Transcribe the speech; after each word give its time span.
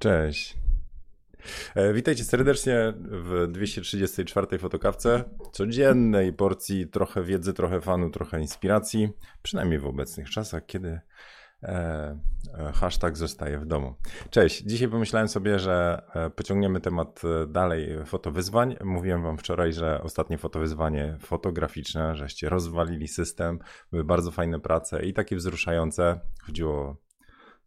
Cześć. 0.00 0.58
E, 1.74 1.92
witajcie 1.92 2.24
serdecznie 2.24 2.92
w 2.98 3.46
234 3.48 4.58
fotokawce. 4.58 5.24
Codziennej 5.52 6.32
porcji 6.32 6.88
trochę 6.88 7.22
wiedzy, 7.22 7.52
trochę 7.52 7.80
fanu, 7.80 8.10
trochę 8.10 8.40
inspiracji. 8.40 9.08
Przynajmniej 9.42 9.78
w 9.78 9.86
obecnych 9.86 10.30
czasach, 10.30 10.66
kiedy 10.66 11.00
e, 11.62 12.18
e, 12.58 12.72
hashtag 12.72 13.16
zostaje 13.16 13.58
w 13.58 13.66
domu. 13.66 13.94
Cześć. 14.30 14.62
Dzisiaj 14.62 14.88
pomyślałem 14.88 15.28
sobie, 15.28 15.58
że 15.58 16.02
e, 16.14 16.30
pociągniemy 16.30 16.80
temat 16.80 17.22
dalej 17.48 18.06
fotowyzwań. 18.06 18.76
Mówiłem 18.84 19.22
wam 19.22 19.38
wczoraj, 19.38 19.72
że 19.72 20.02
ostatnie 20.02 20.38
fotowyzwanie 20.38 21.16
fotograficzne, 21.20 22.16
żeście 22.16 22.48
rozwalili 22.48 23.08
system, 23.08 23.58
były 23.90 24.04
bardzo 24.04 24.30
fajne 24.30 24.60
prace 24.60 25.04
i 25.04 25.12
takie 25.12 25.36
wzruszające. 25.36 26.20
Chodziło 26.46 27.09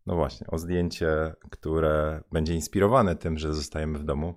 no 0.05 0.15
właśnie, 0.15 0.47
o 0.47 0.57
zdjęcie, 0.57 1.33
które 1.51 2.23
będzie 2.31 2.53
inspirowane 2.53 3.15
tym, 3.15 3.37
że 3.37 3.53
zostajemy 3.53 3.99
w 3.99 4.03
domu. 4.03 4.33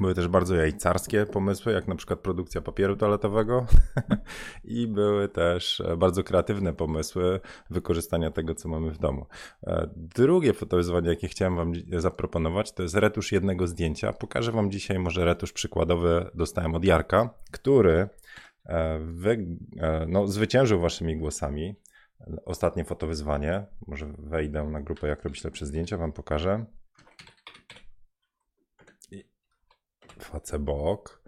Były 0.00 0.14
też 0.14 0.28
bardzo 0.28 0.54
jajcarskie 0.54 1.26
pomysły, 1.26 1.72
jak 1.72 1.88
na 1.88 1.94
przykład 1.94 2.20
produkcja 2.20 2.60
papieru 2.60 2.96
toaletowego 2.96 3.66
i 4.64 4.86
były 4.86 5.28
też 5.28 5.82
bardzo 5.98 6.24
kreatywne 6.24 6.72
pomysły 6.72 7.40
wykorzystania 7.70 8.30
tego, 8.30 8.54
co 8.54 8.68
mamy 8.68 8.90
w 8.90 8.98
domu. 8.98 9.26
E, 9.66 9.90
drugie 9.96 10.52
fotowyzwanie, 10.52 11.08
jakie 11.08 11.28
chciałem 11.28 11.56
wam 11.56 11.72
zaproponować, 11.92 12.72
to 12.72 12.82
jest 12.82 12.94
retusz 12.94 13.32
jednego 13.32 13.66
zdjęcia. 13.66 14.12
Pokażę 14.12 14.52
wam 14.52 14.70
dzisiaj 14.70 14.98
może 14.98 15.24
retusz 15.24 15.52
przykładowy 15.52 16.30
dostałem 16.34 16.74
od 16.74 16.84
Jarka, 16.84 17.30
który 17.50 18.08
e, 18.66 18.98
wy, 18.98 19.46
e, 19.80 20.06
no, 20.08 20.26
zwyciężył 20.26 20.80
waszymi 20.80 21.16
głosami 21.16 21.74
ostatnie 22.44 22.84
fotowyzwanie. 22.84 23.66
Może 23.86 24.06
wejdę 24.18 24.62
na 24.64 24.80
grupę, 24.80 25.08
jak 25.08 25.22
robić 25.24 25.44
lepsze 25.44 25.66
zdjęcia, 25.66 25.96
wam 25.96 26.12
pokażę. 26.12 26.64
Facebook, 30.22 31.22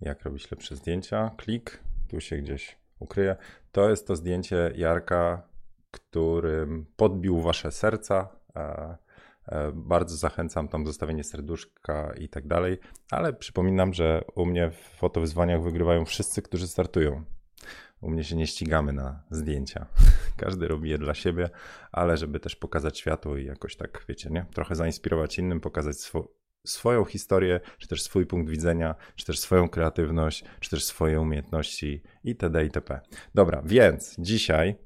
jak 0.00 0.22
robić 0.22 0.50
lepsze 0.50 0.76
zdjęcia. 0.76 1.30
Klik, 1.36 1.82
tu 2.08 2.20
się 2.20 2.36
gdzieś 2.36 2.78
ukryje. 2.98 3.36
To 3.72 3.90
jest 3.90 4.06
to 4.06 4.16
zdjęcie 4.16 4.72
Jarka, 4.76 5.42
którym 5.90 6.86
podbił 6.96 7.40
wasze 7.40 7.72
serca. 7.72 8.28
E, 8.56 8.96
e, 9.46 9.72
bardzo 9.74 10.16
zachęcam 10.16 10.68
tam 10.68 10.86
zostawienie 10.86 11.24
serduszka 11.24 12.12
i 12.18 12.28
tak 12.28 12.46
dalej, 12.46 12.78
ale 13.10 13.32
przypominam, 13.32 13.94
że 13.94 14.24
u 14.34 14.46
mnie 14.46 14.70
w 14.70 14.76
fotowyzwaniach 14.76 15.62
wygrywają 15.62 16.04
wszyscy, 16.04 16.42
którzy 16.42 16.68
startują. 16.68 17.24
U 18.00 18.10
mnie 18.10 18.24
się 18.24 18.36
nie 18.36 18.46
ścigamy 18.46 18.92
na 18.92 19.22
zdjęcia. 19.30 19.86
Każdy 20.36 20.68
robi 20.68 20.90
je 20.90 20.98
dla 20.98 21.14
siebie, 21.14 21.50
ale 21.92 22.16
żeby 22.16 22.40
też 22.40 22.56
pokazać 22.56 22.98
światu 22.98 23.36
i 23.36 23.44
jakoś 23.44 23.76
tak, 23.76 24.04
wiecie, 24.08 24.30
nie? 24.30 24.46
Trochę 24.54 24.74
zainspirować 24.74 25.38
innym, 25.38 25.60
pokazać 25.60 25.96
swo 26.00 26.42
swoją 26.66 27.04
historię, 27.04 27.60
czy 27.78 27.88
też 27.88 28.02
swój 28.02 28.26
punkt 28.26 28.50
widzenia, 28.50 28.94
czy 29.16 29.26
też 29.26 29.38
swoją 29.38 29.68
kreatywność, 29.68 30.44
czy 30.60 30.70
też 30.70 30.84
swoje 30.84 31.20
umiejętności 31.20 32.02
itd. 32.24 32.64
itp. 32.64 33.00
Dobra, 33.34 33.62
więc 33.64 34.16
dzisiaj 34.18 34.76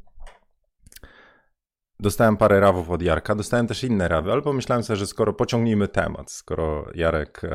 Dostałem 2.00 2.36
parę 2.36 2.60
rawów 2.60 2.90
od 2.90 3.02
Jarka, 3.02 3.34
dostałem 3.34 3.66
też 3.66 3.84
inne 3.84 4.08
rawy, 4.08 4.32
ale 4.32 4.42
pomyślałem 4.42 4.82
sobie, 4.82 4.96
że 4.96 5.06
skoro 5.06 5.32
pociągnijmy 5.32 5.88
temat, 5.88 6.30
skoro 6.30 6.86
Jarek 6.94 7.44
e, 7.44 7.48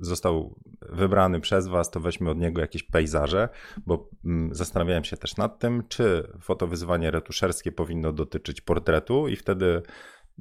został 0.00 0.54
wybrany 0.80 1.40
przez 1.40 1.66
Was, 1.68 1.90
to 1.90 2.00
weźmy 2.00 2.30
od 2.30 2.38
niego 2.38 2.60
jakieś 2.60 2.82
pejzaże, 2.82 3.48
bo 3.86 4.08
mm, 4.24 4.54
zastanawiałem 4.54 5.04
się 5.04 5.16
też 5.16 5.36
nad 5.36 5.58
tym, 5.58 5.82
czy 5.88 6.32
fotowyzwanie 6.40 7.10
retuszerskie 7.10 7.72
powinno 7.72 8.12
dotyczyć 8.12 8.60
portretu 8.60 9.28
i 9.28 9.36
wtedy 9.36 9.82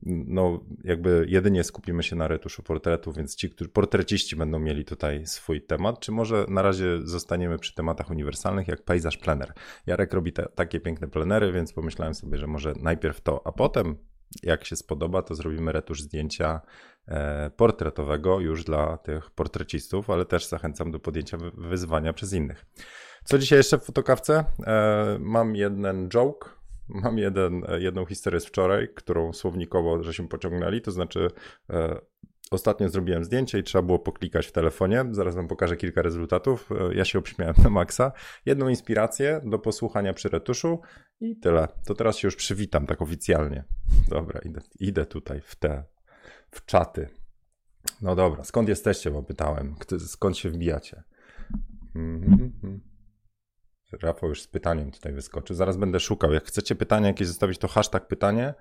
no 0.06 0.60
jakby 0.84 1.26
jedynie 1.30 1.64
skupimy 1.64 2.04
się 2.04 2.16
na 2.16 2.28
retuszu 2.28 2.64
portretu, 2.64 3.14
więc 3.14 3.36
ci, 3.36 3.50
którzy 3.50 3.70
portreciści 3.70 4.36
będą 4.36 4.60
mieli 4.60 4.86
tutaj 4.86 5.28
swój 5.28 5.62
temat, 5.62 6.00
czy 6.00 6.12
może 6.12 6.46
na 6.50 6.62
razie 6.62 7.00
zostaniemy 7.04 7.60
przy 7.60 7.76
tematach 7.76 8.10
uniwersalnych, 8.10 8.68
jak 8.68 8.84
pejzaż 8.84 9.18
plener. 9.18 9.54
Jarek 9.88 10.14
robi 10.14 10.34
te, 10.34 10.48
takie 10.56 10.80
piękne 10.80 11.08
plenery, 11.08 11.52
więc 11.52 11.74
pomyślałem 11.74 12.14
sobie, 12.14 12.38
że 12.38 12.48
może 12.48 12.74
najpierw 12.80 13.22
to, 13.22 13.48
a 13.48 13.52
potem 13.52 13.96
jak 14.44 14.66
się 14.66 14.76
spodoba, 14.76 15.22
to 15.22 15.36
zrobimy 15.36 15.72
retusz 15.72 16.02
zdjęcia 16.02 16.62
e, 17.08 17.52
portretowego 17.58 18.40
już 18.40 18.64
dla 18.64 18.98
tych 18.98 19.32
portrecistów, 19.32 20.10
ale 20.10 20.26
też 20.26 20.48
zachęcam 20.48 20.92
do 20.92 21.00
podjęcia 21.00 21.38
wyzwania 21.54 22.14
przez 22.14 22.34
innych. 22.34 22.66
Co 23.24 23.38
dzisiaj 23.38 23.60
jeszcze 23.60 23.78
w 23.78 23.84
fotokawce? 23.84 24.46
E, 24.68 25.18
mam 25.20 25.56
jeden 25.56 26.10
joke, 26.10 26.50
Mam 26.94 27.18
jeden, 27.18 27.62
jedną 27.80 28.06
historię 28.06 28.40
z 28.40 28.46
wczoraj, 28.46 28.90
którą 28.96 29.34
słownikowo 29.34 30.04
żeśmy 30.04 30.28
pociągnęli, 30.28 30.82
to 30.82 30.92
znaczy 30.92 31.28
e, 31.70 32.02
ostatnio 32.52 32.90
zrobiłem 32.90 33.24
zdjęcie 33.24 33.60
i 33.60 33.64
trzeba 33.64 33.82
było 33.82 34.00
poklikać 34.00 34.48
w 34.48 34.52
telefonie. 34.52 35.06
Zaraz 35.12 35.36
wam 35.36 35.48
pokażę 35.48 35.78
kilka 35.78 36.02
rezultatów. 36.02 36.70
E, 36.72 36.96
ja 36.96 37.06
się 37.06 37.20
obśmiałem 37.20 37.56
na 37.64 37.70
maksa. 37.70 38.12
Jedną 38.46 38.70
inspirację 38.70 39.42
do 39.46 39.60
posłuchania 39.60 40.14
przy 40.14 40.30
retuszu 40.30 40.80
i 41.20 41.38
tyle. 41.40 41.68
To 41.86 41.96
teraz 41.96 42.18
się 42.18 42.28
już 42.28 42.36
przywitam 42.36 42.86
tak 42.86 43.02
oficjalnie. 43.02 43.64
Dobra, 44.10 44.40
idę, 44.46 44.62
idę 44.80 45.06
tutaj 45.06 45.42
w 45.42 45.56
te, 45.56 45.84
w 46.52 46.66
czaty. 46.66 47.10
No 48.02 48.16
dobra, 48.16 48.44
skąd 48.44 48.70
jesteście, 48.70 49.12
bo 49.12 49.24
pytałem. 49.24 49.76
Skąd 50.00 50.38
się 50.38 50.50
wbijacie? 50.50 51.04
Mm 51.96 52.22
-hmm. 52.22 52.91
Rafał 54.02 54.30
już 54.30 54.42
z 54.42 54.48
pytaniem 54.48 54.92
tutaj 54.92 55.14
wyskoczy. 55.14 55.56
Zaraz 55.56 55.78
będę 55.78 56.00
szukał. 56.00 56.34
Jak 56.34 56.46
chcecie 56.46 56.76
pytania 56.76 57.08
jakieś 57.08 57.28
zostawić, 57.28 57.58
to 57.58 57.68
hashtag 57.68 58.08
pytanie. 58.08 58.54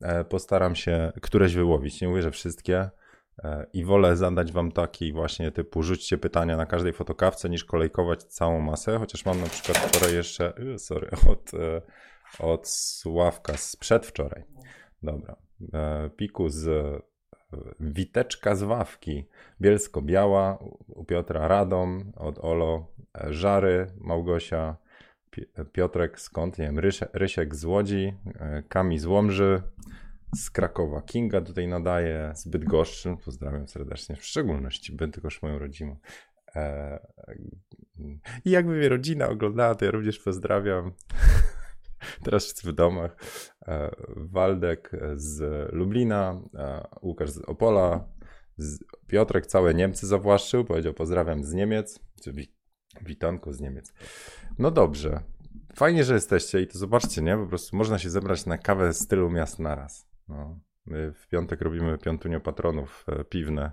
E, 0.00 0.24
postaram 0.24 0.74
się 0.74 1.12
któreś 1.22 1.54
wyłowić. 1.54 2.00
Nie 2.00 2.08
mówię, 2.08 2.22
że 2.22 2.30
wszystkie. 2.30 2.90
E, 3.44 3.66
I 3.72 3.84
wolę 3.84 4.16
zadać 4.16 4.52
wam 4.52 4.72
taki 4.72 5.12
właśnie 5.12 5.50
typu 5.50 5.82
rzućcie 5.82 6.18
pytania 6.18 6.56
na 6.56 6.66
każdej 6.66 6.92
fotokawce, 6.92 7.48
niż 7.48 7.64
kolejkować 7.64 8.22
całą 8.22 8.60
masę. 8.60 8.98
Chociaż 8.98 9.26
mam 9.26 9.40
na 9.40 9.46
przykład 9.46 9.78
wczoraj 9.78 10.14
jeszcze, 10.14 10.52
y, 10.58 10.78
sorry, 10.78 11.10
od, 11.32 11.54
e, 11.54 11.82
od 12.38 12.68
Sławka 12.68 13.56
z 13.56 13.76
przedwczoraj. 13.76 14.44
Dobra. 15.02 15.36
Piku 16.16 16.48
z 16.48 16.68
Witeczka 17.80 18.54
z 18.54 18.62
Wawki, 18.62 19.28
Bielsko-Biała, 19.60 20.58
u 20.88 21.04
Piotra 21.04 21.48
Radom, 21.48 22.12
od 22.16 22.38
Olo 22.38 22.86
Żary, 23.30 23.86
Małgosia, 24.00 24.76
Piotrek 25.72 26.20
skąd, 26.20 26.58
nie 26.58 26.64
wiem, 26.64 26.78
Rysiek 27.12 27.54
z 27.54 27.64
Łodzi, 27.64 28.14
e, 28.40 28.62
Kami 28.68 28.98
z 28.98 29.06
Łomży, 29.06 29.62
z 30.36 30.50
Krakowa 30.50 31.02
Kinga 31.02 31.40
tutaj 31.40 31.68
nadaje, 31.68 32.32
z 32.34 32.48
Bydgoszczy, 32.48 33.16
pozdrawiam 33.24 33.68
serdecznie, 33.68 34.16
w 34.16 34.24
szczególności 34.24 34.92
Bydgoszcz 34.92 35.42
moją 35.42 35.58
rodzinę. 35.58 35.96
E, 36.56 36.98
I 38.44 38.50
jakby 38.50 38.76
mnie 38.76 38.88
rodzina 38.88 39.28
oglądała, 39.28 39.74
to 39.74 39.84
ja 39.84 39.90
również 39.90 40.18
pozdrawiam. 40.18 40.92
Teraz 42.24 42.44
wszyscy 42.44 42.68
w 42.68 42.72
domach. 42.72 43.16
E, 43.66 43.90
Waldek 44.16 44.90
z 45.14 45.42
Lublina, 45.72 46.40
Łukasz 47.02 47.30
z 47.30 47.38
Opola, 47.38 48.08
Piotrek 49.06 49.46
całe 49.46 49.74
Niemcy 49.74 50.06
zawłaszczył, 50.06 50.64
powiedział 50.64 50.94
pozdrawiam 50.94 51.44
z 51.44 51.54
Niemiec, 51.54 52.00
Witanko 53.02 53.52
z 53.52 53.60
Niemiec. 53.60 53.92
No 54.58 54.70
dobrze. 54.70 55.22
Fajnie, 55.74 56.04
że 56.04 56.14
jesteście 56.14 56.60
i 56.60 56.66
to 56.66 56.78
zobaczcie, 56.78 57.22
nie? 57.22 57.36
Po 57.36 57.46
prostu 57.46 57.76
można 57.76 57.98
się 57.98 58.10
zebrać 58.10 58.46
na 58.46 58.58
kawę 58.58 58.92
z 58.92 59.06
tylu 59.06 59.30
miast 59.30 59.58
naraz. 59.58 60.08
No. 60.28 60.60
My 60.86 61.12
w 61.12 61.28
piątek 61.28 61.60
robimy 61.60 61.98
piątunio 61.98 62.40
patronów 62.40 63.04
e, 63.08 63.24
piwne. 63.24 63.72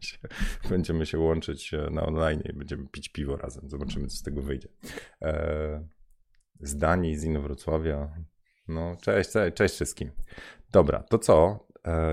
Będziemy 0.70 1.06
się 1.06 1.18
łączyć 1.18 1.74
e, 1.74 1.90
na 1.90 2.06
online 2.06 2.42
i 2.44 2.52
będziemy 2.52 2.88
pić 2.88 3.08
piwo 3.08 3.36
razem. 3.36 3.70
Zobaczymy, 3.70 4.06
co 4.06 4.16
z 4.16 4.22
tego 4.22 4.42
wyjdzie. 4.42 4.68
E, 5.22 5.88
z 6.60 6.76
Danii, 6.76 7.16
z 7.16 7.24
Inowrocławia. 7.24 8.14
No, 8.68 8.96
cześć, 9.02 9.30
cześć, 9.30 9.56
cześć 9.56 9.74
wszystkim. 9.74 10.10
Dobra, 10.72 11.02
to 11.02 11.18
co? 11.18 11.68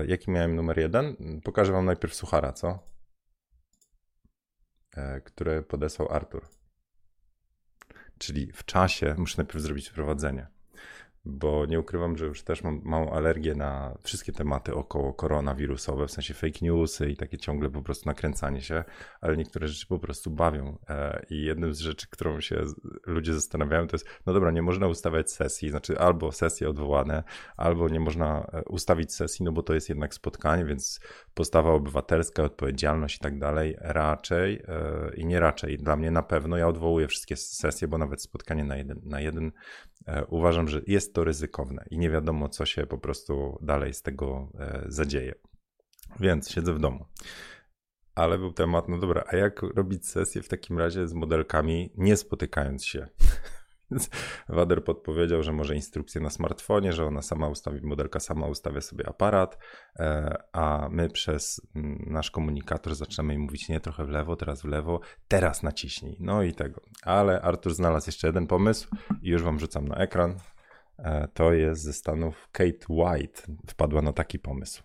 Jaki 0.06 0.30
miałem 0.30 0.56
numer 0.56 0.78
jeden? 0.78 1.16
Pokażę 1.44 1.72
wam 1.72 1.84
najpierw 1.84 2.14
suchara, 2.14 2.52
co? 2.52 2.78
E, 4.96 5.20
które 5.20 5.62
podesłał 5.62 6.12
Artur. 6.12 6.48
Czyli 8.18 8.52
w 8.52 8.64
czasie 8.64 9.14
muszę 9.18 9.34
najpierw 9.38 9.62
zrobić 9.62 9.88
wprowadzenie 9.88 10.46
bo 11.26 11.66
nie 11.66 11.80
ukrywam, 11.80 12.16
że 12.16 12.26
już 12.26 12.42
też 12.42 12.62
mam 12.62 12.80
małą 12.84 13.12
alergię 13.12 13.54
na 13.54 13.98
wszystkie 14.02 14.32
tematy 14.32 14.74
około 14.74 15.12
koronawirusowe, 15.12 16.06
w 16.06 16.10
sensie 16.10 16.34
fake 16.34 16.58
newsy 16.62 17.10
i 17.10 17.16
takie 17.16 17.38
ciągle 17.38 17.70
po 17.70 17.82
prostu 17.82 18.08
nakręcanie 18.08 18.62
się, 18.62 18.84
ale 19.20 19.36
niektóre 19.36 19.68
rzeczy 19.68 19.86
po 19.86 19.98
prostu 19.98 20.30
bawią. 20.30 20.78
E, 20.88 21.26
I 21.30 21.42
jednym 21.42 21.74
z 21.74 21.78
rzeczy, 21.78 22.06
którą 22.10 22.40
się 22.40 22.64
ludzie 23.06 23.34
zastanawiają, 23.34 23.86
to 23.86 23.94
jest, 23.94 24.08
no 24.26 24.32
dobra, 24.32 24.50
nie 24.50 24.62
można 24.62 24.88
ustawiać 24.88 25.32
sesji, 25.32 25.70
znaczy 25.70 25.98
albo 25.98 26.32
sesje 26.32 26.68
odwołane, 26.68 27.22
albo 27.56 27.88
nie 27.88 28.00
można 28.00 28.46
e, 28.52 28.62
ustawić 28.64 29.14
sesji, 29.14 29.44
no 29.44 29.52
bo 29.52 29.62
to 29.62 29.74
jest 29.74 29.88
jednak 29.88 30.14
spotkanie, 30.14 30.64
więc 30.64 31.00
postawa 31.36 31.70
obywatelska, 31.70 32.42
odpowiedzialność 32.42 33.16
i 33.16 33.18
tak 33.18 33.38
dalej, 33.38 33.76
raczej 33.80 34.62
e, 34.68 35.14
i 35.16 35.26
nie 35.26 35.40
raczej, 35.40 35.78
dla 35.78 35.96
mnie 35.96 36.10
na 36.10 36.22
pewno, 36.22 36.56
ja 36.56 36.68
odwołuję 36.68 37.08
wszystkie 37.08 37.36
sesje, 37.36 37.88
bo 37.88 37.98
nawet 37.98 38.22
spotkanie 38.22 38.64
na 38.64 38.76
jeden, 38.76 39.00
na 39.04 39.20
jeden 39.20 39.52
uważam, 40.28 40.68
że 40.68 40.80
jest 40.86 41.14
to 41.14 41.24
ryzykowne 41.24 41.84
i 41.90 41.98
nie 41.98 42.10
wiadomo, 42.10 42.48
co 42.48 42.66
się 42.66 42.86
po 42.86 42.98
prostu 42.98 43.58
dalej 43.62 43.94
z 43.94 44.02
tego 44.02 44.52
e, 44.58 44.84
zadzieje. 44.86 45.34
Więc 46.20 46.50
siedzę 46.50 46.72
w 46.72 46.78
domu. 46.78 47.06
Ale 48.14 48.38
był 48.38 48.52
temat, 48.52 48.88
no 48.88 48.98
dobra, 48.98 49.24
a 49.26 49.36
jak 49.36 49.62
robić 49.62 50.08
sesję 50.08 50.42
w 50.42 50.48
takim 50.48 50.78
razie 50.78 51.08
z 51.08 51.14
modelkami, 51.14 51.92
nie 51.96 52.16
spotykając 52.16 52.84
się? 52.84 53.08
Wader 54.48 54.84
podpowiedział, 54.84 55.42
że 55.42 55.52
może 55.52 55.74
instrukcję 55.74 56.20
na 56.20 56.30
smartfonie, 56.30 56.92
że 56.92 57.06
ona 57.06 57.22
sama 57.22 57.48
ustawi, 57.48 57.80
modelka 57.82 58.20
sama 58.20 58.46
ustawia 58.46 58.80
sobie 58.80 59.08
aparat, 59.08 59.58
e, 59.98 60.36
a 60.52 60.88
my 60.90 61.10
przez 61.10 61.60
mm, 61.76 62.04
nasz 62.06 62.30
komunikator 62.30 62.94
zaczynamy 62.94 63.32
jej 63.32 63.42
mówić 63.42 63.68
nie 63.68 63.80
trochę 63.80 64.04
w 64.04 64.08
lewo, 64.08 64.36
teraz 64.36 64.62
w 64.62 64.64
lewo, 64.64 65.00
teraz 65.28 65.62
naciśnij. 65.62 66.16
No 66.20 66.42
i 66.42 66.54
tego. 66.54 66.80
Ale 67.02 67.40
Artur 67.40 67.74
znalazł 67.74 68.08
jeszcze 68.08 68.26
jeden 68.26 68.46
pomysł 68.46 68.88
i 69.22 69.28
już 69.28 69.42
wam 69.42 69.58
rzucam 69.58 69.88
na 69.88 69.96
ekran. 69.96 70.36
E, 70.98 71.28
to 71.34 71.52
jest 71.52 71.82
ze 71.82 71.92
Stanów 71.92 72.48
Kate 72.52 72.86
White. 72.88 73.42
Wpadła 73.66 74.02
na 74.02 74.12
taki 74.12 74.38
pomysł. 74.38 74.82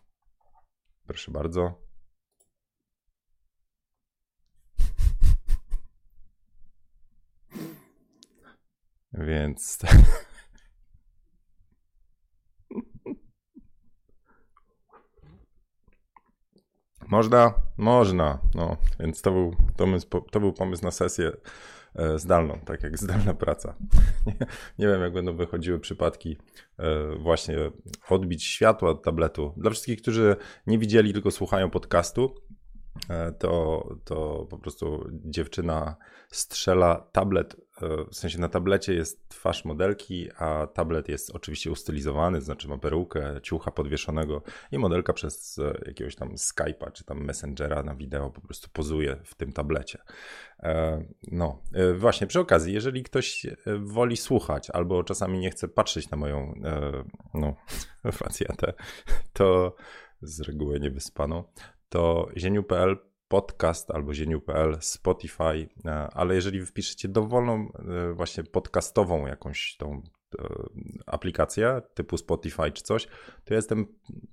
Proszę 1.07 1.31
bardzo. 1.31 1.90
Więc. 9.13 9.79
Można, 17.11 17.53
można. 17.77 18.39
No, 18.55 18.77
więc 18.99 19.21
to 19.21 19.31
był, 19.31 19.55
pomysł, 19.77 20.07
to 20.31 20.39
był 20.39 20.53
pomysł 20.53 20.83
na 20.83 20.91
sesję 20.91 21.31
e, 21.95 22.19
zdalną, 22.19 22.59
tak 22.65 22.83
jak 22.83 22.97
zdalna 22.97 23.33
praca. 23.33 23.75
Nie, 24.25 24.33
nie, 24.79 24.87
wiem, 24.87 25.01
jak 25.01 25.13
będą 25.13 25.35
wychodziły 25.35 25.79
przypadki 25.79 26.37
e, 26.79 27.15
właśnie 27.15 27.57
odbić 28.09 28.43
światła 28.43 28.89
od 28.89 29.03
tabletu. 29.03 29.53
Dla 29.57 29.71
wszystkich, 29.71 30.01
którzy 30.01 30.35
nie 30.67 30.77
widzieli, 30.77 31.13
tylko 31.13 31.31
słuchają 31.31 31.69
podcastu, 31.69 32.35
e, 33.09 33.31
to, 33.31 33.87
to 34.05 34.47
po 34.49 34.57
prostu 34.57 35.09
dziewczyna 35.11 35.95
strzela 36.29 37.07
tablet 37.11 37.55
w 38.11 38.15
sensie 38.15 38.39
na 38.39 38.49
tablecie 38.49 38.93
jest 38.93 39.29
twarz 39.29 39.65
modelki, 39.65 40.29
a 40.37 40.67
tablet 40.67 41.09
jest 41.09 41.35
oczywiście 41.35 41.71
ustylizowany, 41.71 42.41
znaczy 42.41 42.67
ma 42.67 42.77
perukę, 42.77 43.39
ciucha 43.43 43.71
podwieszonego 43.71 44.41
i 44.71 44.77
modelka 44.77 45.13
przez 45.13 45.59
e, 45.59 45.81
jakiegoś 45.85 46.15
tam 46.15 46.29
Skype'a 46.35 46.91
czy 46.91 47.03
tam 47.03 47.23
Messengera 47.23 47.83
na 47.83 47.95
wideo 47.95 48.29
po 48.29 48.41
prostu 48.41 48.69
pozuje 48.73 49.17
w 49.23 49.35
tym 49.35 49.51
tablecie. 49.51 49.99
E, 50.59 51.03
no, 51.31 51.61
właśnie, 51.95 52.27
przy 52.27 52.39
okazji, 52.39 52.73
jeżeli 52.73 53.03
ktoś 53.03 53.45
woli 53.79 54.17
słuchać 54.17 54.69
albo 54.69 55.03
czasami 55.03 55.39
nie 55.39 55.51
chce 55.51 55.67
patrzeć 55.67 56.09
na 56.09 56.17
moją 56.17 56.61
no, 57.33 57.55
facjatę, 58.11 58.73
to 59.33 59.75
z 60.21 60.41
reguły 60.41 60.79
niewyspaną, 60.79 61.43
to 61.89 62.29
zieniu.pl 62.37 63.10
podcast 63.31 63.91
albo 63.91 64.13
zieniu.pl, 64.13 64.77
Spotify, 64.81 65.69
e, 65.85 65.91
ale 65.91 66.35
jeżeli 66.35 66.65
wpiszecie 66.65 67.07
dowolną 67.07 67.53
e, 67.53 68.13
właśnie 68.13 68.43
podcastową 68.43 69.27
jakąś 69.27 69.75
tą 69.77 70.01
aplikację 71.05 71.81
typu 71.93 72.17
Spotify 72.17 72.71
czy 72.71 72.83
coś, 72.83 73.07
to 73.45 73.53
ja 73.53 73.55
jestem, 73.55 73.87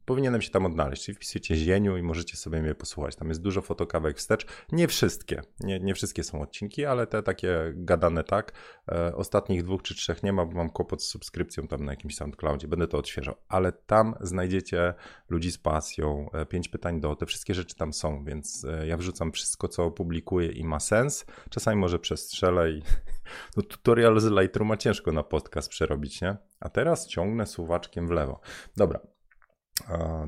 powinienem 0.04 0.42
się 0.42 0.50
tam 0.50 0.66
odnaleźć. 0.66 1.04
Czyli 1.04 1.16
wpisujecie 1.16 1.56
Zieniu 1.56 1.96
i 1.96 2.02
możecie 2.02 2.36
sobie 2.36 2.62
mnie 2.62 2.74
posłuchać. 2.74 3.16
Tam 3.16 3.28
jest 3.28 3.42
dużo 3.42 3.62
fotokawek 3.62 4.16
wstecz. 4.16 4.46
Nie 4.72 4.88
wszystkie, 4.88 5.42
nie, 5.60 5.80
nie 5.80 5.94
wszystkie 5.94 6.24
są 6.24 6.42
odcinki, 6.42 6.84
ale 6.84 7.06
te 7.06 7.22
takie 7.22 7.72
gadane 7.74 8.24
tak. 8.24 8.52
E, 8.92 9.16
ostatnich 9.16 9.62
dwóch 9.62 9.82
czy 9.82 9.94
trzech 9.94 10.22
nie 10.22 10.32
ma, 10.32 10.46
bo 10.46 10.52
mam 10.52 10.70
kłopot 10.70 11.02
z 11.02 11.08
subskrypcją 11.08 11.68
tam 11.68 11.84
na 11.84 11.92
jakimś 11.92 12.16
SoundCloudzie. 12.16 12.68
Będę 12.68 12.88
to 12.88 12.98
odświeżał. 12.98 13.34
Ale 13.48 13.72
tam 13.72 14.14
znajdziecie 14.20 14.94
ludzi 15.28 15.52
z 15.52 15.58
pasją, 15.58 16.30
e, 16.32 16.46
pięć 16.46 16.68
pytań 16.68 17.00
do, 17.00 17.16
te 17.16 17.26
wszystkie 17.26 17.54
rzeczy 17.54 17.76
tam 17.76 17.92
są, 17.92 18.24
więc 18.24 18.66
ja 18.86 18.96
wrzucam 18.96 19.32
wszystko, 19.32 19.68
co 19.68 19.90
publikuję 19.90 20.48
i 20.52 20.64
ma 20.64 20.80
sens. 20.80 21.26
Czasami 21.50 21.80
może 21.80 21.98
przestrzelę 21.98 22.70
i 22.70 22.82
no, 23.56 23.62
tutorial 23.62 24.20
z 24.20 24.24
Lightrooma 24.24 24.76
ciężko 24.76 25.12
na 25.12 25.22
podcast 25.22 25.68
przerobić, 25.68 26.20
nie? 26.20 26.36
A 26.60 26.68
teraz 26.68 27.06
ciągnę 27.06 27.46
suwaczkiem 27.46 28.08
w 28.08 28.10
lewo. 28.10 28.40
Dobra, 28.76 29.00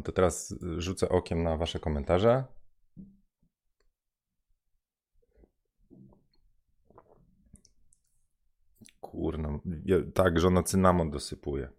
to 0.04 0.12
teraz 0.12 0.54
rzucę 0.76 1.08
okiem 1.08 1.42
na 1.42 1.56
wasze 1.56 1.78
komentarze. 1.78 2.44
Kurno, 9.00 9.60
tak, 10.14 10.40
żona 10.40 10.62
cynamon 10.62 11.10
dosypuje. 11.10 11.70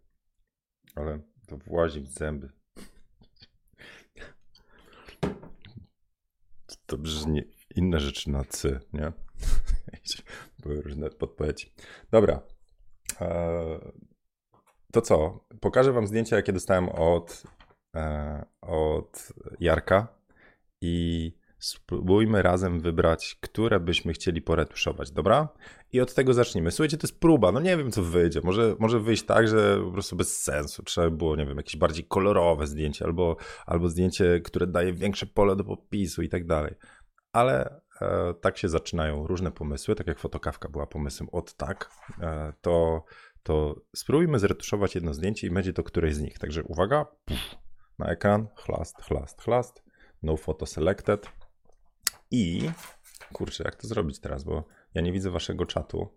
Ale 0.96 1.20
to 1.48 1.58
włazi 1.58 2.02
w 2.02 2.08
zęby. 2.08 2.50
To 6.86 6.98
brzmi 6.98 7.42
inne 7.76 8.00
rzeczy 8.00 8.30
na 8.30 8.44
cy, 8.44 8.80
nie? 8.94 9.14
Były 10.64 10.82
różne 10.82 11.10
podpowiedzi. 11.10 11.74
Dobra. 12.12 12.42
E, 13.22 13.92
to 14.92 15.02
co? 15.02 15.46
Pokażę 15.60 15.92
wam 15.92 16.08
zdjęcia, 16.08 16.36
jakie 16.36 16.54
dostałem 16.54 16.90
od, 16.90 17.44
e, 17.96 18.46
od 18.62 19.34
Jarka 19.60 20.08
i 20.82 21.34
spróbujmy 21.62 22.42
razem 22.42 22.80
wybrać, 22.80 23.38
które 23.42 23.80
byśmy 23.80 24.14
chcieli 24.14 24.42
poretuszować, 24.42 25.12
dobra? 25.12 25.48
I 25.92 26.02
od 26.02 26.14
tego 26.14 26.34
zacznijmy. 26.34 26.72
Słuchajcie, 26.72 26.98
to 26.98 27.08
jest 27.08 27.20
próba, 27.20 27.52
no 27.52 27.60
nie 27.60 27.78
wiem 27.78 27.92
co 27.92 28.04
wyjdzie. 28.04 28.42
Może, 28.44 28.76
może 28.80 29.00
wyjść 29.00 29.24
tak, 29.26 29.48
że 29.48 29.82
po 29.86 29.92
prostu 29.92 30.16
bez 30.16 30.42
sensu. 30.42 30.84
Trzeba 30.84 31.10
by 31.10 31.18
było, 31.18 31.36
nie 31.36 31.46
wiem, 31.46 31.58
jakieś 31.58 31.78
bardziej 31.78 32.06
kolorowe 32.06 32.68
zdjęcie 32.68 33.06
albo, 33.06 33.38
albo 33.66 33.90
zdjęcie, 33.90 34.40
które 34.40 34.68
daje 34.68 34.94
większe 34.94 35.26
pole 35.26 35.56
do 35.56 35.64
popisu 35.64 36.22
i 36.22 36.30
tak 36.30 36.46
dalej. 36.46 36.76
Ale 37.34 37.82
tak 38.42 38.58
się 38.58 38.70
zaczynają 38.70 39.28
różne 39.28 39.52
pomysły, 39.52 39.96
tak 39.96 40.08
jak 40.08 40.20
fotokawka 40.20 40.70
była 40.70 40.88
pomysłem 40.88 41.30
od 41.32 41.54
tak, 41.54 41.90
e, 42.22 42.54
to, 42.62 43.04
to 43.44 43.82
spróbujmy 43.96 44.40
zretuszować 44.40 44.96
jedno 44.96 45.14
zdjęcie 45.14 45.48
i 45.48 45.52
będzie 45.52 45.74
to 45.74 45.84
któreś 45.84 46.16
z 46.16 46.22
nich. 46.22 46.40
Także 46.40 46.64
uwaga, 46.64 47.06
na 48.00 48.06
ekran, 48.06 48.48
chlast, 48.56 49.02
chlast, 49.02 49.42
chlast, 49.42 49.84
no 50.24 50.38
photo 50.38 50.66
selected 50.66 51.30
i 52.32 52.72
kurczę, 53.34 53.64
jak 53.64 53.76
to 53.76 53.88
zrobić 53.88 54.20
teraz, 54.20 54.44
bo 54.44 54.64
ja 54.94 55.02
nie 55.02 55.12
widzę 55.12 55.30
waszego 55.30 55.66
czatu. 55.66 56.10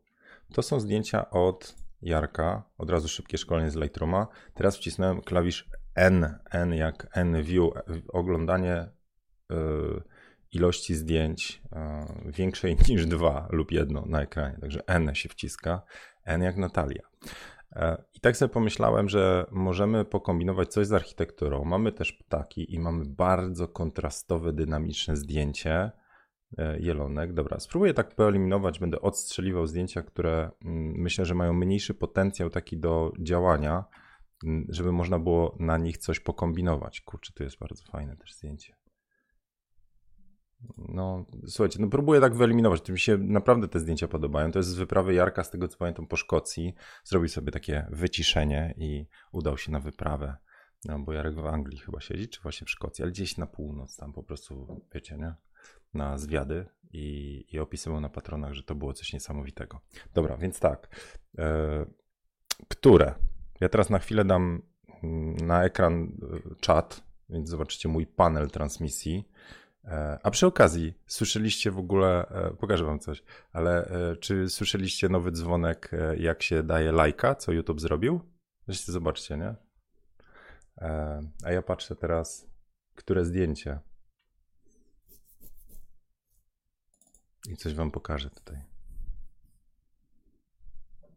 To 0.53 0.63
są 0.63 0.81
zdjęcia 0.81 1.31
od 1.31 1.75
Jarka, 2.03 2.63
od 2.79 2.91
razu 2.91 3.09
szybkie 3.09 3.39
szkolenie 3.39 3.71
z 3.71 3.77
Lightrooma. 3.77 4.27
Teraz 4.55 4.77
wcisnąłem 4.77 5.21
klawisz 5.21 5.71
N, 5.95 6.39
N 6.51 6.75
jak 6.75 7.07
N 7.13 7.43
view, 7.43 7.71
oglądanie 8.09 8.89
yy, 9.51 10.03
ilości 10.55 10.95
zdjęć 10.95 11.63
e, 11.73 12.07
większej 12.27 12.77
niż 12.89 13.07
dwa 13.07 13.49
lub 13.51 13.73
jedno 13.73 14.05
na 14.07 14.23
ekranie. 14.23 14.59
Także 14.61 14.87
N 14.87 15.15
się 15.15 15.29
wciska, 15.29 15.83
N 16.25 16.43
jak 16.43 16.57
Natalia. 16.57 17.03
E, 17.73 18.03
I 18.15 18.21
tak 18.21 18.37
sobie 18.37 18.53
pomyślałem, 18.53 19.09
że 19.09 19.47
możemy 19.51 20.05
pokombinować 20.05 20.69
coś 20.69 20.87
z 20.87 20.93
architekturą. 20.93 21.65
Mamy 21.65 21.93
też 21.93 22.13
ptaki 22.13 22.75
i 22.75 22.79
mamy 22.79 23.05
bardzo 23.05 23.69
kontrastowe, 23.69 24.53
dynamiczne 24.53 25.17
zdjęcie 25.17 25.91
e, 26.59 26.81
jelonek. 26.81 27.33
Dobra, 27.33 27.61
spróbuję 27.61 27.95
tak 27.95 28.15
wyeliminować, 28.19 28.79
będę 28.79 29.01
odstrzeliwał 29.01 29.67
zdjęcia, 29.67 30.03
które 30.03 30.51
mm, 30.65 30.95
myślę, 30.97 31.25
że 31.25 31.35
mają 31.35 31.53
mniejszy 31.53 31.95
potencjał 31.95 32.51
taki 32.51 32.79
do 32.79 33.13
działania, 33.19 33.85
mm, 34.45 34.67
żeby 34.69 34.93
można 34.93 35.19
było 35.19 35.57
na 35.61 35.79
nich 35.79 35.99
coś 35.99 36.21
pokombinować. 36.21 37.01
Kurczę, 37.01 37.33
tu 37.33 37.43
jest 37.43 37.59
bardzo 37.59 37.85
fajne 37.85 38.17
też 38.17 38.35
zdjęcie. 38.35 38.84
No, 40.89 41.25
słuchajcie, 41.47 41.79
no 41.81 41.89
próbuję 41.89 42.21
tak 42.21 42.35
wyeliminować. 42.35 42.81
To 42.81 42.93
mi 42.93 42.99
się 42.99 43.19
naprawdę 43.19 43.69
te 43.69 43.81
zdjęcia 43.81 44.09
podobają. 44.09 44.53
To 44.53 44.59
jest 44.59 44.69
z 44.69 44.75
wyprawy 44.75 45.15
Jarka, 45.15 45.45
z 45.45 45.51
tego 45.51 45.69
co 45.69 45.79
pamiętam, 45.79 46.07
po 46.07 46.17
Szkocji. 46.17 46.75
Zrobił 47.05 47.29
sobie 47.29 47.53
takie 47.53 47.87
wyciszenie 47.91 48.75
i 48.77 49.07
udał 49.33 49.59
się 49.59 49.73
na 49.73 49.81
wyprawę. 49.81 50.37
No, 50.85 50.99
bo 50.99 51.13
Jarek 51.13 51.35
w 51.35 51.47
Anglii 51.47 51.79
chyba 51.79 52.01
siedzi, 52.01 52.29
czy 52.29 52.41
właśnie 52.41 52.67
w 52.67 52.71
Szkocji, 52.71 53.03
ale 53.03 53.13
gdzieś 53.13 53.37
na 53.37 53.47
północ, 53.47 53.97
tam 53.97 54.13
po 54.13 54.23
prostu, 54.23 54.83
wiecie, 54.95 55.17
nie? 55.17 55.35
Na 55.95 56.19
zwiady 56.19 56.67
i, 56.93 57.45
i 57.53 57.59
opisywał 57.59 58.01
na 58.01 58.09
patronach, 58.09 58.53
że 58.53 58.63
to 58.63 58.75
było 58.75 58.93
coś 58.93 59.13
niesamowitego. 59.13 59.81
Dobra, 60.15 60.37
więc 60.37 60.61
tak. 60.61 60.89
E, 61.39 61.87
które? 62.69 63.15
Ja 63.61 63.69
teraz 63.69 63.91
na 63.91 63.99
chwilę 63.99 64.25
dam 64.25 64.63
mm, 65.03 65.37
na 65.37 65.65
ekran 65.65 66.03
e, 66.05 66.55
czat, 66.61 67.05
więc 67.29 67.49
zobaczycie 67.49 67.89
mój 67.89 68.07
panel 68.07 68.51
transmisji. 68.51 69.29
E, 69.85 70.19
a 70.23 70.31
przy 70.31 70.47
okazji, 70.47 70.95
słyszeliście 71.07 71.71
w 71.71 71.79
ogóle, 71.79 72.29
e, 72.29 72.51
pokażę 72.51 72.85
wam 72.85 72.99
coś, 72.99 73.23
ale 73.53 73.87
e, 73.87 74.17
czy 74.17 74.49
słyszeliście 74.49 75.09
nowy 75.09 75.33
dzwonek, 75.33 75.91
jak 76.19 76.43
się 76.43 76.63
daje 76.63 76.93
lajka, 76.93 77.35
co 77.35 77.53
YouTube 77.53 77.81
zrobił? 77.81 78.21
Zresztą 78.67 78.93
zobaczcie, 78.93 79.37
nie? 79.37 79.55
A 81.45 81.53
ja 81.53 81.63
patrzę 81.63 81.97
teraz, 81.97 82.47
które 82.95 83.25
zdjęcie. 83.25 83.79
I 87.49 87.57
coś 87.57 87.75
wam 87.75 87.91
pokażę 87.91 88.31
tutaj. 88.31 88.63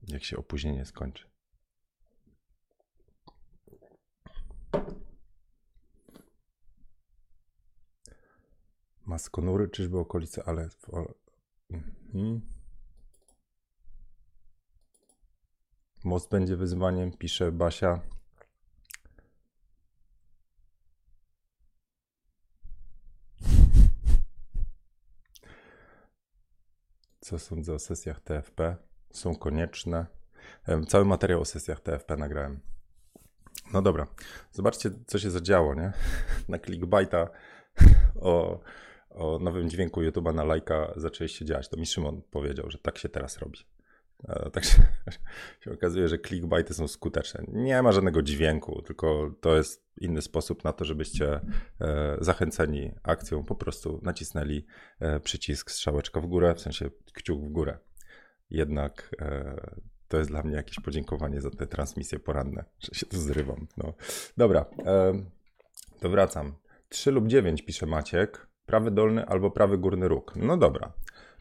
Jak 0.08 0.24
się 0.24 0.38
opóźnienie 0.38 0.86
skończy. 0.86 1.37
Maskonury, 9.08 9.70
czyżby 9.70 10.00
okolice, 10.00 10.44
ale... 10.46 10.70
Mhm. 11.70 12.42
Most 16.04 16.30
będzie 16.30 16.56
wyzwaniem, 16.56 17.12
pisze 17.12 17.52
Basia. 17.52 18.02
Co 27.20 27.40
sądzę 27.40 27.74
o 27.74 27.80
sesjach 27.80 28.22
TFP? 28.22 28.76
Są 29.12 29.36
konieczne. 29.36 30.06
Cały 30.88 31.06
materiał 31.06 31.42
o 31.42 31.46
sesjach 31.46 31.80
TFP 31.80 32.18
nagrałem. 32.18 32.60
No 33.74 33.82
dobra, 33.82 34.08
zobaczcie, 34.52 34.92
co 35.08 35.20
się 35.20 35.32
zadziało, 35.32 35.76
nie? 35.76 35.94
Na 36.50 36.60
clickbaita 36.60 37.30
o, 38.22 38.60
o 39.18 39.40
nowym 39.40 39.70
dźwięku 39.70 40.02
YouTube'a 40.02 40.34
na 40.34 40.44
lajka 40.44 40.94
zaczęliście 40.96 41.46
działać. 41.46 41.70
To 41.70 41.78
mi 41.78 41.86
Szymon 41.86 42.22
powiedział, 42.32 42.72
że 42.72 42.78
tak 42.78 42.98
się 42.98 43.10
teraz 43.10 43.38
robi. 43.38 43.60
Tak 44.54 44.66
się, 44.66 44.86
się 45.62 45.72
okazuje, 45.72 46.08
że 46.08 46.20
clickbaity 46.20 46.74
są 46.74 46.88
skuteczne. 46.88 47.44
Nie 47.48 47.82
ma 47.82 47.92
żadnego 47.92 48.22
dźwięku, 48.22 48.82
tylko 48.82 49.32
to 49.42 49.58
jest 49.58 49.88
inny 50.02 50.22
sposób 50.22 50.64
na 50.64 50.74
to, 50.74 50.86
żebyście 50.86 51.40
e, 51.82 52.18
zachęceni 52.22 52.92
akcją 53.04 53.44
po 53.44 53.56
prostu 53.56 54.00
nacisnęli 54.04 54.66
e, 55.00 55.20
przycisk 55.20 55.72
strzałeczka 55.72 56.22
w 56.22 56.26
górę, 56.26 56.56
w 56.56 56.62
sensie 56.62 56.90
kciuk 57.14 57.42
w 57.42 57.50
górę. 57.50 57.78
Jednak 58.50 59.16
e, 59.22 59.62
to 60.08 60.18
jest 60.18 60.30
dla 60.30 60.44
mnie 60.44 60.56
jakieś 60.56 60.80
podziękowanie 60.80 61.42
za 61.42 61.50
te 61.50 61.68
transmisje 61.68 62.20
poranne, 62.20 62.66
że 62.80 63.00
się 63.00 63.06
tu 63.06 63.18
zrywam. 63.18 63.68
No. 63.78 63.94
Dobra, 64.38 64.66
to 66.00 66.10
wracam. 66.10 66.56
3 66.90 67.12
lub 67.12 67.28
9 67.28 67.62
pisze 67.62 67.86
Maciek. 67.86 68.47
Prawy 68.68 68.92
dolny 68.92 69.26
albo 69.26 69.52
prawy 69.52 69.78
górny 69.78 70.08
róg. 70.08 70.34
No 70.36 70.58
dobra. 70.58 70.94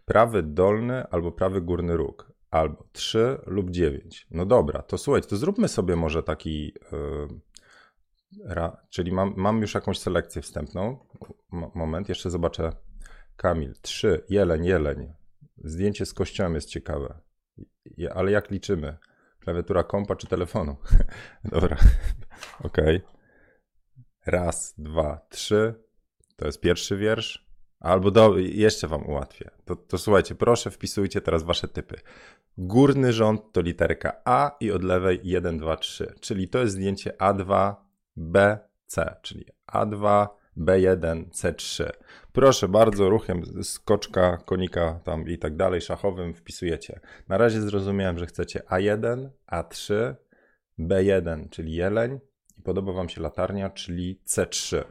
Prawy 0.04 0.42
dolny 0.42 1.06
albo 1.10 1.32
prawy 1.32 1.60
górny 1.60 1.96
róg 1.96 2.36
albo 2.50 2.84
3 2.92 3.38
lub 3.46 3.70
9. 3.70 4.26
No 4.30 4.46
dobra, 4.46 4.82
to 4.82 4.98
słuchajcie, 4.98 5.28
to 5.28 5.36
zróbmy 5.36 5.68
sobie 5.68 5.96
może 5.96 6.22
taki. 6.22 6.74
Yy, 6.92 7.28
ra, 8.44 8.76
czyli 8.90 9.12
mam, 9.12 9.34
mam 9.36 9.60
już 9.60 9.74
jakąś 9.74 9.98
selekcję 9.98 10.42
wstępną. 10.42 10.98
moment, 11.74 12.08
jeszcze 12.08 12.30
zobaczę. 12.30 12.72
Kamil, 13.36 13.74
3, 13.82 14.24
jeleń, 14.28 14.64
jeleń. 14.64 15.12
Zdjęcie 15.64 16.06
z 16.06 16.14
kościołem 16.14 16.54
jest 16.54 16.68
ciekawe. 16.68 17.20
Je, 17.84 18.14
ale 18.14 18.30
jak 18.30 18.50
liczymy? 18.50 18.96
Klawiatura 19.40 19.82
kompa 19.84 20.16
czy 20.16 20.26
telefonu? 20.26 20.76
dobra, 21.54 21.76
ok. 22.66 22.76
Raz, 24.26 24.74
dwa, 24.78 25.26
trzy. 25.30 25.85
To 26.36 26.46
jest 26.46 26.60
pierwszy 26.60 26.96
wiersz. 26.96 27.46
Albo 27.80 28.10
do, 28.10 28.38
jeszcze 28.38 28.88
wam 28.88 29.06
ułatwię. 29.06 29.50
To, 29.64 29.76
to 29.76 29.98
słuchajcie, 29.98 30.34
proszę 30.34 30.70
wpisujcie 30.70 31.20
teraz 31.20 31.42
wasze 31.42 31.68
typy. 31.68 31.96
Górny 32.58 33.12
rząd 33.12 33.52
to 33.52 33.60
literka 33.60 34.20
A 34.24 34.56
i 34.60 34.70
od 34.70 34.84
lewej 34.84 35.20
1, 35.22 35.58
2, 35.58 35.76
3. 35.76 36.14
Czyli 36.20 36.48
to 36.48 36.58
jest 36.58 36.74
zdjęcie 36.74 37.12
A2, 37.18 37.74
B, 38.16 38.58
C, 38.86 39.16
czyli 39.22 39.44
A2, 39.72 40.26
B1, 40.56 41.24
C3. 41.30 41.90
Proszę 42.32 42.68
bardzo, 42.68 43.08
ruchem 43.08 43.42
skoczka, 43.62 44.36
konika 44.36 45.00
tam 45.04 45.28
i 45.28 45.38
tak 45.38 45.56
dalej, 45.56 45.80
szachowym 45.80 46.34
wpisujecie. 46.34 47.00
Na 47.28 47.38
razie 47.38 47.60
zrozumiałem, 47.60 48.18
że 48.18 48.26
chcecie 48.26 48.62
A1, 48.70 49.28
A3, 49.52 50.14
B1, 50.78 51.48
czyli 51.50 51.74
jeleń 51.74 52.20
i 52.58 52.62
podoba 52.62 52.92
Wam 52.92 53.08
się 53.08 53.20
latarnia, 53.20 53.70
czyli 53.70 54.20
C3. 54.26 54.84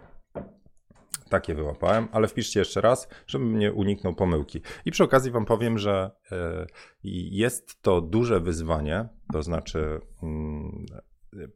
Takie 1.29 1.55
wyłapałem, 1.55 2.08
ale 2.12 2.27
wpiszcie 2.27 2.60
jeszcze 2.60 2.82
raz, 2.82 3.08
żebym 3.27 3.60
nie 3.60 3.74
uniknął 3.74 4.15
pomyłki. 4.15 4.62
I 4.86 4.91
przy 4.91 5.03
okazji 5.03 5.32
Wam 5.32 5.46
powiem, 5.46 5.77
że 5.77 6.12
e, 6.32 6.65
jest 7.32 7.82
to 7.82 8.01
duże 8.01 8.39
wyzwanie, 8.39 9.08
to 9.34 9.44
znaczy 9.44 10.01
mm, 10.24 10.86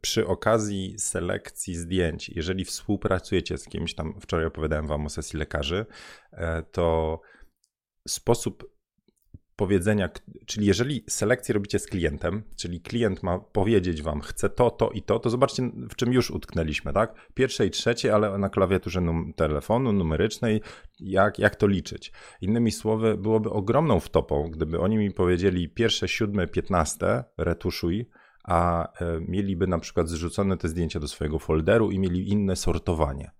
przy 0.00 0.26
okazji 0.26 0.98
selekcji 0.98 1.74
zdjęć, 1.74 2.28
jeżeli 2.28 2.64
współpracujecie 2.64 3.58
z 3.58 3.64
kimś, 3.64 3.94
tam 3.94 4.20
wczoraj 4.20 4.46
opowiadałem 4.46 4.86
Wam 4.86 5.06
o 5.06 5.08
sesji 5.08 5.38
lekarzy, 5.38 5.86
e, 6.32 6.62
to 6.62 7.20
sposób 8.08 8.69
powiedzenia, 9.60 10.08
czyli 10.46 10.66
jeżeli 10.66 11.04
selekcję 11.08 11.52
robicie 11.52 11.78
z 11.78 11.86
klientem, 11.86 12.42
czyli 12.56 12.80
klient 12.80 13.22
ma 13.22 13.38
powiedzieć 13.38 14.02
wam, 14.02 14.20
chce 14.20 14.50
to, 14.50 14.70
to 14.70 14.90
i 14.90 15.02
to, 15.02 15.18
to 15.18 15.30
zobaczcie, 15.30 15.70
w 15.90 15.96
czym 15.96 16.12
już 16.12 16.30
utknęliśmy, 16.30 16.92
tak? 16.92 17.14
Pierwsze 17.34 17.66
i 17.66 17.70
trzecie, 17.70 18.14
ale 18.14 18.38
na 18.38 18.48
klawiaturze 18.48 19.00
num 19.00 19.32
telefonu 19.32 19.92
numerycznej, 19.92 20.60
jak, 21.00 21.38
jak 21.38 21.56
to 21.56 21.66
liczyć? 21.66 22.12
Innymi 22.40 22.72
słowy, 22.72 23.16
byłoby 23.16 23.50
ogromną 23.50 24.00
wtopą, 24.00 24.50
gdyby 24.50 24.80
oni 24.80 24.96
mi 24.96 25.10
powiedzieli 25.10 25.68
pierwsze, 25.68 26.08
siódme, 26.08 26.46
piętnaste, 26.46 27.24
retuszuj, 27.38 28.06
a 28.44 28.92
e, 29.00 29.20
mieliby 29.28 29.66
na 29.66 29.78
przykład 29.78 30.08
zrzucone 30.08 30.56
te 30.56 30.68
zdjęcia 30.68 31.00
do 31.00 31.08
swojego 31.08 31.38
folderu 31.38 31.90
i 31.90 31.98
mieli 31.98 32.28
inne 32.28 32.56
sortowanie 32.56 33.30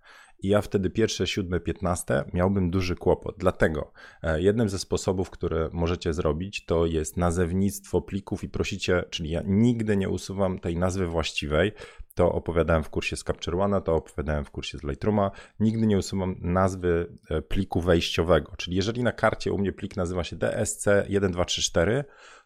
i 0.42 0.48
ja 0.48 0.62
wtedy 0.62 0.90
pierwsze, 0.90 1.26
siódme, 1.26 1.60
piętnaste 1.60 2.24
miałbym 2.32 2.70
duży 2.70 2.96
kłopot. 2.96 3.34
Dlatego 3.38 3.92
e, 4.22 4.42
jednym 4.42 4.68
ze 4.68 4.78
sposobów, 4.78 5.30
które 5.30 5.68
możecie 5.72 6.12
zrobić, 6.12 6.64
to 6.64 6.86
jest 6.86 7.16
nazewnictwo 7.16 8.02
plików 8.02 8.44
i 8.44 8.48
prosicie, 8.48 9.04
czyli 9.10 9.30
ja 9.30 9.42
nigdy 9.44 9.96
nie 9.96 10.08
usuwam 10.08 10.58
tej 10.58 10.76
nazwy 10.76 11.06
właściwej. 11.06 11.72
To 12.14 12.32
opowiadałem 12.32 12.82
w 12.82 12.90
kursie 12.90 13.16
z 13.16 13.24
Capture 13.24 13.60
One, 13.60 13.80
to 13.80 13.94
opowiadałem 13.94 14.44
w 14.44 14.50
kursie 14.50 14.78
z 14.78 14.84
Lightrooma. 14.84 15.30
Nigdy 15.60 15.86
nie 15.86 15.98
usuwam 15.98 16.36
nazwy 16.40 17.16
e, 17.30 17.42
pliku 17.42 17.80
wejściowego. 17.80 18.52
Czyli 18.56 18.76
jeżeli 18.76 19.02
na 19.02 19.12
karcie 19.12 19.52
u 19.52 19.58
mnie 19.58 19.72
plik 19.72 19.96
nazywa 19.96 20.24
się 20.24 20.36
DSC1234, 20.36 22.04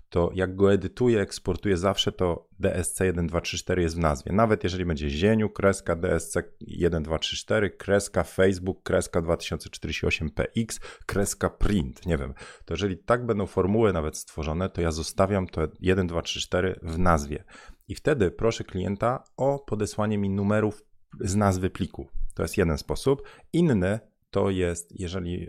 to 0.09 0.31
jak 0.35 0.57
go 0.57 0.73
edytuję, 0.73 1.21
eksportuję 1.21 1.77
zawsze, 1.77 2.13
to 2.13 2.49
DSC1234 2.61 3.79
jest 3.79 3.97
w 3.97 3.99
nazwie. 3.99 4.33
Nawet 4.33 4.65
jeżeli 4.65 4.85
będzie 4.85 5.11
zieniu, 5.11 5.51
kreska 5.51 5.97
DSC1234, 5.97 7.71
kreska 7.77 8.23
Facebook, 8.23 8.83
kreska 8.83 9.23
2048px, 9.23 10.81
kreska 11.07 11.51
print, 11.51 12.07
nie 12.07 12.19
wiem. 12.19 12.35
To 12.65 12.75
jeżeli 12.75 12.99
tak 12.99 13.27
będą 13.27 13.47
formuły 13.47 13.93
nawet 13.93 14.17
stworzone, 14.17 14.69
to 14.69 14.81
ja 14.81 14.91
zostawiam 14.91 15.47
to 15.47 15.69
1234 15.69 16.81
w 16.83 16.99
nazwie. 16.99 17.45
I 17.89 17.95
wtedy 17.95 18.31
proszę 18.31 18.65
klienta 18.65 19.25
o 19.37 19.59
podesłanie 19.59 20.19
mi 20.19 20.31
numerów 20.31 20.85
z 21.21 21.37
nazwy 21.37 21.71
pliku. 21.71 22.09
To 22.35 22.43
jest 22.43 22.57
jeden 22.57 22.79
sposób. 22.79 23.23
Inny 23.53 24.01
to 24.31 24.51
jest, 24.51 25.01
jeżeli 25.01 25.49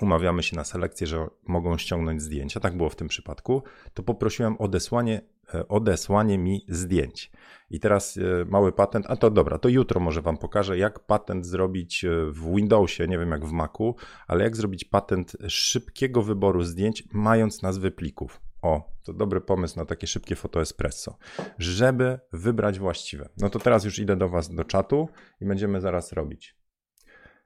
umawiamy 0.00 0.42
się 0.42 0.56
na 0.56 0.64
selekcję, 0.64 1.06
że 1.06 1.26
mogą 1.46 1.78
ściągnąć 1.78 2.22
zdjęcia, 2.22 2.60
tak 2.60 2.76
było 2.76 2.88
w 2.88 2.96
tym 2.96 3.08
przypadku, 3.08 3.62
to 3.94 4.02
poprosiłem 4.02 4.56
odesłanie, 4.58 5.20
e, 5.54 5.68
odesłanie 5.68 6.38
mi 6.38 6.64
zdjęć. 6.68 7.32
I 7.70 7.80
teraz 7.80 8.16
e, 8.16 8.44
mały 8.44 8.72
patent, 8.72 9.06
a 9.08 9.16
to 9.16 9.30
dobra, 9.30 9.58
to 9.58 9.68
jutro 9.68 10.00
może 10.00 10.22
Wam 10.22 10.38
pokażę, 10.38 10.78
jak 10.78 11.00
patent 11.00 11.46
zrobić 11.46 12.04
e, 12.04 12.08
w 12.26 12.54
Windowsie, 12.54 13.06
nie 13.06 13.18
wiem 13.18 13.30
jak 13.30 13.46
w 13.46 13.52
Macu, 13.52 13.96
ale 14.26 14.44
jak 14.44 14.56
zrobić 14.56 14.84
patent 14.84 15.36
szybkiego 15.48 16.22
wyboru 16.22 16.62
zdjęć, 16.62 17.04
mając 17.12 17.62
nazwy 17.62 17.90
plików. 17.90 18.40
O, 18.62 18.92
to 19.04 19.12
dobry 19.12 19.40
pomysł 19.40 19.78
na 19.78 19.84
takie 19.84 20.06
szybkie 20.06 20.36
foto 20.36 20.60
espresso, 20.60 21.18
żeby 21.58 22.18
wybrać 22.32 22.78
właściwe. 22.78 23.28
No 23.38 23.50
to 23.50 23.58
teraz 23.58 23.84
już 23.84 23.98
idę 23.98 24.16
do 24.16 24.28
Was 24.28 24.54
do 24.54 24.64
czatu 24.64 25.08
i 25.40 25.46
będziemy 25.46 25.80
zaraz 25.80 26.12
robić. 26.12 26.56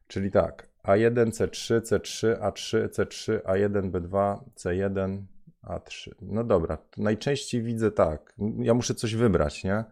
Czyli 0.07 0.31
tak, 0.31 0.69
a1, 0.87 1.31
C3, 1.31 1.81
C3, 1.81 2.40
A3, 2.40 2.88
C3, 2.88 3.40
A1, 3.43 3.90
B2, 3.90 4.38
C1, 4.57 5.23
A3. 5.64 6.11
No 6.23 6.45
dobra, 6.45 6.78
najczęściej 6.97 7.62
widzę 7.62 7.90
tak. 7.90 8.35
Ja 8.59 8.75
muszę 8.75 8.95
coś 8.95 9.14
wybrać, 9.14 9.64
nie? 9.64 9.85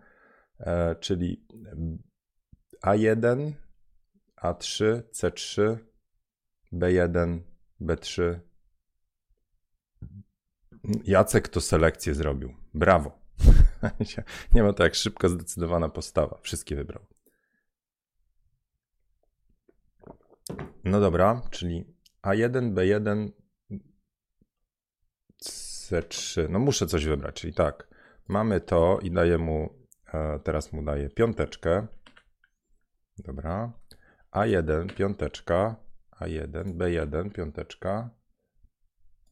E, 0.60 0.94
czyli 0.94 1.46
A1, 2.86 3.52
A3, 4.42 5.02
C3, 5.12 5.76
B1, 6.72 7.38
B3. 7.80 8.38
Jacek 11.04 11.48
to 11.48 11.60
selekcję 11.60 12.14
zrobił. 12.14 12.54
Brawo. 12.74 13.18
Nie 14.54 14.62
ma 14.62 14.72
to 14.72 14.84
jak 14.84 14.94
szybko 14.94 15.28
zdecydowana 15.28 15.88
postawa. 15.88 16.38
Wszystkie 16.42 16.76
wybrał. 16.76 17.06
No 20.84 21.00
dobra, 21.00 21.42
czyli 21.50 21.94
A1, 22.22 22.74
B1, 22.74 23.28
C3. 25.44 26.48
No 26.50 26.58
muszę 26.58 26.86
coś 26.86 27.04
wybrać, 27.04 27.34
czyli 27.34 27.54
tak. 27.54 27.88
Mamy 28.28 28.60
to 28.60 28.98
i 29.02 29.10
daję 29.10 29.38
mu, 29.38 29.86
e, 30.14 30.38
teraz 30.38 30.72
mu 30.72 30.82
daję 30.82 31.10
piąteczkę. 31.10 31.86
Dobra. 33.18 33.72
A1, 34.32 34.94
piąteczka. 34.94 35.76
A1, 36.20 36.76
B1, 36.76 37.32
piąteczka. 37.32 38.10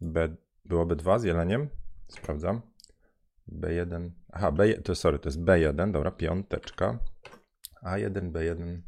B, 0.00 0.36
byłoby 0.64 0.96
2 0.96 1.18
z 1.18 1.24
jeleniem? 1.24 1.68
Sprawdzam. 2.08 2.60
B1, 3.48 4.10
aha, 4.32 4.52
B, 4.52 4.74
to 4.74 4.94
sorry, 4.94 5.18
to 5.18 5.28
jest 5.28 5.40
B1, 5.40 5.92
dobra, 5.92 6.10
piąteczka. 6.10 6.98
A1, 7.84 8.32
B1, 8.32 8.80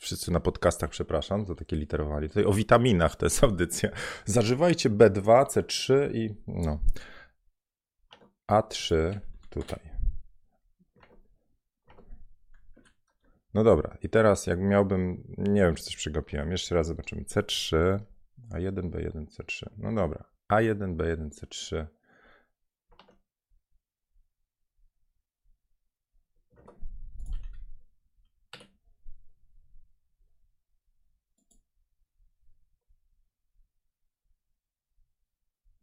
wszyscy 0.00 0.30
na 0.30 0.40
podcastach, 0.40 0.90
przepraszam 0.90 1.46
za 1.46 1.54
takie 1.54 1.76
literowanie. 1.76 2.28
Tutaj 2.28 2.44
o 2.44 2.52
witaminach 2.52 3.16
to 3.16 3.26
jest 3.26 3.44
audycja. 3.44 3.90
Zażywajcie 4.24 4.90
B2, 4.90 5.44
C3 5.44 6.14
i 6.14 6.34
no. 6.46 6.80
A3 8.50 9.18
tutaj. 9.50 9.80
No 13.54 13.64
dobra, 13.64 13.96
i 14.02 14.08
teraz 14.08 14.46
jak 14.46 14.60
miałbym, 14.60 15.24
nie 15.38 15.60
wiem 15.60 15.74
czy 15.74 15.84
coś 15.84 15.96
przegapiłem, 15.96 16.50
jeszcze 16.50 16.74
raz 16.74 16.86
zobaczymy. 16.86 17.22
C3, 17.22 17.76
A1, 18.50 18.90
B1, 18.90 19.26
C3. 19.26 19.66
No 19.76 19.92
dobra, 19.92 20.24
A1, 20.52 20.96
B1, 20.96 21.28
C3. 21.28 21.86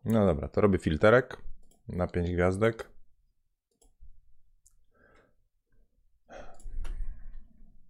No 0.05 0.25
dobra, 0.25 0.47
to 0.47 0.61
robię 0.61 0.77
filterek 0.77 1.37
na 1.87 2.07
5 2.07 2.31
gwiazdek. 2.31 2.89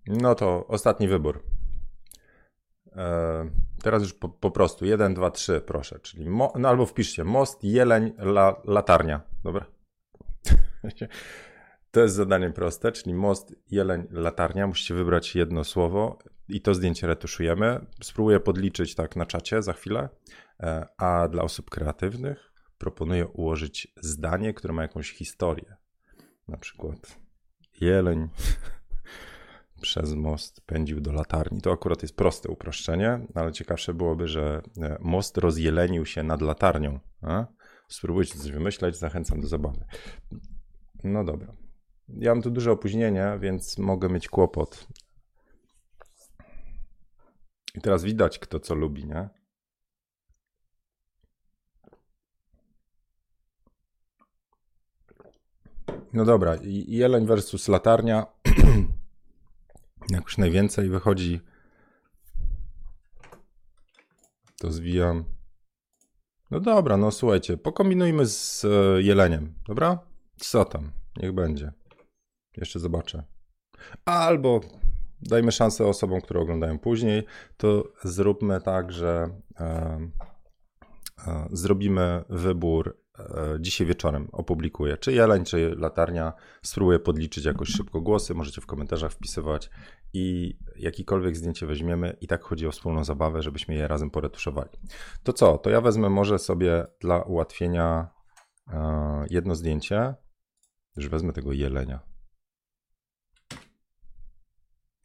No 0.08 0.36
to 0.36 0.68
ostatni 0.68 1.08
wybór. 1.08 1.44
E, 2.96 3.50
teraz 3.84 4.02
już 4.02 4.14
po, 4.14 4.30
po, 4.30 4.52
prostu 4.52 4.86
1, 4.86 5.14
2, 5.14 5.32
3, 5.32 5.62
proszę. 5.62 6.00
Czyli 6.00 6.30
mo, 6.30 6.54
no 6.60 6.70
albo 6.70 6.86
wpiszcie 6.86 7.24
most, 7.24 7.64
jeleń, 7.64 8.14
la, 8.18 8.62
latarnia. 8.66 9.22
Dobra. 9.44 9.66
To 11.96 12.02
jest 12.02 12.16
zadanie 12.16 12.50
proste, 12.50 12.92
czyli 12.92 13.14
most, 13.14 13.56
jeleń, 13.72 14.08
latarnia. 14.12 14.68
Musicie 14.68 14.94
wybrać 14.94 15.36
jedno 15.36 15.64
słowo 15.64 16.20
i 16.50 16.62
to 16.62 16.74
zdjęcie 16.74 17.08
retuszujemy. 17.08 17.86
Spróbuję 18.04 18.40
podliczyć 18.40 18.96
tak 18.96 19.16
na 19.16 19.26
czacie 19.26 19.62
za 19.62 19.74
chwilę. 19.74 20.10
E, 20.60 20.88
a 20.98 21.28
dla 21.28 21.44
osób 21.44 21.70
kreatywnych 21.70 22.52
proponuję 22.78 23.28
ułożyć 23.28 23.94
zdanie, 24.02 24.54
które 24.54 24.74
ma 24.74 24.82
jakąś 24.82 25.12
historię. 25.12 25.76
Na 26.48 26.58
przykład 26.58 27.20
jeleń 27.82 28.30
przez 29.82 30.14
most 30.14 30.62
pędził 30.62 31.02
do 31.02 31.12
latarni. 31.12 31.62
To 31.62 31.72
akurat 31.72 32.02
jest 32.02 32.16
proste 32.16 32.50
uproszczenie, 32.50 33.28
ale 33.36 33.52
ciekawsze 33.52 33.94
byłoby, 33.94 34.28
że 34.28 34.62
e, 34.82 34.98
most 35.00 35.38
rozjelenił 35.38 36.06
się 36.06 36.24
nad 36.24 36.42
latarnią. 36.42 37.00
A? 37.22 37.46
Spróbujcie 37.88 38.40
coś 38.40 38.52
wymyśleć, 38.52 38.98
zachęcam 38.98 39.42
do 39.42 39.48
zabawy. 39.48 39.86
No 41.04 41.24
dobra. 41.24 41.65
Ja 42.10 42.36
mam 42.36 42.42
tu 42.42 42.52
duże 42.52 42.72
opóźnienie, 42.72 43.38
więc 43.40 43.78
mogę 43.78 44.10
mieć 44.10 44.30
kłopot. 44.30 44.88
I 47.76 47.82
teraz 47.82 48.04
widać, 48.04 48.40
kto 48.40 48.60
co 48.60 48.76
lubi, 48.76 49.06
nie? 49.06 49.30
No 56.14 56.26
dobra, 56.26 56.56
jeleń 56.88 57.26
versus 57.26 57.68
latarnia. 57.68 58.26
Jak 60.12 60.24
już 60.24 60.38
najwięcej 60.38 60.90
wychodzi, 60.90 61.42
to 64.60 64.72
zwijam. 64.72 65.26
No 66.52 66.60
dobra, 66.60 66.98
no 66.98 67.12
słuchajcie, 67.12 67.58
pokombinujmy 67.58 68.26
z 68.26 68.66
e, 68.66 69.02
jeleniem, 69.02 69.54
dobra? 69.68 70.00
Co 70.38 70.66
tam? 70.66 70.92
Niech 71.18 71.32
będzie. 71.32 71.72
Jeszcze 72.58 72.80
zobaczę. 72.80 73.24
Albo 74.06 74.62
dajmy 75.22 75.52
szansę 75.52 75.86
osobom, 75.86 76.22
które 76.22 76.40
oglądają 76.40 76.80
później, 76.80 77.24
to 77.58 77.84
zróbmy 78.04 78.62
tak, 78.62 78.92
że 78.92 79.30
e, 79.60 80.00
e, 81.28 81.48
zrobimy 81.52 82.24
wybór 82.30 83.06
E, 83.20 83.58
dzisiaj 83.60 83.88
wieczorem 83.88 84.28
opublikuję. 84.32 84.98
Czy 84.98 85.14
jeleń, 85.14 85.46
czy 85.46 85.76
latarnia. 85.78 86.34
Spróbuję 86.62 87.00
podliczyć 87.00 87.46
jakoś 87.46 87.70
szybko 87.70 88.02
głosy. 88.02 88.34
Możecie 88.34 88.62
w 88.62 88.66
komentarzach 88.66 89.12
wpisywać 89.12 89.70
i 90.14 90.58
jakikolwiek 90.76 91.36
zdjęcie 91.36 91.66
weźmiemy. 91.66 92.18
I 92.22 92.28
tak 92.28 92.44
chodzi 92.44 92.68
o 92.68 92.72
wspólną 92.72 93.04
zabawę, 93.04 93.42
żebyśmy 93.42 93.76
je 93.76 93.88
razem 93.88 94.10
poretuszowali. 94.10 94.70
To 95.24 95.34
co? 95.34 95.58
To 95.58 95.70
ja 95.70 95.82
wezmę 95.82 96.10
może 96.10 96.40
sobie 96.40 96.86
dla 97.02 97.22
ułatwienia 97.22 98.08
e, 98.68 99.26
jedno 99.30 99.56
zdjęcie. 99.56 100.16
Już 100.98 101.10
wezmę 101.10 101.34
tego 101.34 101.54
jelenia. 101.54 102.15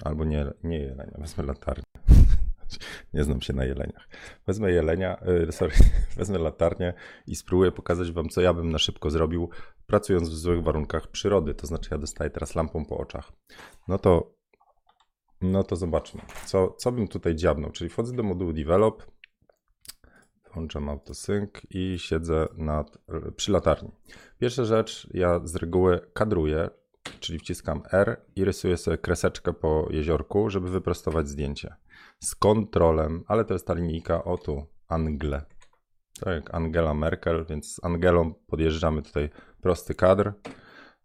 Albo 0.04 0.24
nie, 0.24 0.52
nie 0.64 0.78
jelenia, 0.78 1.16
wezmę 1.18 1.44
latarnię. 1.44 1.82
nie 3.14 3.24
znam 3.24 3.40
się 3.40 3.52
na 3.52 3.64
jeleniach. 3.64 4.08
Wezmę 4.46 4.72
jelenia, 4.72 5.22
y, 5.48 5.52
sorry, 5.52 5.74
wezmę 6.16 6.38
latarnię 6.38 6.94
i 7.26 7.36
spróbuję 7.36 7.72
pokazać 7.72 8.12
wam, 8.12 8.28
co 8.28 8.40
ja 8.40 8.54
bym 8.54 8.70
na 8.70 8.78
szybko 8.78 9.10
zrobił, 9.10 9.50
pracując 9.86 10.28
w 10.28 10.36
złych 10.36 10.62
warunkach 10.62 11.10
przyrody. 11.10 11.54
To 11.54 11.66
znaczy, 11.66 11.88
ja 11.92 11.98
dostaję 11.98 12.30
teraz 12.30 12.54
lampą 12.54 12.84
po 12.84 12.98
oczach. 12.98 13.32
No 13.88 13.98
to, 13.98 14.34
no 15.40 15.64
to 15.64 15.76
zobaczmy, 15.76 16.20
co, 16.46 16.70
co 16.70 16.92
bym 16.92 17.08
tutaj 17.08 17.34
dziabnął. 17.34 17.70
Czyli 17.70 17.90
wchodzę 17.90 18.16
do 18.16 18.22
modułu 18.22 18.52
Develop, 18.52 19.02
włączam 20.54 20.88
autosync 20.88 21.50
i 21.70 21.98
siedzę 21.98 22.48
nad, 22.56 22.98
przy 23.36 23.52
latarni. 23.52 23.90
Pierwsza 24.38 24.64
rzecz, 24.64 25.08
ja 25.14 25.40
z 25.44 25.56
reguły 25.56 26.00
kadruję, 26.12 26.70
czyli 27.20 27.38
wciskam 27.38 27.82
R 27.92 28.20
i 28.36 28.44
rysuję 28.44 28.76
sobie 28.76 28.98
kreseczkę 28.98 29.52
po 29.52 29.88
jeziorku, 29.90 30.50
żeby 30.50 30.70
wyprostować 30.70 31.28
zdjęcie 31.28 31.74
z 32.18 32.34
kontrolem, 32.34 33.24
ale 33.26 33.44
to 33.44 33.54
jest 33.54 33.66
ta 33.66 33.74
linijka 33.74 34.24
o 34.24 34.38
tu, 34.38 34.66
Angle. 34.88 35.42
Tak, 36.20 36.54
Angela 36.54 36.94
Merkel, 36.94 37.46
więc 37.48 37.74
z 37.74 37.84
Angelą 37.84 38.34
podjeżdżamy 38.46 39.02
tutaj 39.02 39.30
prosty 39.60 39.94
kadr, 39.94 40.32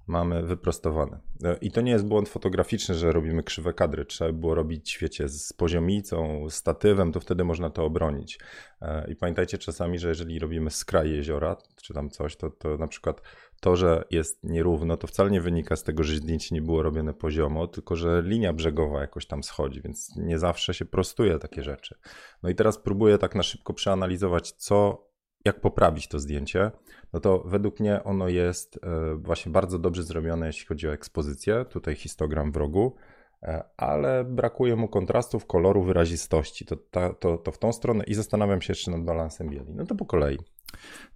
mamy 0.07 0.43
wyprostowany. 0.43 1.19
I 1.61 1.71
to 1.71 1.81
nie 1.81 1.91
jest 1.91 2.05
błąd 2.05 2.29
fotograficzny, 2.29 2.95
że 2.95 3.11
robimy 3.11 3.43
krzywe 3.43 3.73
kadry. 3.73 4.05
Trzeba 4.05 4.31
było 4.31 4.55
robić, 4.55 4.97
wiecie, 5.01 5.29
z 5.29 5.53
poziomicą, 5.53 6.47
statywem, 6.49 7.11
to 7.11 7.19
wtedy 7.19 7.43
można 7.43 7.69
to 7.69 7.85
obronić. 7.85 8.39
E, 8.81 9.11
I 9.11 9.15
pamiętajcie 9.15 9.57
czasami, 9.57 9.99
że 9.99 10.07
jeżeli 10.07 10.39
robimy 10.39 10.71
skraj 10.71 11.11
jeziora, 11.11 11.57
czy 11.81 11.93
tam 11.93 12.09
coś, 12.09 12.35
to, 12.35 12.49
to 12.49 12.77
na 12.77 12.87
przykład 12.87 13.21
to, 13.65 13.75
że 13.75 14.03
jest 14.11 14.43
nierówno, 14.43 14.97
to 14.97 15.07
wcale 15.07 15.31
nie 15.31 15.41
wynika 15.41 15.75
z 15.75 15.83
tego, 15.83 16.03
że 16.03 16.15
zdjęcie 16.15 16.55
nie 16.55 16.61
było 16.61 16.83
robione 16.83 17.13
poziomo, 17.13 17.67
tylko 17.67 17.95
że 17.95 18.21
linia 18.25 18.53
brzegowa 18.53 19.01
jakoś 19.01 19.25
tam 19.25 19.43
schodzi, 19.43 19.81
więc 19.81 20.15
nie 20.15 20.39
zawsze 20.39 20.73
się 20.73 20.85
prostuje 20.85 21.39
takie 21.39 21.63
rzeczy. 21.63 21.95
No 22.43 22.49
i 22.49 22.55
teraz 22.55 22.77
próbuję 22.77 23.17
tak 23.17 23.35
na 23.35 23.43
szybko 23.43 23.73
przeanalizować, 23.73 24.51
co, 24.51 25.07
jak 25.45 25.61
poprawić 25.61 26.07
to 26.07 26.19
zdjęcie. 26.19 26.71
No 27.13 27.19
to 27.19 27.43
według 27.45 27.79
mnie 27.79 28.03
ono 28.03 28.27
jest 28.27 28.79
e, 28.83 29.15
właśnie 29.15 29.51
bardzo 29.51 29.79
dobrze 29.79 30.03
zrobione, 30.03 30.47
jeśli 30.47 30.65
chodzi 30.65 30.87
o 30.87 30.93
ekspozycję. 30.93 31.65
Tutaj 31.69 31.95
histogram 31.95 32.51
w 32.51 32.55
rogu 32.55 32.95
e, 33.43 33.63
ale 33.77 34.23
brakuje 34.23 34.75
mu 34.75 34.87
kontrastów, 34.87 35.45
koloru, 35.45 35.83
wyrazistości. 35.83 36.65
To, 36.65 36.75
to, 37.19 37.37
to 37.37 37.51
w 37.51 37.57
tą 37.57 37.73
stronę 37.73 38.03
i 38.03 38.13
zastanawiam 38.13 38.61
się 38.61 38.71
jeszcze 38.71 38.91
nad 38.91 39.03
balansem 39.03 39.49
bieli. 39.49 39.73
No 39.75 39.85
to 39.85 39.95
po 39.95 40.05
kolei. 40.05 40.37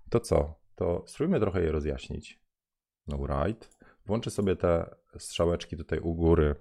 To 0.10 0.20
co? 0.20 0.60
to 0.80 1.04
spróbujmy 1.08 1.40
trochę 1.40 1.62
je 1.62 1.72
rozjaśnić. 1.72 2.39
No 3.10 3.28
right. 3.28 3.80
Włączę 4.06 4.32
sobie 4.32 4.56
te 4.56 4.96
strzałeczki 5.18 5.78
tutaj 5.78 6.00
u 6.00 6.16
góry, 6.16 6.56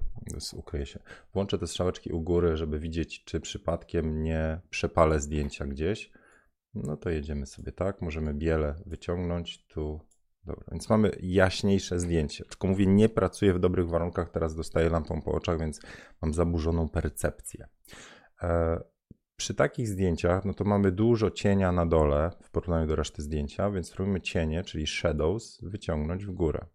ukryję 0.53 0.87
się, 0.87 1.01
włączę 1.33 1.59
te 1.59 1.67
strzałeczki 1.67 2.13
u 2.13 2.21
góry, 2.21 2.57
żeby 2.57 2.79
widzieć, 2.79 3.25
czy 3.25 3.41
przypadkiem 3.41 4.23
nie 4.23 4.61
przepalę 4.71 5.21
zdjęcia 5.21 5.67
gdzieś. 5.67 6.11
No 6.75 6.97
to 6.97 7.11
jedziemy 7.11 7.47
sobie 7.47 7.73
tak, 7.73 8.03
możemy 8.03 8.35
biele 8.35 8.75
wyciągnąć, 8.87 9.67
tu, 9.67 10.01
dobra, 10.45 10.65
więc 10.71 10.89
mamy 10.89 11.11
jaśniejsze 11.21 12.01
zdjęcie. 12.01 12.45
Tylko 12.45 12.69
mówię, 12.69 12.87
nie 12.87 13.09
pracuję 13.09 13.55
w 13.55 13.59
dobrych 13.59 13.89
warunkach, 13.89 14.31
teraz 14.31 14.55
dostaję 14.55 14.89
lampą 14.91 15.23
po 15.23 15.33
oczach, 15.33 15.59
więc 15.59 15.81
mam 16.23 16.35
zaburzoną 16.35 16.89
percepcję. 16.89 17.69
E, 18.43 18.81
przy 19.39 19.55
takich 19.55 19.89
zdjęciach, 19.89 20.45
no 20.45 20.55
to 20.55 20.65
mamy 20.65 20.93
dużo 20.93 21.31
cienia 21.31 21.73
na 21.73 21.87
dole 21.87 22.31
w 22.43 22.51
porównaniu 22.51 22.87
do 22.87 22.97
reszty 22.97 23.23
zdjęcia, 23.23 23.71
więc 23.71 23.89
spróbujmy 23.89 24.21
cienie, 24.21 24.63
czyli 24.63 24.87
shadows, 24.87 25.61
wyciągnąć 25.63 26.27
w 26.27 26.31
górę. 26.31 26.67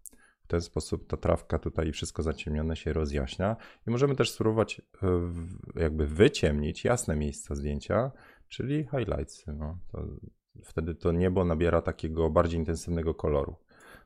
W 0.44 0.48
ten 0.48 0.62
sposób 0.62 1.08
ta 1.08 1.18
trawka 1.18 1.60
tutaj 1.60 1.88
i 1.88 1.92
wszystko 1.92 2.24
zaciemnione 2.24 2.76
się 2.76 2.94
rozjaśnia. 2.94 3.56
I 3.88 3.92
możemy 3.92 4.16
też 4.16 4.32
spróbować 4.32 4.82
e, 5.04 5.08
jakby 5.76 6.08
wyciemnić 6.08 6.84
jasne 6.86 7.16
miejsca 7.16 7.56
zdjęcia, 7.56 8.12
czyli 8.48 8.84
highlights. 8.84 9.44
No, 9.48 9.78
to 9.92 10.08
wtedy 10.64 10.96
to 10.96 11.12
niebo 11.12 11.46
nabiera 11.46 11.82
takiego 11.82 12.30
bardziej 12.30 12.60
intensywnego 12.60 13.14
koloru. 13.14 13.56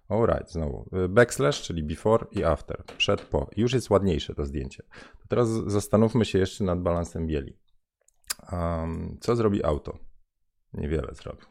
Alright, 0.10 0.52
znowu. 0.52 0.90
E, 0.94 1.08
backslash, 1.08 1.62
czyli 1.62 1.84
before 1.84 2.26
i 2.32 2.44
after. 2.44 2.84
Przed, 2.98 3.22
po. 3.22 3.50
Już 3.58 3.74
jest 3.74 3.90
ładniejsze 3.90 4.36
to 4.36 4.46
zdjęcie. 4.46 4.84
To 5.22 5.28
teraz 5.28 5.50
zastanówmy 5.50 6.26
się 6.26 6.40
jeszcze 6.40 6.64
nad 6.64 6.82
balansem 6.82 7.28
bieli. 7.28 7.58
Um, 8.52 9.18
co 9.22 9.36
zrobi 9.36 9.64
auto? 9.64 9.98
Niewiele 10.74 11.14
zrobi. 11.14 11.42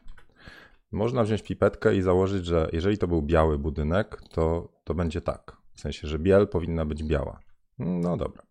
Można 0.91 1.23
wziąć 1.23 1.43
pipetkę 1.43 1.95
i 1.95 2.01
założyć, 2.01 2.45
że 2.45 2.69
jeżeli 2.73 2.97
to 2.97 3.07
był 3.07 3.21
biały 3.21 3.57
budynek, 3.57 4.21
to, 4.31 4.73
to 4.83 4.93
będzie 4.93 5.21
tak. 5.21 5.57
W 5.73 5.79
sensie, 5.79 6.07
że 6.07 6.19
biel 6.19 6.47
powinna 6.47 6.85
być 6.85 7.03
biała. 7.03 7.39
No 7.79 8.17
dobra. 8.17 8.43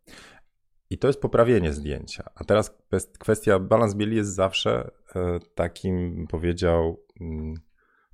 I 0.90 0.98
to 0.98 1.06
jest 1.06 1.20
poprawienie 1.20 1.72
zdjęcia. 1.72 2.30
A 2.34 2.44
teraz 2.44 2.76
kwestia, 3.18 3.58
balans 3.58 3.94
bieli 3.94 4.16
jest 4.16 4.34
zawsze 4.34 4.90
e, 5.16 5.38
takim, 5.54 6.26
powiedział, 6.26 7.00
mm, 7.20 7.54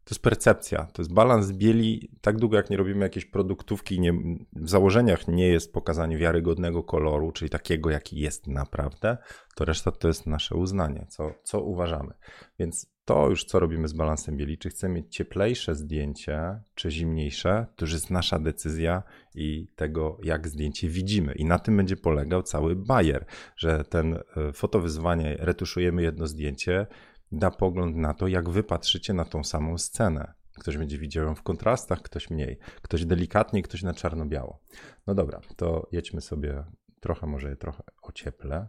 to 0.04 0.14
jest 0.14 0.22
percepcja, 0.22 0.86
to 0.92 1.02
jest 1.02 1.12
balans 1.12 1.52
bieli. 1.52 2.10
Tak 2.20 2.38
długo 2.38 2.56
jak 2.56 2.70
nie 2.70 2.76
robimy 2.76 3.04
jakiejś 3.04 3.24
produktówki, 3.24 4.00
nie, 4.00 4.12
w 4.52 4.70
założeniach 4.70 5.28
nie 5.28 5.48
jest 5.48 5.72
pokazanie 5.72 6.18
wiarygodnego 6.18 6.82
koloru, 6.82 7.32
czyli 7.32 7.50
takiego, 7.50 7.90
jaki 7.90 8.20
jest 8.20 8.46
naprawdę, 8.46 9.18
to 9.54 9.64
reszta 9.64 9.90
to 9.90 10.08
jest 10.08 10.26
nasze 10.26 10.54
uznanie, 10.54 11.06
co, 11.08 11.34
co 11.42 11.60
uważamy. 11.60 12.14
Więc 12.58 12.92
to 13.04 13.28
już 13.28 13.44
co 13.44 13.60
robimy 13.60 13.88
z 13.88 13.92
balansem 13.92 14.36
bieli, 14.36 14.58
czy 14.58 14.68
chcemy 14.68 14.94
mieć 14.94 15.16
cieplejsze 15.16 15.74
zdjęcie, 15.74 16.60
czy 16.74 16.90
zimniejsze, 16.90 17.66
to 17.76 17.84
już 17.84 17.92
jest 17.92 18.10
nasza 18.10 18.38
decyzja 18.38 19.02
i 19.34 19.68
tego, 19.76 20.18
jak 20.22 20.48
zdjęcie 20.48 20.88
widzimy. 20.88 21.32
I 21.32 21.44
na 21.44 21.58
tym 21.58 21.76
będzie 21.76 21.96
polegał 21.96 22.42
cały 22.42 22.76
bajer, 22.76 23.24
że 23.56 23.84
ten 23.84 24.14
e, 24.14 24.52
fotowyzwanie, 24.52 25.36
retuszujemy 25.40 26.02
jedno 26.02 26.26
zdjęcie, 26.26 26.86
da 27.32 27.50
pogląd 27.50 27.96
na 27.96 28.14
to, 28.14 28.28
jak 28.28 28.50
wy 28.50 28.62
patrzycie 28.62 29.14
na 29.14 29.24
tą 29.24 29.44
samą 29.44 29.78
scenę. 29.78 30.34
Ktoś 30.60 30.76
będzie 30.76 30.98
widział 30.98 31.24
ją 31.24 31.34
w 31.34 31.42
kontrastach, 31.42 32.02
ktoś 32.02 32.30
mniej. 32.30 32.58
Ktoś 32.82 33.04
delikatnie, 33.04 33.62
ktoś 33.62 33.82
na 33.82 33.94
czarno-biało. 33.94 34.58
No 35.06 35.14
dobra, 35.14 35.40
to 35.56 35.88
jedźmy 35.92 36.20
sobie 36.20 36.64
trochę, 37.00 37.26
może 37.26 37.50
je 37.50 37.56
trochę 37.56 37.82
ocieplę. 38.02 38.68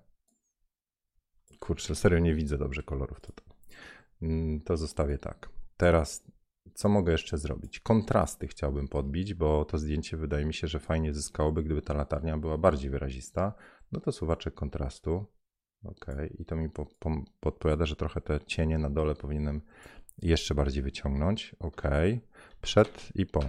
Kurczę, 1.59 1.95
serio 1.95 2.19
nie 2.19 2.35
widzę 2.35 2.57
dobrze 2.57 2.83
kolorów 2.83 3.21
tutaj. 3.21 3.47
Mm, 4.21 4.61
to 4.61 4.77
zostawię 4.77 5.17
tak. 5.17 5.49
Teraz 5.77 6.23
co 6.73 6.89
mogę 6.89 7.11
jeszcze 7.11 7.37
zrobić? 7.37 7.79
Kontrasty 7.79 8.47
chciałbym 8.47 8.87
podbić, 8.87 9.33
bo 9.33 9.65
to 9.65 9.77
zdjęcie 9.77 10.17
wydaje 10.17 10.45
mi 10.45 10.53
się, 10.53 10.67
że 10.67 10.79
fajnie 10.79 11.13
zyskałoby, 11.13 11.63
gdyby 11.63 11.81
ta 11.81 11.93
latarnia 11.93 12.37
była 12.37 12.57
bardziej 12.57 12.89
wyrazista. 12.89 13.53
No 13.91 13.99
to 13.99 14.11
suwaczek 14.11 14.53
kontrastu. 14.53 15.25
Ok, 15.85 16.05
i 16.39 16.45
to 16.45 16.55
mi 16.55 16.69
po, 16.69 16.85
po, 16.99 17.11
podpowiada, 17.39 17.85
że 17.85 17.95
trochę 17.95 18.21
te 18.21 18.39
cienie 18.45 18.77
na 18.77 18.89
dole 18.89 19.15
powinienem 19.15 19.61
jeszcze 20.21 20.55
bardziej 20.55 20.83
wyciągnąć. 20.83 21.55
Ok, 21.59 21.81
przed 22.61 23.09
i 23.15 23.25
po. 23.25 23.43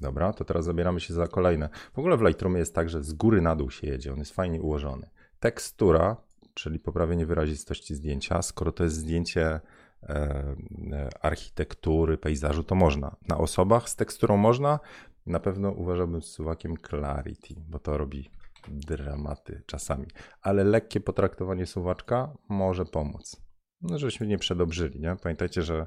Dobra, 0.00 0.32
to 0.32 0.44
teraz 0.44 0.64
zabieramy 0.64 1.00
się 1.00 1.14
za 1.14 1.26
kolejne. 1.26 1.68
W 1.94 1.98
ogóle 1.98 2.16
w 2.16 2.22
Lightroomie 2.22 2.58
jest 2.58 2.74
tak, 2.74 2.88
że 2.88 3.02
z 3.02 3.12
góry 3.12 3.40
na 3.40 3.56
dół 3.56 3.70
się 3.70 3.86
jedzie, 3.86 4.12
on 4.12 4.18
jest 4.18 4.34
fajnie 4.34 4.62
ułożony. 4.62 5.10
Tekstura, 5.40 6.16
czyli 6.54 6.78
poprawienie 6.78 7.26
wyrazistości 7.26 7.94
zdjęcia, 7.94 8.42
skoro 8.42 8.72
to 8.72 8.84
jest 8.84 8.96
zdjęcie 8.96 9.46
e, 9.46 9.60
e, 10.08 11.08
architektury, 11.20 12.18
pejzażu, 12.18 12.62
to 12.62 12.74
można. 12.74 13.16
Na 13.28 13.38
osobach 13.38 13.88
z 13.88 13.96
teksturą 13.96 14.36
można, 14.36 14.80
na 15.26 15.40
pewno 15.40 15.70
uważałbym 15.70 16.22
z 16.22 16.26
suwakiem 16.26 16.74
Clarity, 16.88 17.54
bo 17.68 17.78
to 17.78 17.98
robi 17.98 18.30
dramaty 18.68 19.62
czasami. 19.66 20.06
Ale 20.42 20.64
lekkie 20.64 21.00
potraktowanie 21.00 21.66
suwaczka 21.66 22.36
może 22.48 22.84
pomóc. 22.84 23.36
No, 23.82 23.98
żebyśmy 23.98 24.26
nie 24.26 24.38
przedobrzyli. 24.38 25.00
Nie? 25.00 25.16
Pamiętajcie, 25.22 25.62
że 25.62 25.86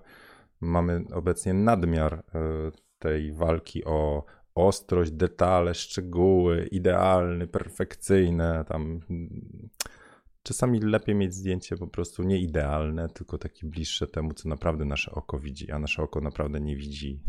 mamy 0.61 1.03
obecnie 1.13 1.53
nadmiar 1.53 2.13
e, 2.13 2.23
tej 2.99 3.33
walki 3.33 3.85
o 3.85 4.25
ostrość, 4.55 5.11
detale, 5.11 5.73
szczegóły, 5.73 6.67
idealny, 6.71 7.47
perfekcyjne. 7.47 8.65
Tam 8.67 8.99
czasami 10.43 10.79
lepiej 10.79 11.15
mieć 11.15 11.33
zdjęcie 11.33 11.77
po 11.77 11.87
prostu 11.87 12.23
nie 12.23 12.39
idealne, 12.39 13.09
tylko 13.09 13.37
takie 13.37 13.67
bliższe 13.67 14.07
temu, 14.07 14.33
co 14.33 14.49
naprawdę 14.49 14.85
nasze 14.85 15.11
oko 15.11 15.39
widzi, 15.39 15.71
a 15.71 15.79
nasze 15.79 16.03
oko 16.03 16.21
naprawdę 16.21 16.59
nie 16.59 16.75
widzi 16.75 17.19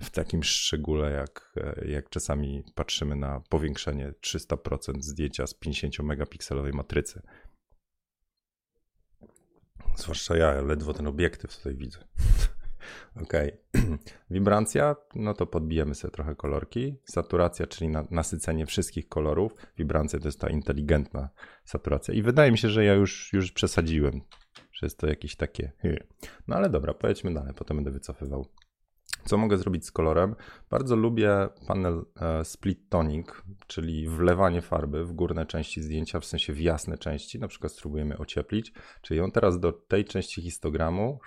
w 0.00 0.10
takim 0.10 0.42
szczególe, 0.42 1.10
jak, 1.10 1.54
jak 1.86 2.10
czasami 2.10 2.64
patrzymy 2.74 3.16
na 3.16 3.40
powiększenie 3.48 4.12
300% 4.26 4.92
zdjęcia 5.00 5.46
z 5.46 5.54
50 5.54 5.98
megapikselowej 5.98 6.72
matrycy. 6.72 7.22
Zwłaszcza 9.96 10.36
ja 10.36 10.60
ledwo 10.60 10.94
ten 10.94 11.06
obiektyw 11.06 11.56
tutaj 11.56 11.76
widzę. 11.76 11.98
ok. 13.22 13.32
Wibrancja, 14.30 14.96
no 15.14 15.34
to 15.34 15.46
podbijemy 15.46 15.94
sobie 15.94 16.12
trochę 16.12 16.34
kolorki. 16.34 16.96
Saturacja, 17.04 17.66
czyli 17.66 17.88
na, 17.88 18.06
nasycenie 18.10 18.66
wszystkich 18.66 19.08
kolorów. 19.08 19.52
Wibrancja 19.78 20.18
to 20.18 20.28
jest 20.28 20.40
ta 20.40 20.48
inteligentna 20.48 21.28
saturacja. 21.64 22.14
I 22.14 22.22
wydaje 22.22 22.52
mi 22.52 22.58
się, 22.58 22.68
że 22.68 22.84
ja 22.84 22.94
już, 22.94 23.32
już 23.32 23.52
przesadziłem, 23.52 24.20
że 24.72 24.86
jest 24.86 24.98
to 24.98 25.06
jakieś 25.06 25.36
takie. 25.36 25.72
No 26.48 26.56
ale 26.56 26.70
dobra, 26.70 26.94
pojedźmy 26.94 27.34
dalej, 27.34 27.54
potem 27.54 27.76
będę 27.76 27.90
wycofywał. 27.90 28.46
Co 29.28 29.36
mogę 29.36 29.58
zrobić 29.58 29.86
z 29.86 29.92
kolorem? 29.92 30.34
Bardzo 30.70 30.96
lubię 30.96 31.48
panel 31.66 32.04
e, 32.20 32.44
split 32.44 32.88
toning, 32.88 33.44
czyli 33.66 34.08
wlewanie 34.08 34.62
farby 34.62 35.04
w 35.04 35.12
górne 35.12 35.46
części 35.46 35.82
zdjęcia, 35.82 36.20
w 36.20 36.24
sensie 36.24 36.52
w 36.52 36.60
jasne 36.60 36.98
części. 36.98 37.38
Na 37.38 37.48
przykład 37.48 37.72
spróbujemy 37.72 38.18
ocieplić, 38.18 38.72
czyli 39.02 39.20
ją 39.20 39.30
teraz 39.30 39.60
do 39.60 39.72
tej 39.72 40.04
części 40.04 40.42
histogramu 40.42 41.20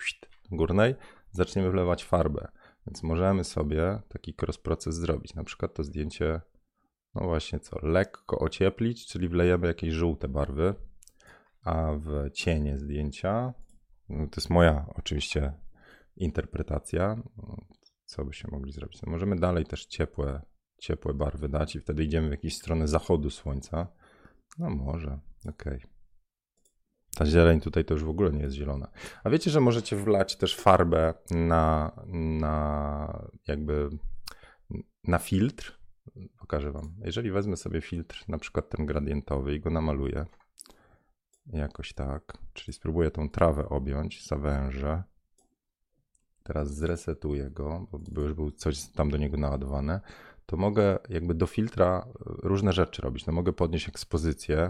górnej 0.52 0.96
zaczniemy 1.32 1.72
wlewać 1.72 2.04
farbę. 2.04 2.48
Więc 2.88 3.04
możemy 3.04 3.44
sobie 3.44 4.02
taki 4.08 4.36
cross 4.42 4.58
proces 4.58 4.96
zrobić. 4.96 5.36
Na 5.36 5.44
przykład 5.44 5.74
to 5.74 5.84
zdjęcie, 5.84 6.42
no 7.16 7.24
właśnie 7.24 7.60
co, 7.60 7.80
lekko 7.88 8.40
ocieplić, 8.40 9.08
czyli 9.08 9.30
wlejemy 9.30 9.68
jakieś 9.68 9.94
żółte 9.94 10.28
barwy, 10.28 10.74
a 11.64 11.92
w 11.94 12.32
cienie 12.34 12.80
zdjęcia, 12.80 13.54
no 14.10 14.28
to 14.28 14.34
jest 14.38 14.50
moja 14.50 14.86
oczywiście 14.96 15.54
interpretacja, 16.16 17.18
co 18.12 18.26
byśmy 18.26 18.50
mogli 18.52 18.71
zrobić? 18.71 19.02
No 19.02 19.12
możemy 19.12 19.36
dalej 19.36 19.65
też 19.65 19.86
ciepłe, 19.86 20.41
ciepłe 20.78 21.13
barwy 21.13 21.50
dać 21.50 21.76
i 21.76 21.80
wtedy 21.80 22.04
idziemy 22.04 22.28
w 22.28 22.32
jakąś 22.32 22.56
stronę 22.56 22.88
zachodu 22.88 23.30
słońca. 23.30 23.88
No 24.60 24.69
może, 24.69 25.19
okej. 25.50 25.78
Okay. 25.78 25.89
Ta 27.15 27.26
zieleń 27.26 27.62
tutaj 27.62 27.86
to 27.86 27.93
już 27.93 28.04
w 28.04 28.10
ogóle 28.10 28.32
nie 28.32 28.41
jest 28.41 28.56
zielona. 28.56 28.91
A 29.24 29.30
wiecie, 29.30 29.52
że 29.52 29.60
możecie 29.60 29.95
wlać 29.95 30.36
też 30.36 30.56
farbę 30.56 31.13
na, 31.32 31.91
na 32.41 33.30
jakby 33.47 33.89
na 35.04 35.19
filtr? 35.19 35.80
Pokażę 36.39 36.71
wam. 36.71 36.95
Jeżeli 37.06 37.32
wezmę 37.32 37.58
sobie 37.58 37.82
filtr, 37.82 38.24
na 38.28 38.38
przykład 38.38 38.69
ten 38.69 38.86
gradientowy 38.86 39.56
i 39.56 39.60
go 39.60 39.69
namaluję 39.69 40.26
jakoś 41.45 41.93
tak, 41.93 42.38
czyli 42.54 42.74
spróbuję 42.74 43.12
tą 43.12 43.30
trawę 43.30 43.69
objąć, 43.69 44.28
zawężę, 44.28 45.04
teraz 46.52 46.76
zresetuję 46.76 47.50
go, 47.50 47.88
bo 48.12 48.22
już 48.22 48.34
był 48.34 48.52
coś 48.52 48.84
tam 48.84 49.10
do 49.10 49.18
niego 49.18 49.38
naładowane, 49.38 50.02
to 50.46 50.58
mogę 50.58 51.00
jakby 51.10 51.34
do 51.34 51.46
filtra 51.46 52.06
e, 52.08 52.14
różne 52.26 52.74
rzeczy 52.74 53.02
robić. 53.02 53.26
No 53.26 53.34
mogę 53.34 53.54
podnieść 53.54 53.90
ekspozycję, 53.90 54.70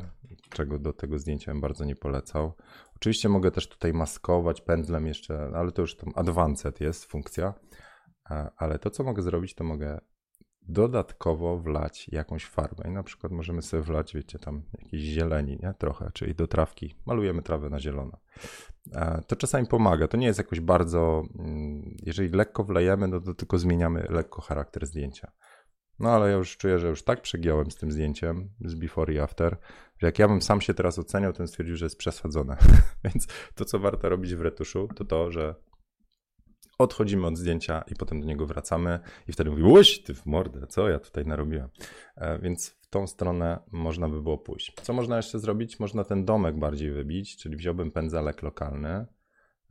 czego 0.50 0.80
do 0.80 0.94
tego 0.94 1.20
zdjęcia 1.20 1.52
bym 1.52 1.62
bardzo 1.62 1.86
nie 1.86 1.96
polecał. 1.96 2.54
Oczywiście 2.96 3.30
mogę 3.30 3.52
też 3.52 3.68
tutaj 3.68 3.94
maskować 3.94 4.62
pędzlem 4.62 5.08
jeszcze, 5.08 5.52
ale 5.56 5.72
to 5.72 5.82
już 5.82 5.96
tam 5.96 6.12
advanced 6.16 6.82
jest 6.82 7.06
funkcja. 7.06 7.54
E, 8.32 8.52
ale 8.58 8.80
to, 8.80 8.90
co 8.90 9.04
mogę 9.04 9.22
zrobić, 9.22 9.56
to 9.56 9.64
mogę 9.64 10.00
dodatkowo 10.68 11.58
wlać 11.58 12.08
jakąś 12.12 12.46
farbę. 12.46 12.84
I 12.88 12.92
na 12.92 13.04
przykład 13.04 13.34
możemy 13.34 13.62
sobie 13.62 13.84
wlać, 13.84 14.14
wiecie, 14.14 14.40
tam 14.40 14.64
jakieś 14.80 15.02
zieleni, 15.02 15.60
nie? 15.64 15.74
Trochę, 15.78 16.12
czyli 16.14 16.36
do 16.36 16.48
trawki. 16.48 16.96
Malujemy 17.06 17.42
trawę 17.42 17.70
na 17.70 17.80
zielono. 17.80 18.18
E, 18.94 19.22
to 19.28 19.36
czasami 19.36 19.68
pomaga. 19.68 20.08
To 20.08 20.18
nie 20.18 20.28
jest 20.28 20.40
jakoś 20.40 20.60
bardzo. 20.60 21.24
Mm, 21.40 21.96
jeżeli 22.04 22.30
lekko 22.30 22.64
wlejemy, 22.64 23.08
no 23.08 23.20
to 23.20 23.34
tylko 23.34 23.58
zmieniamy 23.58 24.08
lekko 24.10 24.42
charakter 24.42 24.86
zdjęcia. 24.86 25.32
No 26.00 26.10
ale 26.10 26.32
ja 26.32 26.38
już 26.38 26.58
czuję, 26.58 26.80
że 26.80 26.88
już 26.88 27.04
tak 27.04 27.22
przegiąłem 27.22 27.72
z 27.72 27.76
tym 27.76 27.92
zdjęciem, 27.92 28.50
z 28.62 28.76
before 28.76 29.14
i 29.14 29.20
after, 29.20 29.58
że 29.98 30.08
jak 30.08 30.20
ja 30.20 30.28
bym 30.28 30.42
sam 30.42 30.62
się 30.62 30.74
teraz 30.74 31.00
oceniał, 31.00 31.34
to 31.34 31.48
stwierdził, 31.48 31.76
że 31.76 31.86
jest 31.86 31.98
przesadzone. 31.98 32.58
Więc 33.04 33.28
to, 33.56 33.66
co 33.66 33.80
warto 33.80 34.10
robić 34.10 34.36
w 34.36 34.42
retuszu, 34.42 34.88
to 34.96 35.06
to, 35.06 35.32
że 35.32 35.56
odchodzimy 36.82 37.28
od 37.28 37.38
zdjęcia 37.38 37.84
i 37.92 37.96
potem 37.96 38.22
do 38.22 38.28
niego 38.28 38.46
wracamy 38.46 39.00
i 39.28 39.32
wtedy 39.32 39.50
mówię, 39.50 39.64
łyś, 39.66 40.04
ty 40.04 40.14
w 40.14 40.26
mordę, 40.26 40.68
co 40.68 40.90
ja 40.90 41.00
tutaj 41.00 41.26
narobiłem. 41.26 41.70
E, 42.16 42.40
więc 42.40 42.70
w 42.70 42.88
tą 42.88 43.08
stronę 43.08 43.60
można 43.72 44.10
by 44.10 44.22
było 44.22 44.38
pójść. 44.38 44.74
Co 44.82 44.94
można 44.94 45.18
jeszcze 45.18 45.40
zrobić? 45.40 45.80
Można 45.80 46.04
ten 46.04 46.26
domek 46.26 46.60
bardziej 46.60 46.92
wybić, 46.92 47.38
czyli 47.38 47.56
wziąłbym 47.56 47.92
pędzelek 47.92 48.42
lokalny 48.42 49.06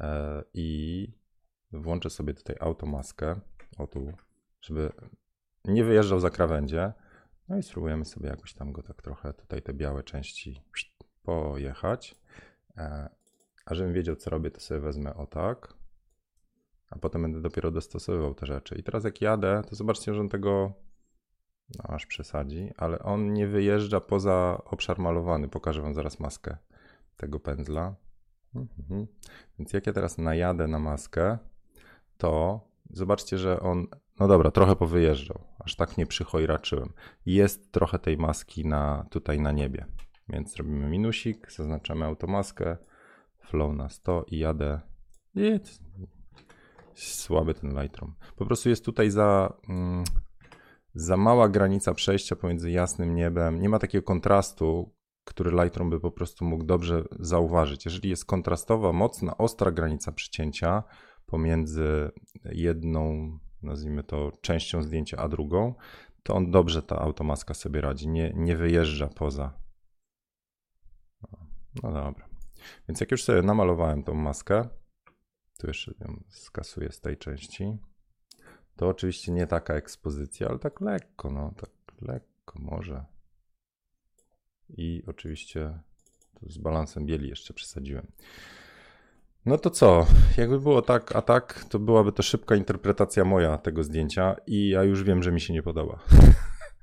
e, 0.00 0.42
i 0.54 1.08
włączę 1.72 2.10
sobie 2.10 2.34
tutaj 2.34 2.56
automaskę, 2.60 3.40
o 3.78 3.86
tu, 3.86 4.12
żeby 4.60 4.92
nie 5.64 5.84
wyjeżdżał 5.84 6.20
za 6.20 6.30
krawędzie. 6.30 6.92
No 7.48 7.58
i 7.58 7.62
spróbujemy 7.62 8.04
sobie 8.04 8.28
jakoś 8.28 8.54
tam 8.54 8.72
go 8.72 8.82
tak 8.82 9.02
trochę, 9.02 9.32
tutaj 9.32 9.62
te 9.62 9.74
białe 9.74 10.02
części 10.02 10.62
pojechać. 11.22 12.16
E, 12.76 13.08
a 13.66 13.74
żebym 13.74 13.92
wiedział, 13.92 14.16
co 14.16 14.30
robię, 14.30 14.50
to 14.50 14.60
sobie 14.60 14.80
wezmę 14.80 15.14
o 15.14 15.26
tak 15.26 15.79
a 16.90 16.98
potem 16.98 17.22
będę 17.22 17.40
dopiero 17.40 17.70
dostosowywał 17.70 18.34
te 18.34 18.46
rzeczy. 18.46 18.74
I 18.74 18.82
teraz 18.82 19.04
jak 19.04 19.20
jadę, 19.20 19.62
to 19.68 19.76
zobaczcie, 19.76 20.14
że 20.14 20.20
on 20.20 20.28
tego 20.28 20.72
no, 21.78 21.84
aż 21.84 22.06
przesadzi, 22.06 22.70
ale 22.76 22.98
on 22.98 23.32
nie 23.32 23.46
wyjeżdża 23.46 24.00
poza 24.00 24.62
obszar 24.64 24.98
malowany. 24.98 25.48
Pokażę 25.48 25.82
wam 25.82 25.94
zaraz 25.94 26.20
maskę 26.20 26.56
tego 27.16 27.40
pędzla. 27.40 27.94
Mhm. 28.54 29.06
Więc 29.58 29.72
jak 29.72 29.86
ja 29.86 29.92
teraz 29.92 30.18
najadę 30.18 30.68
na 30.68 30.78
maskę, 30.78 31.38
to 32.18 32.60
zobaczcie, 32.90 33.38
że 33.38 33.60
on, 33.60 33.86
no 34.20 34.28
dobra, 34.28 34.50
trochę 34.50 34.76
powyjeżdżał, 34.76 35.44
aż 35.58 35.76
tak 35.76 35.98
nie 35.98 36.06
przychojraczyłem. 36.06 36.92
Jest 37.26 37.72
trochę 37.72 37.98
tej 37.98 38.16
maski 38.16 38.66
na, 38.66 39.06
tutaj 39.10 39.40
na 39.40 39.52
niebie, 39.52 39.86
więc 40.28 40.56
robimy 40.56 40.88
minusik, 40.88 41.52
zaznaczamy 41.52 42.04
automaskę, 42.04 42.76
flow 43.38 43.74
na 43.74 43.88
100 43.88 44.24
i 44.28 44.38
jadę. 44.38 44.80
I 45.34 45.60
słaby 46.94 47.54
ten 47.54 47.82
Lightroom. 47.82 48.14
Po 48.36 48.46
prostu 48.46 48.68
jest 48.68 48.84
tutaj 48.84 49.10
za, 49.10 49.52
mm, 49.68 50.04
za 50.94 51.16
mała 51.16 51.48
granica 51.48 51.94
przejścia 51.94 52.36
pomiędzy 52.36 52.70
jasnym 52.70 53.14
niebem. 53.14 53.60
Nie 53.60 53.68
ma 53.68 53.78
takiego 53.78 54.04
kontrastu, 54.04 54.94
który 55.24 55.50
Lightroom 55.50 55.90
by 55.90 56.00
po 56.00 56.10
prostu 56.10 56.44
mógł 56.44 56.64
dobrze 56.64 57.04
zauważyć. 57.20 57.84
Jeżeli 57.84 58.10
jest 58.10 58.24
kontrastowa, 58.24 58.92
mocna, 58.92 59.38
ostra 59.38 59.70
granica 59.70 60.12
przycięcia 60.12 60.82
pomiędzy 61.26 62.10
jedną, 62.44 63.30
nazwijmy 63.62 64.04
to, 64.04 64.32
częścią 64.40 64.82
zdjęcia, 64.82 65.16
a 65.16 65.28
drugą, 65.28 65.74
to 66.22 66.34
on 66.34 66.50
dobrze 66.50 66.82
ta 66.82 66.98
automaska 66.98 67.54
sobie 67.54 67.80
radzi, 67.80 68.08
nie, 68.08 68.32
nie 68.36 68.56
wyjeżdża 68.56 69.08
poza. 69.08 69.58
No, 71.22 71.38
no 71.82 71.92
dobra. 71.92 72.28
Więc 72.88 73.00
jak 73.00 73.10
już 73.10 73.24
sobie 73.24 73.42
namalowałem 73.42 74.02
tą 74.02 74.14
maskę, 74.14 74.68
tu 75.60 75.66
jeszcze 75.66 75.94
ją 76.00 76.22
skasuję 76.28 76.92
z 76.92 77.00
tej 77.00 77.16
części, 77.16 77.76
to 78.76 78.88
oczywiście 78.88 79.32
nie 79.32 79.46
taka 79.46 79.74
ekspozycja, 79.74 80.48
ale 80.48 80.58
tak 80.58 80.80
lekko, 80.80 81.30
no 81.30 81.54
tak 81.56 81.70
lekko 82.00 82.58
może. 82.58 83.04
I 84.68 85.02
oczywiście 85.06 85.78
z 86.42 86.58
balansem 86.58 87.06
bieli 87.06 87.28
jeszcze 87.28 87.54
przesadziłem. 87.54 88.06
No 89.46 89.58
to 89.58 89.70
co? 89.70 90.06
Jakby 90.36 90.60
było 90.60 90.82
tak, 90.82 91.16
a 91.16 91.22
tak, 91.22 91.64
to 91.64 91.78
byłaby 91.78 92.12
to 92.12 92.22
szybka 92.22 92.56
interpretacja 92.56 93.24
moja 93.24 93.58
tego 93.58 93.84
zdjęcia 93.84 94.36
i 94.46 94.68
ja 94.68 94.84
już 94.84 95.02
wiem, 95.02 95.22
że 95.22 95.32
mi 95.32 95.40
się 95.40 95.52
nie 95.52 95.62
podoba. 95.62 95.98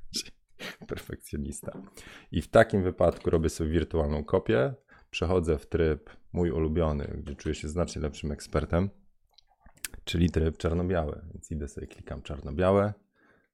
Perfekcjonista. 0.88 1.72
I 2.32 2.42
w 2.42 2.48
takim 2.48 2.84
wypadku 2.84 3.30
robię 3.30 3.50
sobie 3.50 3.70
wirtualną 3.70 4.24
kopię, 4.24 4.74
przechodzę 5.18 5.58
w 5.58 5.66
tryb 5.66 6.10
mój 6.34 6.52
ulubiony, 6.52 7.22
gdzie 7.24 7.36
czuję 7.36 7.56
się 7.56 7.68
znacznie 7.68 8.02
lepszym 8.02 8.32
ekspertem, 8.32 8.90
czyli 10.04 10.30
tryb 10.30 10.58
czarno-biały. 10.58 11.22
Więc 11.34 11.52
idę 11.52 11.68
sobie, 11.68 11.88
klikam 11.88 12.22
czarno-białe, 12.22 12.94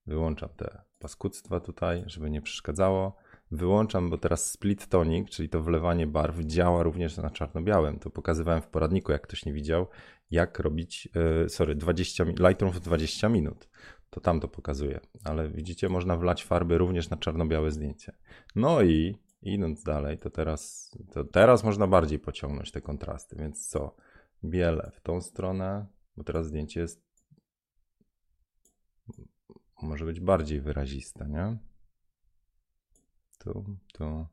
wyłączam 0.06 0.49
te 0.49 0.82
paskudztwa 0.99 1.60
tutaj, 1.60 2.04
żeby 2.08 2.30
nie 2.30 2.41
przeszkadzało 2.41 3.17
wyłączam, 3.52 4.10
bo 4.10 4.17
teraz 4.17 4.52
split 4.52 4.88
tonic, 4.88 5.30
czyli 5.30 5.49
to 5.49 5.62
wlewanie 5.62 6.08
barw, 6.08 6.39
działa 6.39 6.84
również 6.84 7.17
na 7.17 7.30
czarno-białym. 7.30 7.99
To 7.99 8.10
pokazywałem 8.10 8.62
w 8.62 8.67
poradniku, 8.67 9.12
jak 9.12 9.21
ktoś 9.21 9.45
nie 9.45 9.54
widział, 9.54 9.88
jak 10.32 10.60
robić, 10.60 11.10
yy, 11.15 11.49
sorry, 11.49 11.76
20, 11.76 12.23
Lightroom 12.23 12.73
w 12.73 12.80
20 12.80 13.30
minut. 13.30 13.69
To 14.10 14.21
tam 14.21 14.39
to 14.39 14.47
pokazuje, 14.47 14.99
ale 15.23 15.49
widzicie, 15.49 15.89
można 15.89 16.17
wlać 16.17 16.43
farby 16.43 16.78
również 16.78 17.10
na 17.10 17.17
czarno-białe 17.17 17.71
zdjęcie. 17.71 18.13
No 18.56 18.82
i 18.82 19.17
idąc 19.43 19.84
dalej, 19.84 20.17
to 20.17 20.29
teraz, 20.29 20.91
to 21.12 21.23
teraz 21.23 21.63
można 21.63 21.88
bardziej 21.88 22.19
pociągnąć 22.19 22.71
te 22.71 22.82
kontrasty, 22.82 23.36
więc 23.36 23.67
co? 23.67 23.95
Biele 24.43 24.91
w 24.93 25.01
tą 25.01 25.21
stronę, 25.21 25.86
bo 26.17 26.23
teraz 26.23 26.47
zdjęcie 26.47 26.79
jest 26.79 27.03
może 29.82 30.06
być 30.06 30.19
bardziej 30.19 30.62
wyraziste, 30.62 31.29
nie? 31.29 31.58
tu, 33.43 33.77
tu. 33.93 34.27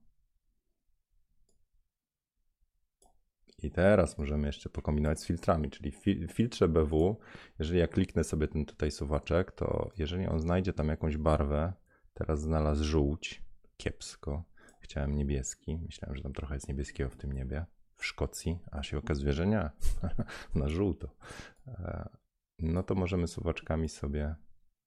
I 3.62 3.70
teraz 3.70 4.18
możemy 4.18 4.46
jeszcze 4.46 4.70
pokombinować 4.70 5.20
z 5.20 5.26
filtrami, 5.26 5.70
czyli 5.70 5.92
w 6.28 6.32
filtrze 6.32 6.68
BW, 6.68 7.16
jeżeli 7.58 7.78
ja 7.78 7.88
kliknę 7.88 8.24
sobie 8.24 8.48
ten 8.48 8.64
tutaj 8.64 8.90
suwaczek, 8.90 9.52
to 9.52 9.90
jeżeli 9.98 10.26
on 10.26 10.40
znajdzie 10.40 10.72
tam 10.72 10.88
jakąś 10.88 11.16
barwę, 11.16 11.72
teraz 12.14 12.40
znalazł 12.40 12.84
żółć, 12.84 13.42
kiepsko, 13.76 14.44
chciałem 14.90 15.14
niebieski, 15.14 15.78
myślałem, 15.78 16.16
że 16.16 16.22
tam 16.22 16.32
trochę 16.32 16.54
jest 16.54 16.68
niebieskiego 16.68 17.10
w 17.10 17.16
tym 17.16 17.32
niebie, 17.32 17.66
w 17.94 18.04
Szkocji, 18.04 18.58
a 18.70 18.82
się 18.82 18.98
okazuje, 18.98 19.32
że 19.32 19.46
nie, 19.46 19.70
na 20.54 20.68
żółto. 20.68 21.14
E, 21.66 22.08
no 22.58 22.82
to 22.82 22.94
możemy 22.94 23.28
suwaczkami 23.28 23.88
sobie, 23.88 24.34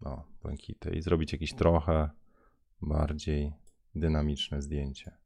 no, 0.02 0.28
błękity 0.42 0.90
i 0.90 1.02
zrobić 1.02 1.34
jakieś 1.34 1.54
trochę 1.54 2.10
bardziej 2.82 3.54
dynamiczne 3.96 4.62
zdjęcie. 4.62 5.18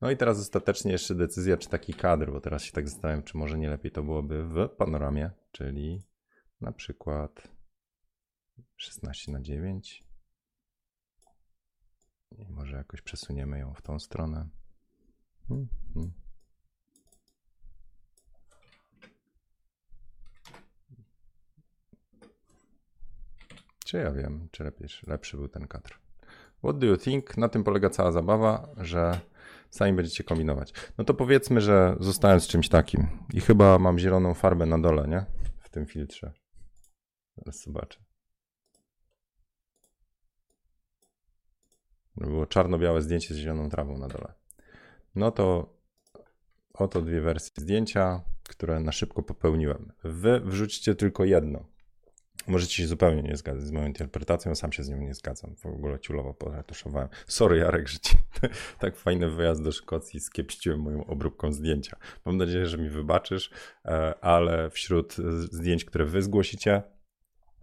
No 0.00 0.10
i 0.10 0.16
teraz 0.16 0.40
ostatecznie 0.40 0.92
jeszcze 0.92 1.14
decyzja, 1.14 1.56
czy 1.56 1.68
taki 1.68 1.94
kadr, 1.94 2.32
bo 2.32 2.40
teraz 2.40 2.62
się 2.62 2.72
tak 2.72 2.88
zastanawiam, 2.88 3.22
czy 3.22 3.36
może 3.36 3.58
nie 3.58 3.70
lepiej 3.70 3.92
to 3.92 4.02
byłoby 4.02 4.44
w 4.44 4.68
panoramie, 4.68 5.30
czyli 5.52 6.02
na 6.60 6.72
przykład 6.72 7.48
16 8.76 9.32
na 9.32 9.40
9. 9.40 10.03
I 12.38 12.50
może 12.50 12.76
jakoś 12.76 13.02
przesuniemy 13.02 13.58
ją 13.58 13.74
w 13.74 13.82
tą 13.82 13.98
stronę. 13.98 14.48
Hmm, 15.48 15.68
hmm. 15.94 16.12
Czy 23.84 23.96
ja 23.96 24.12
wiem, 24.12 24.48
czy 24.52 24.64
lepiej, 24.64 24.88
lepszy 25.06 25.36
był 25.36 25.48
ten 25.48 25.66
kadr? 25.66 25.98
What 26.58 26.78
do 26.78 26.86
you 26.86 26.96
think? 26.96 27.36
Na 27.36 27.48
tym 27.48 27.64
polega 27.64 27.90
cała 27.90 28.12
zabawa, 28.12 28.68
że 28.76 29.20
sami 29.70 29.92
będziecie 29.92 30.24
kombinować. 30.24 30.72
No 30.98 31.04
to 31.04 31.14
powiedzmy, 31.14 31.60
że 31.60 31.96
zostałem 32.00 32.40
z 32.40 32.46
czymś 32.46 32.68
takim 32.68 33.06
i 33.32 33.40
chyba 33.40 33.78
mam 33.78 33.98
zieloną 33.98 34.34
farbę 34.34 34.66
na 34.66 34.78
dole, 34.78 35.08
nie? 35.08 35.26
W 35.60 35.68
tym 35.68 35.86
filtrze. 35.86 36.32
Zaraz 37.36 37.62
zobaczę. 37.62 38.13
Było 42.16 42.46
czarno-białe 42.46 43.02
zdjęcie 43.02 43.34
z 43.34 43.36
zieloną 43.36 43.70
trawą 43.70 43.98
na 43.98 44.08
dole. 44.08 44.32
No 45.14 45.30
to 45.30 45.74
oto 46.74 47.02
dwie 47.02 47.20
wersje 47.20 47.52
zdjęcia, 47.56 48.20
które 48.48 48.80
na 48.80 48.92
szybko 48.92 49.22
popełniłem. 49.22 49.92
Wy 50.04 50.40
wrzućcie 50.40 50.94
tylko 50.94 51.24
jedno. 51.24 51.64
Możecie 52.46 52.74
się 52.76 52.86
zupełnie 52.86 53.22
nie 53.22 53.36
zgadzać 53.36 53.62
z 53.62 53.70
moją 53.70 53.86
interpretacją, 53.86 54.54
sam 54.54 54.72
się 54.72 54.82
z 54.82 54.88
nią 54.88 54.96
nie 54.96 55.14
zgadzam. 55.14 55.56
W 55.56 55.66
ogóle 55.66 56.00
ciulowo 56.00 56.34
poretuszowałem. 56.34 57.08
Sorry 57.26 57.58
Jarek, 57.58 57.88
że 57.88 57.98
ci 57.98 58.16
tak 58.78 58.96
fajny 58.96 59.30
wyjazd 59.30 59.62
do 59.62 59.72
Szkocji 59.72 60.20
skiepściłem 60.20 60.80
moją 60.80 61.06
obróbką 61.06 61.52
zdjęcia. 61.52 61.96
Mam 62.24 62.36
nadzieję, 62.36 62.66
że 62.66 62.78
mi 62.78 62.88
wybaczysz, 62.88 63.50
e, 63.84 64.14
ale 64.24 64.70
wśród 64.70 65.16
zdjęć, 65.50 65.84
które 65.84 66.04
wy 66.04 66.22
zgłosicie, 66.22 66.82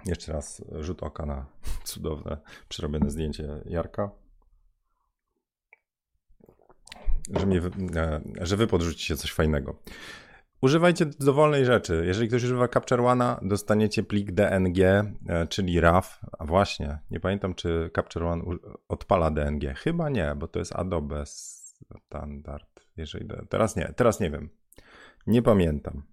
jeszcze 0.06 0.34
raz 0.34 0.64
rzut 0.80 1.04
oka 1.04 1.26
na 1.26 1.46
cudowne, 1.84 2.38
przerobione 2.70 3.10
zdjęcie 3.10 3.62
Jarka. 3.66 4.21
Że, 7.40 7.46
mnie, 7.46 7.62
e, 7.96 8.22
że 8.42 8.58
wy 8.58 8.68
podrzucicie 8.68 9.18
coś 9.18 9.32
fajnego. 9.32 9.76
Używajcie 10.62 11.06
dowolnej 11.06 11.66
rzeczy. 11.66 12.04
Jeżeli 12.06 12.28
ktoś 12.28 12.44
używa 12.44 12.68
Capture 12.68 13.02
One, 13.02 13.40
dostaniecie 13.42 14.04
plik 14.04 14.32
DNG, 14.32 14.80
e, 14.80 15.48
czyli 15.50 15.80
RAW. 15.80 16.20
A 16.40 16.46
właśnie, 16.46 17.00
nie 17.12 17.20
pamiętam, 17.20 17.56
czy 17.56 17.90
Capture 17.96 18.24
One 18.24 18.44
odpala 18.88 19.32
DNG. 19.32 19.74
Chyba 19.76 20.10
nie, 20.10 20.36
bo 20.38 20.48
to 20.48 20.60
jest 20.60 20.76
Adobe 20.76 21.24
standard. 21.26 22.86
Jeżeli 22.98 23.28
teraz 23.50 23.76
nie, 23.76 23.94
teraz 23.96 24.20
nie 24.20 24.30
wiem. 24.32 24.50
Nie 25.28 25.42
pamiętam. 25.42 26.04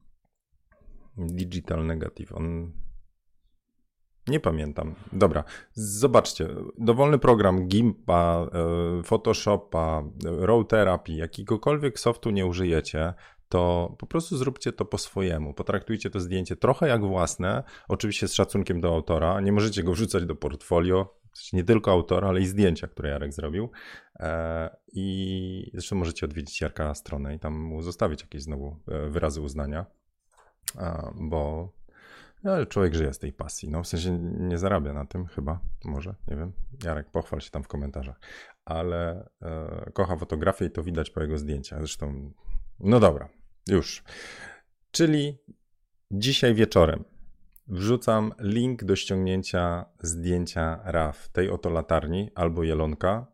Digital 1.16 1.86
Negative. 1.86 2.32
On. 2.32 2.72
Nie 4.28 4.40
pamiętam. 4.40 4.94
Dobra, 5.12 5.44
zobaczcie. 5.74 6.48
Dowolny 6.78 7.18
program 7.18 7.68
Gimpa, 7.68 8.46
e, 8.52 9.02
Photoshopa, 9.02 10.02
Raw 10.24 10.66
Therapy, 10.66 11.12
jakiegokolwiek 11.12 11.98
softu 11.98 12.30
nie 12.30 12.46
użyjecie, 12.46 13.14
to 13.48 13.94
po 13.98 14.06
prostu 14.06 14.36
zróbcie 14.36 14.72
to 14.72 14.84
po 14.84 14.98
swojemu. 14.98 15.54
Potraktujcie 15.54 16.10
to 16.10 16.20
zdjęcie 16.20 16.56
trochę 16.56 16.88
jak 16.88 17.04
własne, 17.04 17.62
oczywiście 17.88 18.28
z 18.28 18.34
szacunkiem 18.34 18.80
do 18.80 18.88
autora. 18.88 19.40
Nie 19.40 19.52
możecie 19.52 19.82
go 19.82 19.92
wrzucać 19.92 20.24
do 20.24 20.36
portfolio, 20.36 21.18
nie 21.52 21.64
tylko 21.64 21.90
autora, 21.90 22.28
ale 22.28 22.40
i 22.40 22.46
zdjęcia, 22.46 22.88
które 22.88 23.10
Jarek 23.10 23.32
zrobił. 23.32 23.70
E, 24.20 24.76
I 24.92 25.70
zresztą 25.74 25.96
możecie 25.96 26.26
odwiedzić 26.26 26.60
Jarka 26.60 26.94
stronę 26.94 27.34
i 27.34 27.38
tam 27.38 27.54
mu 27.54 27.82
zostawić 27.82 28.20
jakieś 28.22 28.42
znowu 28.42 28.76
e, 28.88 29.08
wyrazy 29.08 29.40
uznania, 29.40 29.86
bo 31.14 31.72
no, 32.44 32.66
człowiek 32.66 32.94
żyje 32.94 33.14
z 33.14 33.18
tej 33.18 33.32
pasji. 33.32 33.68
No, 33.68 33.82
w 33.82 33.86
sensie 33.86 34.18
nie 34.20 34.58
zarabia 34.58 34.92
na 34.92 35.06
tym 35.06 35.26
chyba, 35.26 35.60
może, 35.84 36.14
nie 36.28 36.36
wiem. 36.36 36.52
Jarek, 36.84 37.10
pochwal 37.10 37.40
się 37.40 37.50
tam 37.50 37.62
w 37.62 37.68
komentarzach. 37.68 38.20
Ale 38.64 39.28
e, 39.42 39.90
kocha 39.94 40.16
fotografię 40.16 40.64
i 40.64 40.70
to 40.70 40.82
widać 40.82 41.10
po 41.10 41.20
jego 41.20 41.38
zdjęciach. 41.38 41.78
Zresztą, 41.78 42.32
no 42.80 43.00
dobra, 43.00 43.28
już. 43.68 44.02
Czyli 44.90 45.38
dzisiaj 46.10 46.54
wieczorem 46.54 47.04
wrzucam 47.68 48.32
link 48.40 48.84
do 48.84 48.96
ściągnięcia 48.96 49.84
zdjęcia 50.00 50.80
RAW 50.84 51.28
tej 51.32 51.50
oto 51.50 51.70
latarni 51.70 52.30
albo 52.34 52.62
jelonka. 52.62 53.26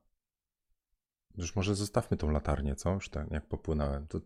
Już 1.36 1.56
może 1.56 1.74
zostawmy 1.74 2.16
tą 2.16 2.30
latarnię, 2.30 2.74
co? 2.74 2.92
Już 2.94 3.08
tak 3.08 3.30
jak 3.30 3.46
popłynąłem. 3.48 4.06
To 4.06 4.20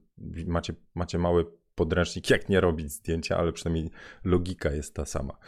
macie, 0.46 0.74
macie 0.94 1.18
mały 1.18 1.57
podręcznik, 1.78 2.30
jak 2.30 2.48
nie 2.48 2.60
robić 2.60 2.92
zdjęcia, 2.92 3.36
ale 3.36 3.52
przynajmniej 3.52 3.90
logika 4.24 4.70
jest 4.70 4.94
ta 4.94 5.04
sama. 5.04 5.38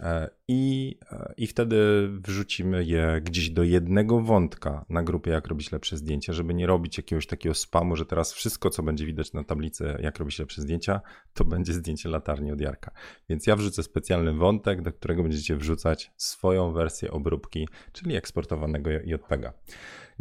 E, 0.00 0.30
I, 0.48 0.98
e, 1.12 1.34
I 1.36 1.46
wtedy 1.46 2.08
wrzucimy 2.26 2.84
je 2.84 3.20
gdzieś 3.24 3.50
do 3.50 3.62
jednego 3.62 4.20
wątka 4.20 4.84
na 4.88 5.02
grupie, 5.02 5.30
jak 5.30 5.46
robić 5.46 5.72
lepsze 5.72 5.96
zdjęcia, 5.96 6.32
żeby 6.32 6.54
nie 6.54 6.66
robić 6.66 6.96
jakiegoś 6.96 7.26
takiego 7.26 7.54
spamu, 7.54 7.96
że 7.96 8.06
teraz 8.06 8.32
wszystko, 8.32 8.70
co 8.70 8.82
będzie 8.82 9.06
widać 9.06 9.32
na 9.32 9.44
tablicy, 9.44 9.96
jak 10.02 10.18
robić 10.18 10.38
lepsze 10.38 10.62
zdjęcia, 10.62 11.00
to 11.34 11.44
będzie 11.44 11.72
zdjęcie 11.72 12.08
latarni 12.08 12.52
od 12.52 12.60
Jarka. 12.60 12.90
Więc 13.28 13.46
ja 13.46 13.56
wrzucę 13.56 13.82
specjalny 13.82 14.32
wątek, 14.32 14.82
do 14.82 14.92
którego 14.92 15.22
będziecie 15.22 15.56
wrzucać 15.56 16.12
swoją 16.16 16.72
wersję 16.72 17.10
obróbki, 17.10 17.68
czyli 17.92 18.16
eksportowanego 18.16 18.90
JPEGa. 18.90 19.52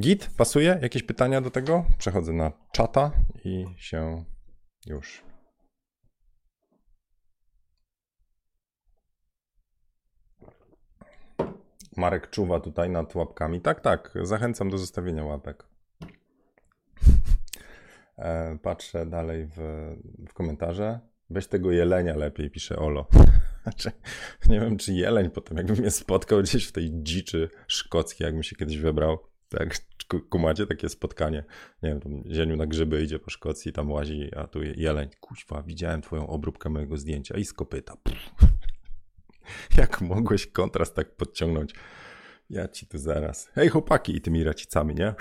Git, 0.01 0.29
pasuje? 0.37 0.79
Jakieś 0.81 1.03
pytania 1.03 1.41
do 1.41 1.51
tego? 1.51 1.85
Przechodzę 1.97 2.33
na 2.33 2.51
czata 2.71 3.11
i 3.45 3.65
się 3.77 4.23
już. 4.85 5.34
Marek 11.97 12.29
czuwa 12.29 12.59
tutaj 12.59 12.89
nad 12.89 13.15
łapkami. 13.15 13.61
Tak, 13.61 13.81
tak, 13.81 14.13
zachęcam 14.21 14.69
do 14.69 14.77
zostawienia 14.77 15.23
łapek. 15.23 15.65
E, 18.17 18.57
patrzę 18.61 19.05
dalej 19.05 19.47
w, 19.47 19.57
w 20.29 20.33
komentarze. 20.33 20.99
Weź 21.29 21.47
tego 21.47 21.71
jelenia 21.71 22.15
lepiej, 22.15 22.49
pisze 22.49 22.77
Olo. 22.77 23.07
Znaczy, 23.63 23.91
nie 24.49 24.59
wiem, 24.59 24.77
czy 24.77 24.93
jeleń 24.93 25.29
potem, 25.29 25.57
jakby 25.57 25.73
mnie 25.73 25.91
spotkał 25.91 26.41
gdzieś 26.41 26.67
w 26.67 26.71
tej 26.71 26.89
dziczy 26.93 27.49
szkockiej, 27.67 28.25
jakbym 28.25 28.43
się 28.43 28.55
kiedyś 28.55 28.77
wybrał. 28.77 29.17
Tak, 29.49 29.75
kumacie 30.29 30.67
takie 30.67 30.89
spotkanie. 30.89 31.43
Nie 31.83 31.89
wiem, 31.89 31.99
tam 31.99 32.23
zieniu 32.31 32.57
na 32.57 32.65
grzyby 32.65 33.03
idzie 33.03 33.19
po 33.19 33.29
Szkocji, 33.29 33.73
tam 33.73 33.91
łazi, 33.91 34.31
a 34.35 34.47
tu 34.47 34.63
jeleń. 34.63 35.09
Kuźwa, 35.19 35.63
widziałem 35.63 36.01
twoją 36.01 36.27
obróbkę 36.27 36.69
mojego 36.69 36.97
zdjęcia 36.97 37.37
i 37.37 37.45
skopyta. 37.45 37.97
Jak 39.77 40.01
mogłeś 40.01 40.47
kontrast 40.47 40.95
tak 40.95 41.15
podciągnąć? 41.15 41.73
Ja 42.49 42.67
ci 42.67 42.87
tu 42.87 42.97
zaraz. 42.97 43.49
Hej 43.53 43.69
chłopaki 43.69 44.15
i 44.15 44.21
tymi 44.21 44.43
racicami, 44.43 44.95
nie? 44.95 45.13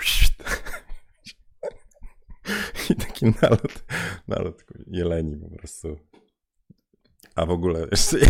I 2.89 2.95
taki 2.95 3.25
nalot, 3.25 3.85
nalot 4.27 4.63
jeleni 4.87 5.37
po 5.37 5.57
prostu. 5.57 5.99
A 7.35 7.45
w 7.45 7.49
ogóle 7.49 7.87
jeszcze, 7.91 8.17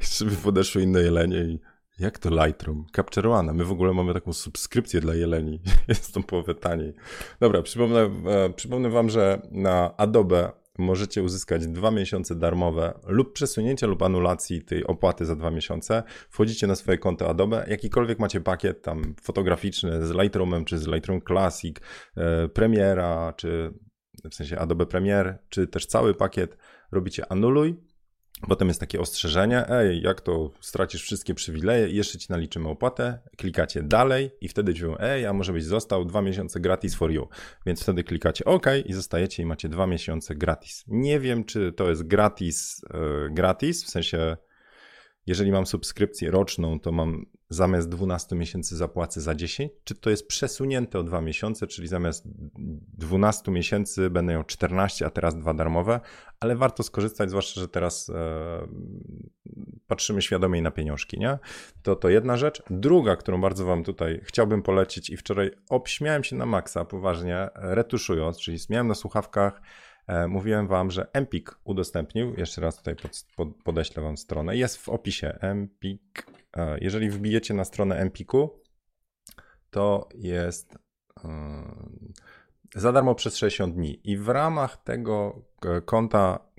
jeszcze 0.00 0.24
by 0.24 0.36
podeszły 0.36 0.82
inne 0.82 1.02
jelenie 1.02 1.44
i 1.44 1.60
jak 2.00 2.18
to 2.18 2.30
Lightroom? 2.30 2.86
Capture 2.96 3.30
One. 3.30 3.52
My 3.52 3.64
w 3.64 3.72
ogóle 3.72 3.92
mamy 3.92 4.14
taką 4.14 4.32
subskrypcję 4.32 5.00
dla 5.00 5.14
jeleni. 5.14 5.60
Jest 5.88 6.14
to 6.14 6.22
połowę 6.22 6.54
taniej. 6.54 6.94
Dobra, 7.40 7.62
przypomnę, 7.62 8.10
e, 8.26 8.50
przypomnę 8.50 8.90
wam, 8.90 9.10
że 9.10 9.42
na 9.50 9.96
Adobe 9.96 10.52
możecie 10.78 11.22
uzyskać 11.22 11.66
dwa 11.66 11.90
miesiące 11.90 12.34
darmowe 12.34 13.00
lub 13.06 13.32
przesunięcie 13.32 13.86
lub 13.86 14.02
anulacji 14.02 14.62
tej 14.62 14.84
opłaty 14.84 15.26
za 15.26 15.36
dwa 15.36 15.50
miesiące. 15.50 16.02
Wchodzicie 16.30 16.66
na 16.66 16.76
swoje 16.76 16.98
konto 16.98 17.28
Adobe, 17.28 17.66
jakikolwiek 17.68 18.18
macie 18.18 18.40
pakiet 18.40 18.82
tam 18.82 19.14
fotograficzny 19.22 20.06
z 20.06 20.10
Lightroomem, 20.10 20.64
czy 20.64 20.78
z 20.78 20.86
Lightroom 20.86 21.20
Classic, 21.20 21.76
e, 22.16 22.48
Premiera, 22.48 23.32
czy 23.36 23.74
w 24.30 24.34
sensie 24.34 24.58
Adobe 24.58 24.86
Premiere, 24.86 25.38
czy 25.48 25.66
też 25.66 25.86
cały 25.86 26.14
pakiet, 26.14 26.56
robicie 26.92 27.32
anuluj 27.32 27.89
Potem 28.48 28.68
jest 28.68 28.80
takie 28.80 29.00
ostrzeżenie, 29.00 29.68
ej, 29.68 30.02
jak 30.02 30.20
to 30.20 30.50
stracisz 30.60 31.02
wszystkie 31.02 31.34
przywileje 31.34 31.88
jeszcze 31.88 32.18
ci 32.18 32.26
naliczymy 32.30 32.68
opłatę, 32.68 33.18
klikacie 33.36 33.82
dalej 33.82 34.30
i 34.40 34.48
wtedy 34.48 34.72
mówią, 34.72 34.96
ej, 34.98 35.26
a 35.26 35.32
może 35.32 35.52
byś 35.52 35.64
został 35.64 36.04
dwa 36.04 36.22
miesiące 36.22 36.60
gratis 36.60 36.94
for 36.94 37.10
you. 37.10 37.28
Więc 37.66 37.82
wtedy 37.82 38.04
klikacie 38.04 38.44
OK 38.44 38.66
i 38.86 38.92
zostajecie 38.92 39.42
i 39.42 39.46
macie 39.46 39.68
dwa 39.68 39.86
miesiące 39.86 40.34
gratis. 40.34 40.84
Nie 40.86 41.20
wiem, 41.20 41.44
czy 41.44 41.72
to 41.72 41.90
jest 41.90 42.02
gratis, 42.02 42.82
yy, 42.94 43.30
gratis, 43.30 43.84
w 43.84 43.90
sensie 43.90 44.36
jeżeli 45.26 45.52
mam 45.52 45.66
subskrypcję 45.66 46.30
roczną, 46.30 46.80
to 46.80 46.92
mam 46.92 47.26
zamiast 47.48 47.88
12 47.88 48.36
miesięcy 48.36 48.76
zapłacę 48.76 49.20
za 49.20 49.34
10, 49.34 49.72
czy 49.84 49.94
to 49.94 50.10
jest 50.10 50.26
przesunięte 50.26 50.98
o 50.98 51.02
2 51.02 51.20
miesiące, 51.20 51.66
czyli 51.66 51.88
zamiast 51.88 52.24
12 52.98 53.50
miesięcy 53.50 54.10
będę 54.10 54.32
miał 54.32 54.44
14, 54.44 55.06
a 55.06 55.10
teraz 55.10 55.36
dwa 55.36 55.54
darmowe, 55.54 56.00
ale 56.40 56.56
warto 56.56 56.82
skorzystać, 56.82 57.30
zwłaszcza, 57.30 57.60
że 57.60 57.68
teraz 57.68 58.10
e, 58.10 58.66
patrzymy 59.86 60.22
świadomie 60.22 60.62
na 60.62 60.70
pieniążki, 60.70 61.18
nie? 61.18 61.38
To 61.82 61.96
to 61.96 62.08
jedna 62.08 62.36
rzecz. 62.36 62.62
Druga, 62.70 63.16
którą 63.16 63.40
bardzo 63.40 63.64
wam 63.64 63.84
tutaj 63.84 64.20
chciałbym 64.24 64.62
polecić 64.62 65.10
i 65.10 65.16
wczoraj 65.16 65.50
obśmiałem 65.70 66.24
się 66.24 66.36
na 66.36 66.46
maksa 66.46 66.84
poważnie, 66.84 67.48
retuszując, 67.54 68.38
czyli 68.38 68.58
miałem 68.70 68.88
na 68.88 68.94
słuchawkach 68.94 69.60
mówiłem 70.28 70.66
wam, 70.66 70.90
że 70.90 71.12
Empik 71.12 71.58
udostępnił, 71.64 72.34
jeszcze 72.34 72.60
raz 72.60 72.76
tutaj 72.76 72.96
pod, 72.96 73.26
pod, 73.36 73.48
podeślę 73.64 74.02
wam 74.02 74.16
stronę, 74.16 74.56
jest 74.56 74.76
w 74.76 74.88
opisie. 74.88 75.38
Empik. 75.40 76.26
E, 76.56 76.78
jeżeli 76.80 77.10
wbijecie 77.10 77.54
na 77.54 77.64
stronę 77.64 77.96
Empiku, 77.96 78.60
to 79.70 80.08
jest 80.14 80.78
e, 81.24 81.28
za 82.74 82.92
darmo 82.92 83.14
przez 83.14 83.36
60 83.36 83.74
dni. 83.74 84.00
I 84.04 84.16
w 84.16 84.28
ramach 84.28 84.76
tego 84.76 85.44
konta 85.84 86.50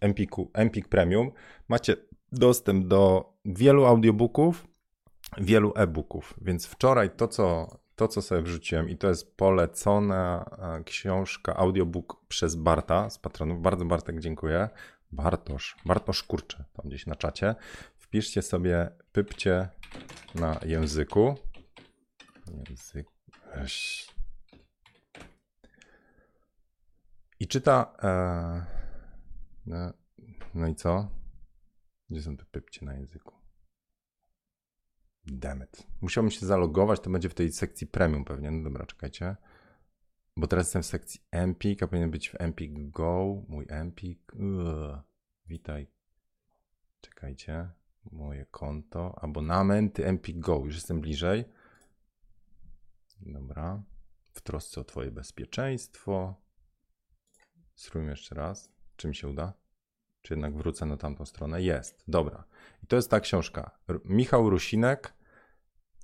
Empiku, 0.00 0.50
Empik 0.54 0.88
Premium 0.88 1.30
macie 1.68 1.96
dostęp 2.32 2.86
do 2.86 3.32
wielu 3.44 3.84
audiobooków, 3.84 4.66
wielu 5.38 5.72
e-booków, 5.76 6.34
więc 6.42 6.66
wczoraj 6.66 7.10
to, 7.10 7.28
co 7.28 7.68
to, 7.96 8.08
co 8.08 8.22
sobie 8.22 8.42
wrzuciłem, 8.42 8.88
i 8.88 8.96
to 8.96 9.08
jest 9.08 9.36
polecona 9.36 10.44
e, 10.58 10.84
książka, 10.84 11.56
audiobook 11.56 12.26
przez 12.28 12.54
Barta 12.54 13.10
z 13.10 13.18
patronów. 13.18 13.62
Bardzo 13.62 13.84
Bartek 13.84 14.20
dziękuję. 14.20 14.68
Bartosz, 15.12 15.76
Bartosz 15.84 16.22
Kurcze, 16.22 16.64
tam 16.72 16.88
gdzieś 16.88 17.06
na 17.06 17.16
czacie. 17.16 17.54
Wpiszcie 17.96 18.42
sobie 18.42 18.90
pypcie 19.12 19.68
na 20.34 20.60
języku. 20.64 21.34
Język. 22.68 23.06
I 27.40 27.48
czyta. 27.48 27.92
E, 28.02 28.66
no, 29.66 29.92
no 30.54 30.68
i 30.68 30.74
co? 30.74 31.08
Gdzie 32.10 32.22
są 32.22 32.36
te 32.36 32.44
pypcie 32.44 32.86
na 32.86 32.94
języku? 32.94 33.35
Dammit. 35.32 35.86
Musiałbym 36.00 36.30
się 36.30 36.46
zalogować, 36.46 37.00
to 37.00 37.10
będzie 37.10 37.28
w 37.28 37.34
tej 37.34 37.52
sekcji 37.52 37.86
premium 37.86 38.24
pewnie. 38.24 38.50
No 38.50 38.64
dobra, 38.64 38.86
czekajcie. 38.86 39.36
Bo 40.36 40.46
teraz 40.46 40.66
jestem 40.66 40.82
w 40.82 40.86
sekcji 40.86 41.20
Empik, 41.30 41.82
a 41.82 41.86
powinien 41.86 42.10
być 42.10 42.30
w 42.30 42.34
Empik 42.40 42.90
Go. 42.90 43.42
Mój 43.48 43.66
Empik. 43.68 44.32
Witaj. 45.46 45.86
Czekajcie. 47.00 47.70
Moje 48.12 48.46
konto. 48.46 49.18
Abonamenty 49.22 50.06
Empik 50.06 50.38
Go. 50.38 50.62
Już 50.64 50.74
jestem 50.74 51.00
bliżej. 51.00 51.44
Dobra. 53.20 53.82
W 54.32 54.40
trosce 54.40 54.80
o 54.80 54.84
Twoje 54.84 55.10
bezpieczeństwo. 55.10 56.34
Spróbujmy 57.74 58.10
jeszcze 58.10 58.34
raz. 58.34 58.72
Czy 58.96 59.08
mi 59.08 59.14
się 59.14 59.28
uda? 59.28 59.52
Czy 60.22 60.34
jednak 60.34 60.56
wrócę 60.56 60.86
na 60.86 60.96
tamtą 60.96 61.26
stronę? 61.26 61.62
Jest. 61.62 62.04
Dobra. 62.08 62.44
I 62.82 62.86
to 62.86 62.96
jest 62.96 63.10
ta 63.10 63.20
książka. 63.20 63.70
Michał 64.04 64.50
Rusinek 64.50 65.15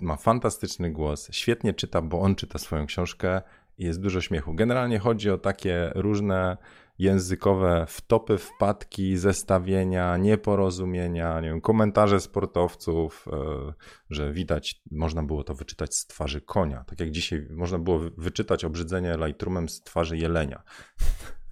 ma 0.02 0.16
fantastyczny 0.16 0.90
głos, 0.90 1.28
świetnie 1.32 1.74
czyta, 1.74 2.02
bo 2.02 2.20
on 2.20 2.34
czyta 2.34 2.58
swoją 2.58 2.86
książkę 2.86 3.42
i 3.78 3.84
jest 3.84 4.00
dużo 4.00 4.20
śmiechu. 4.20 4.54
Generalnie 4.54 4.98
chodzi 4.98 5.30
o 5.30 5.38
takie 5.38 5.92
różne 5.94 6.56
językowe 6.98 7.86
wtopy, 7.88 8.38
wpadki, 8.38 9.16
zestawienia, 9.16 10.16
nieporozumienia, 10.16 11.40
nie 11.40 11.48
wiem, 11.48 11.60
komentarze 11.60 12.20
sportowców, 12.20 13.28
e, 13.32 13.72
że 14.10 14.32
widać, 14.32 14.82
można 14.90 15.22
było 15.22 15.44
to 15.44 15.54
wyczytać 15.54 15.94
z 15.94 16.06
twarzy 16.06 16.40
konia. 16.40 16.84
Tak 16.86 17.00
jak 17.00 17.10
dzisiaj 17.10 17.46
można 17.50 17.78
było 17.78 17.98
wyczytać 17.98 18.64
obrzydzenie 18.64 19.16
Lightroomem 19.26 19.68
z 19.68 19.82
twarzy 19.82 20.16
jelenia. 20.16 20.62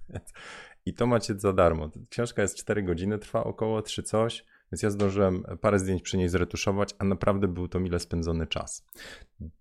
I 0.85 0.93
to 0.93 1.07
macie 1.07 1.39
za 1.39 1.53
darmo. 1.53 1.89
Książka 2.09 2.41
jest 2.41 2.57
4 2.57 2.83
godziny, 2.83 3.19
trwa 3.19 3.43
około 3.43 3.81
3 3.81 4.03
coś. 4.03 4.45
Więc 4.71 4.83
ja 4.83 4.89
zdążyłem 4.89 5.43
parę 5.61 5.79
zdjęć 5.79 6.01
przy 6.01 6.17
niej 6.17 6.29
zretuszować, 6.29 6.95
a 6.99 7.03
naprawdę 7.03 7.47
był 7.47 7.67
to 7.67 7.79
mile 7.79 7.99
spędzony 7.99 8.47
czas. 8.47 8.85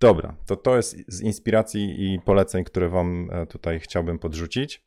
Dobra, 0.00 0.36
to 0.46 0.56
to 0.56 0.76
jest 0.76 0.96
z 1.08 1.20
inspiracji 1.20 2.14
i 2.14 2.20
poleceń, 2.20 2.64
które 2.64 2.88
Wam 2.88 3.28
e, 3.32 3.46
tutaj 3.46 3.80
chciałbym 3.80 4.18
podrzucić. 4.18 4.84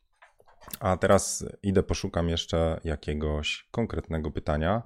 A 0.80 0.96
teraz 0.96 1.46
idę, 1.62 1.82
poszukam 1.82 2.28
jeszcze 2.28 2.80
jakiegoś 2.84 3.68
konkretnego 3.70 4.30
pytania. 4.30 4.82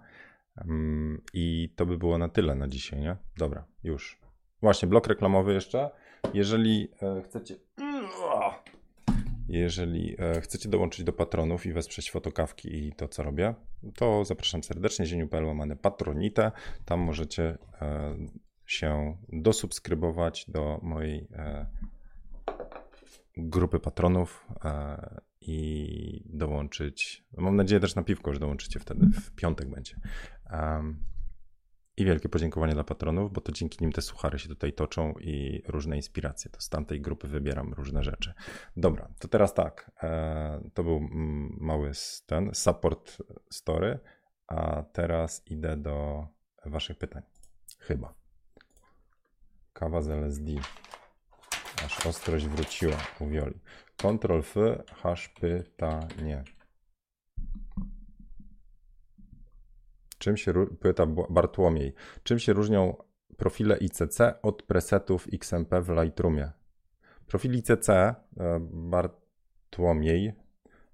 Mm, 0.57 1.23
I 1.33 1.73
to 1.77 1.87
by 1.87 1.99
było 1.99 2.19
na 2.19 2.29
tyle 2.29 2.55
na 2.55 2.69
dzisiaj, 2.69 3.01
nie? 3.01 3.17
Dobra, 3.37 3.65
już. 3.85 4.19
Właśnie, 4.63 4.89
blok 4.89 5.07
reklamowy 5.07 5.55
jeszcze. 5.55 5.91
Jeżeli 6.35 6.89
e, 7.03 7.23
chcecie. 7.23 7.57
Jeżeli 9.49 10.17
e, 10.19 10.41
chcecie 10.41 10.69
dołączyć 10.69 11.05
do 11.05 11.13
patronów 11.13 11.67
i 11.67 11.73
wesprzeć 11.73 12.11
fotokawki 12.11 12.87
i 12.87 12.93
to, 12.93 13.09
co 13.09 13.23
robię, 13.23 13.55
to 13.97 14.25
zapraszam 14.25 14.63
serdecznie, 14.63 15.07
zieniu.pl 15.07 15.45
łamane 15.45 15.77
patronite. 15.77 16.53
Tam 16.85 17.01
możecie 17.01 17.59
e, 17.81 18.17
się 18.67 19.17
dosubskrybować 19.33 20.45
do 20.49 20.81
mojej, 20.83 21.29
e, 21.33 21.67
grupy 23.37 23.81
patronów 23.81 24.47
i 25.41 26.23
dołączyć. 26.27 27.25
Mam 27.37 27.57
nadzieję 27.57 27.81
też 27.81 27.95
na 27.95 28.03
piwko, 28.03 28.33
że 28.33 28.41
dołączycie 28.41 28.81
wtedy. 28.81 29.07
W 29.07 29.35
piątek 29.35 29.71
będzie. 29.71 29.97
I 31.99 32.05
wielkie 32.05 32.29
podziękowanie 32.29 32.75
dla 32.75 32.85
patronów, 32.85 33.33
bo 33.33 33.41
to 33.41 33.53
dzięki 33.53 33.79
nim 33.81 33.93
te 33.93 34.03
suchary 34.03 34.39
się 34.39 34.49
tutaj 34.49 34.73
toczą 34.73 35.15
i 35.21 35.63
różne 35.67 35.97
inspiracje. 35.97 36.51
To 36.51 36.61
z 36.61 36.69
tamtej 36.69 37.01
grupy 37.01 37.29
wybieram 37.29 37.73
różne 37.73 38.03
rzeczy. 38.03 38.35
Dobra, 38.77 39.09
to 39.19 39.29
teraz 39.29 39.55
tak. 39.55 39.91
E, 40.03 40.71
to 40.75 40.85
był 40.85 40.97
mm, 40.97 41.57
mały 41.61 41.91
ten 42.27 42.51
support 42.55 43.19
story, 43.51 43.99
a 44.47 44.83
teraz 44.83 45.43
idę 45.47 45.77
do 45.77 46.27
Waszych 46.67 46.99
pytań. 46.99 47.23
Chyba. 47.79 48.15
Kawa 49.73 50.03
z 50.03 50.09
LSD. 50.09 50.53
Aż 51.87 52.07
ostrość 52.07 52.47
wróciła 52.47 52.97
u 53.21 53.29
Wioli. 53.29 53.61
Ctrl 53.97 54.39
F, 54.39 54.55
hash 54.95 55.29
pytanie. 55.29 56.45
Czym 60.19 60.37
się, 60.37 60.67
pyta 60.81 61.07
Bartłomiej, 61.07 61.95
czym 62.23 62.39
się 62.39 62.53
różnią 62.53 62.97
profile 63.37 63.77
ICC 63.77 64.21
od 64.43 64.63
presetów 64.63 65.27
XMP 65.33 65.81
w 65.81 65.89
Lightroomie? 65.89 66.53
Profil 67.27 67.55
ICC, 67.55 67.89
e, 67.89 68.15
Bartłomiej, 68.71 70.33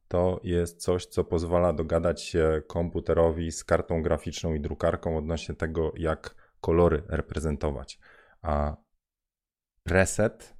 to 0.08 0.40
jest 0.44 0.82
coś, 0.82 1.06
co 1.06 1.24
pozwala 1.24 1.72
dogadać 1.72 2.22
się 2.22 2.62
komputerowi 2.66 3.52
z 3.52 3.64
kartą 3.64 4.02
graficzną 4.02 4.54
i 4.54 4.60
drukarką 4.60 5.16
odnośnie 5.16 5.54
tego, 5.54 5.92
jak 5.96 6.34
kolory 6.60 7.02
reprezentować. 7.08 7.98
A 8.42 8.76
preset 9.82 10.54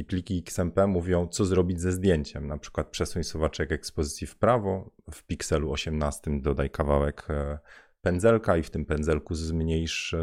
i 0.00 0.04
pliki 0.04 0.38
XMP 0.38 0.86
mówią, 0.86 1.28
co 1.28 1.44
zrobić 1.44 1.80
ze 1.80 1.92
zdjęciem. 1.92 2.46
Na 2.46 2.58
przykład 2.58 2.88
przesuń 2.88 3.24
suwaczek 3.24 3.72
ekspozycji 3.72 4.26
w 4.26 4.36
prawo, 4.36 4.90
w 5.10 5.22
pikselu 5.22 5.72
18 5.72 6.40
dodaj 6.40 6.70
kawałek 6.70 7.26
e, 7.30 7.58
pędzelka 8.02 8.56
i 8.56 8.62
w 8.62 8.70
tym 8.70 8.84
pędzelku 8.84 9.34
zmniejsz 9.34 10.14
e, 10.14 10.18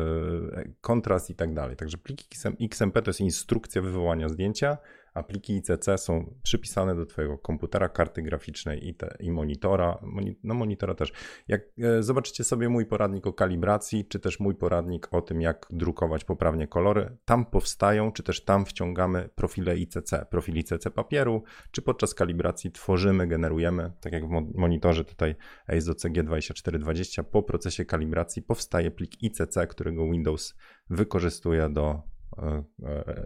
kontrast 0.82 1.30
i 1.30 1.36
tak 1.36 1.54
dalej. 1.54 1.76
Także 1.76 1.98
pliki 1.98 2.28
XMP 2.62 3.02
to 3.02 3.10
jest 3.10 3.22
instrukcja 3.22 3.82
wywołania 3.82 4.30
zdjęcia, 4.30 4.78
a 5.18 5.24
pliki 5.24 5.56
ICC 5.56 5.98
są 5.98 6.34
przypisane 6.44 6.96
do 6.96 7.06
Twojego 7.06 7.38
komputera, 7.38 7.90
karty 7.90 8.22
graficznej 8.22 8.88
i, 8.88 8.96
te, 8.96 9.18
i 9.20 9.32
monitora, 9.32 10.00
moni, 10.02 10.40
no 10.44 10.54
monitora 10.54 10.96
też. 10.96 11.14
Jak 11.48 11.62
e, 11.80 12.04
zobaczycie 12.04 12.44
sobie 12.44 12.70
mój 12.70 12.86
poradnik 12.86 13.28
o 13.28 13.34
kalibracji, 13.34 14.06
czy 14.06 14.20
też 14.20 14.40
mój 14.40 14.56
poradnik 14.56 15.08
o 15.12 15.22
tym, 15.22 15.42
jak 15.42 15.68
drukować 15.70 16.24
poprawnie 16.24 16.68
kolory, 16.68 17.18
tam 17.26 17.46
powstają, 17.46 18.12
czy 18.12 18.24
też 18.24 18.44
tam 18.44 18.66
wciągamy 18.66 19.30
profile 19.36 19.78
ICC, 19.78 20.26
profil 20.30 20.58
ICC 20.58 20.90
papieru, 20.96 21.44
czy 21.72 21.82
podczas 21.82 22.14
kalibracji 22.14 22.72
tworzymy, 22.72 23.28
generujemy, 23.28 23.92
tak 24.02 24.14
jak 24.14 24.28
w 24.28 24.30
monitorze 24.56 25.06
tutaj 25.06 25.36
AISO 25.68 25.94
CG2420, 25.94 27.24
po 27.24 27.44
procesie 27.44 27.86
kalibracji 27.86 28.42
powstaje 28.42 28.92
plik 28.92 29.24
ICC, 29.24 29.68
którego 29.70 30.12
Windows 30.12 30.56
wykorzystuje 30.90 31.70
do 31.70 32.02
e, 32.38 32.44
e, 32.44 32.64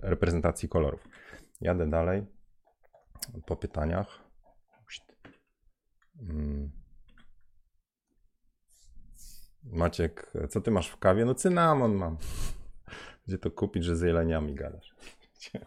reprezentacji 0.01 0.69
kolorów. 0.69 1.07
Jadę 1.61 1.89
dalej 1.89 2.25
po 3.45 3.55
pytaniach. 3.55 4.31
Mm. 6.19 6.71
Maciek, 9.63 10.33
co 10.49 10.61
ty 10.61 10.71
masz 10.71 10.89
w 10.89 10.97
kawie? 10.97 11.25
No 11.25 11.35
cynamon 11.35 11.93
mam. 11.93 12.17
Gdzie 13.27 13.37
to 13.37 13.51
kupić, 13.51 13.83
że 13.83 13.95
z 13.95 14.01
jeleniami 14.01 14.55
gadasz? 14.55 14.95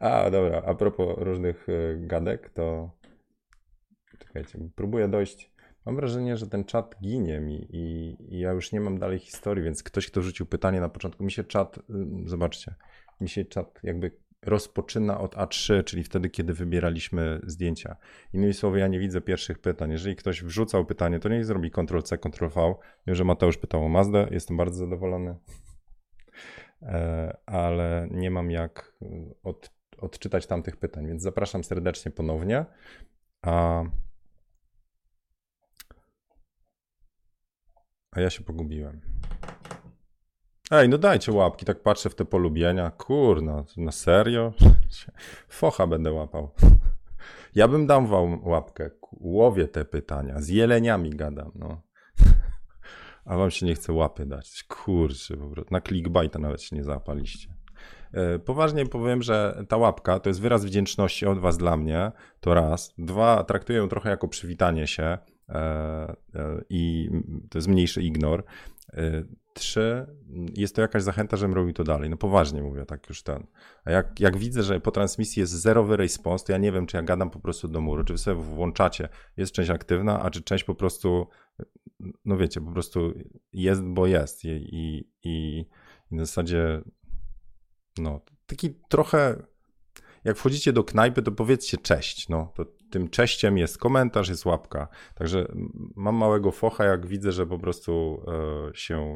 A, 0.00 0.30
dobra, 0.30 0.62
a 0.66 0.74
propos 0.74 1.18
różnych 1.18 1.68
e, 1.68 1.96
gadek, 2.06 2.50
to 2.50 2.90
czekajcie, 4.18 4.58
próbuję 4.74 5.08
dojść. 5.08 5.54
Mam 5.86 5.96
wrażenie, 5.96 6.36
że 6.36 6.46
ten 6.46 6.64
czat 6.64 6.94
ginie 7.02 7.40
mi 7.40 7.66
i, 7.70 8.16
i 8.34 8.40
ja 8.40 8.52
już 8.52 8.72
nie 8.72 8.80
mam 8.80 8.98
dalej 8.98 9.18
historii, 9.18 9.64
więc 9.64 9.82
ktoś, 9.82 10.06
kto 10.06 10.22
rzucił 10.22 10.46
pytanie 10.46 10.80
na 10.80 10.88
początku, 10.88 11.24
mi 11.24 11.32
się 11.32 11.44
czat, 11.44 11.78
y, 11.78 11.82
zobaczcie, 12.26 12.74
mi 13.20 13.28
się 13.28 13.44
czat 13.44 13.80
jakby 13.82 14.10
rozpoczyna 14.46 15.20
od 15.20 15.34
A3, 15.34 15.84
czyli 15.84 16.04
wtedy, 16.04 16.30
kiedy 16.30 16.54
wybieraliśmy 16.54 17.40
zdjęcia. 17.46 17.96
Innymi 18.32 18.54
słowy, 18.54 18.78
ja 18.78 18.88
nie 18.88 18.98
widzę 18.98 19.20
pierwszych 19.20 19.58
pytań. 19.58 19.90
Jeżeli 19.90 20.16
ktoś 20.16 20.42
wrzucał 20.42 20.86
pytanie, 20.86 21.18
to 21.18 21.28
niech 21.28 21.44
zrobi 21.44 21.70
Ctrl-C, 21.70 22.18
Ctrl-V. 22.18 22.74
Wiem, 23.06 23.16
że 23.16 23.24
Mateusz 23.24 23.58
pytał 23.58 23.84
o 23.84 23.88
Mazdę, 23.88 24.28
jestem 24.30 24.56
bardzo 24.56 24.78
zadowolony, 24.78 25.36
e, 26.82 27.36
ale 27.46 28.08
nie 28.10 28.30
mam 28.30 28.50
jak 28.50 28.98
od, 29.42 29.70
odczytać 29.98 30.46
tamtych 30.46 30.76
pytań, 30.76 31.06
więc 31.06 31.22
zapraszam 31.22 31.64
serdecznie 31.64 32.10
ponownie. 32.10 32.64
A, 33.42 33.84
a 38.10 38.20
ja 38.20 38.30
się 38.30 38.44
pogubiłem. 38.44 39.00
Ej, 40.70 40.88
no 40.88 40.98
dajcie 40.98 41.32
łapki, 41.32 41.66
tak 41.66 41.82
patrzę 41.82 42.10
w 42.10 42.14
te 42.14 42.24
polubienia. 42.24 42.90
Kurna, 42.90 43.64
na 43.76 43.92
serio? 43.92 44.52
Focha 45.48 45.86
będę 45.86 46.12
łapał. 46.12 46.50
Ja 47.54 47.68
bym 47.68 47.86
dał 47.86 48.06
wam 48.06 48.46
łapkę. 48.46 48.90
Łowię 49.12 49.68
te 49.68 49.84
pytania. 49.84 50.40
Z 50.40 50.48
jeleniami 50.48 51.10
gadam, 51.10 51.50
no. 51.54 51.82
A 53.24 53.36
wam 53.36 53.50
się 53.50 53.66
nie 53.66 53.74
chce 53.74 53.92
łapy 53.92 54.26
dać. 54.26 54.64
Kurczę, 54.68 55.36
po 55.36 55.50
prostu. 55.50 55.74
Na 55.74 55.80
clickbaita 55.80 56.38
nawet 56.38 56.62
się 56.62 56.76
nie 56.76 56.84
zapaliście. 56.84 57.48
E, 58.12 58.38
poważnie 58.38 58.86
powiem, 58.86 59.22
że 59.22 59.64
ta 59.68 59.76
łapka 59.76 60.20
to 60.20 60.30
jest 60.30 60.40
wyraz 60.40 60.64
wdzięczności 60.64 61.26
od 61.26 61.38
was 61.38 61.58
dla 61.58 61.76
mnie, 61.76 62.12
to 62.40 62.54
raz. 62.54 62.94
Dwa, 62.98 63.44
traktuję 63.44 63.78
ją 63.78 63.88
trochę 63.88 64.10
jako 64.10 64.28
przywitanie 64.28 64.86
się 64.86 65.02
e, 65.02 65.18
e, 65.54 66.16
i 66.70 67.10
to 67.50 67.58
jest 67.58 67.68
mniejszy 67.68 68.02
ignor. 68.02 68.44
Trzy, 69.54 70.06
jest 70.56 70.74
to 70.74 70.82
jakaś 70.82 71.02
zachęta, 71.02 71.36
żebym 71.36 71.54
robił 71.54 71.72
to 71.72 71.84
dalej. 71.84 72.10
No 72.10 72.16
poważnie 72.16 72.62
mówię, 72.62 72.86
tak 72.86 73.08
już 73.08 73.22
ten. 73.22 73.46
A 73.84 73.90
jak, 73.90 74.20
jak 74.20 74.36
widzę, 74.36 74.62
że 74.62 74.80
po 74.80 74.90
transmisji 74.90 75.40
jest 75.40 75.52
zerowy 75.52 75.96
response, 75.96 76.44
to 76.44 76.52
ja 76.52 76.58
nie 76.58 76.72
wiem, 76.72 76.86
czy 76.86 76.96
ja 76.96 77.02
gadam 77.02 77.30
po 77.30 77.40
prostu 77.40 77.68
do 77.68 77.80
muru, 77.80 78.04
czy 78.04 78.12
wy 78.12 78.18
sobie 78.18 78.42
włączacie, 78.42 79.08
jest 79.36 79.52
część 79.52 79.70
aktywna, 79.70 80.22
a 80.22 80.30
czy 80.30 80.42
część 80.42 80.64
po 80.64 80.74
prostu, 80.74 81.26
no 82.24 82.36
wiecie, 82.36 82.60
po 82.60 82.72
prostu 82.72 83.14
jest, 83.52 83.82
bo 83.82 84.06
jest. 84.06 84.44
I, 84.44 84.48
i, 84.48 85.10
i, 85.22 85.58
i 86.10 86.16
w 86.16 86.20
zasadzie, 86.20 86.82
no, 87.98 88.20
taki 88.46 88.74
trochę, 88.88 89.42
jak 90.24 90.36
wchodzicie 90.36 90.72
do 90.72 90.84
knajpy, 90.84 91.22
to 91.22 91.32
powiedzcie 91.32 91.76
cześć, 91.76 92.28
no, 92.28 92.52
to 92.54 92.66
tym 92.94 93.08
cześciem 93.08 93.58
jest 93.58 93.78
komentarz, 93.78 94.28
jest 94.28 94.46
łapka. 94.46 94.88
Także 95.14 95.46
mam 95.96 96.14
małego 96.14 96.52
focha, 96.52 96.84
jak 96.84 97.06
widzę, 97.06 97.32
że 97.32 97.46
po 97.46 97.58
prostu 97.58 98.22
e, 98.70 98.74
się 98.74 99.14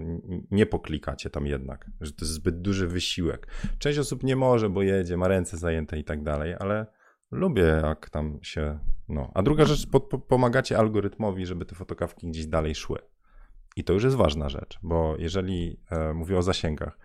nie 0.51 0.66
poklikacie 0.66 1.31
tam 1.31 1.47
jednak, 1.47 1.91
że 2.01 2.12
to 2.12 2.24
jest 2.24 2.35
zbyt 2.35 2.61
duży 2.61 2.89
wysiłek. 2.89 3.47
Część 3.79 3.99
osób 3.99 4.22
nie 4.22 4.37
może, 4.37 4.70
bo 4.70 4.83
jedzie, 4.83 5.16
ma 5.16 5.29
ręce 5.29 5.57
zajęte 5.57 5.99
i 5.99 6.05
tak 6.05 6.22
dalej, 6.22 6.55
ale 6.59 6.87
lubię 7.31 7.62
jak 7.62 8.11
tam 8.11 8.39
się, 8.43 8.79
no. 9.09 9.31
A 9.35 9.43
druga 9.43 9.64
rzecz, 9.64 9.91
po, 9.91 10.01
po, 10.01 10.18
pomagacie 10.18 10.79
algorytmowi, 10.79 11.47
żeby 11.47 11.64
te 11.64 11.74
fotokawki 11.74 12.29
gdzieś 12.29 12.47
dalej 12.47 12.74
szły. 12.74 12.99
I 13.76 13.85
to 13.85 13.93
już 13.93 14.05
jest 14.05 14.16
ważna 14.16 14.49
rzecz, 14.49 14.79
bo 14.83 15.16
jeżeli, 15.18 15.81
e, 15.91 16.14
mówię 16.14 16.39
o 16.39 16.43
zasięgach, 16.43 16.99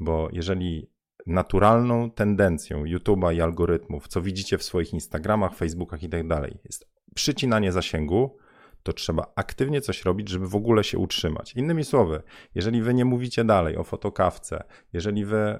bo 0.00 0.28
jeżeli 0.32 0.90
naturalną 1.26 2.10
tendencją 2.10 2.84
YouTube'a 2.84 3.34
i 3.34 3.40
algorytmów, 3.40 4.08
co 4.08 4.22
widzicie 4.22 4.58
w 4.58 4.62
swoich 4.62 4.92
Instagramach, 4.92 5.54
Facebookach 5.54 6.02
i 6.02 6.08
tak 6.08 6.28
dalej, 6.28 6.58
jest 6.64 6.88
przycinanie 7.14 7.72
zasięgu, 7.72 8.36
to 8.82 8.92
trzeba 8.92 9.32
aktywnie 9.36 9.80
coś 9.80 10.04
robić, 10.04 10.28
żeby 10.28 10.48
w 10.48 10.56
ogóle 10.56 10.84
się 10.84 10.98
utrzymać. 10.98 11.54
Innymi 11.54 11.84
słowy, 11.84 12.22
jeżeli 12.54 12.82
wy 12.82 12.94
nie 12.94 13.04
mówicie 13.04 13.44
dalej 13.44 13.76
o 13.76 13.84
fotokawce, 13.84 14.64
jeżeli 14.92 15.24
wy 15.24 15.36
e, 15.36 15.58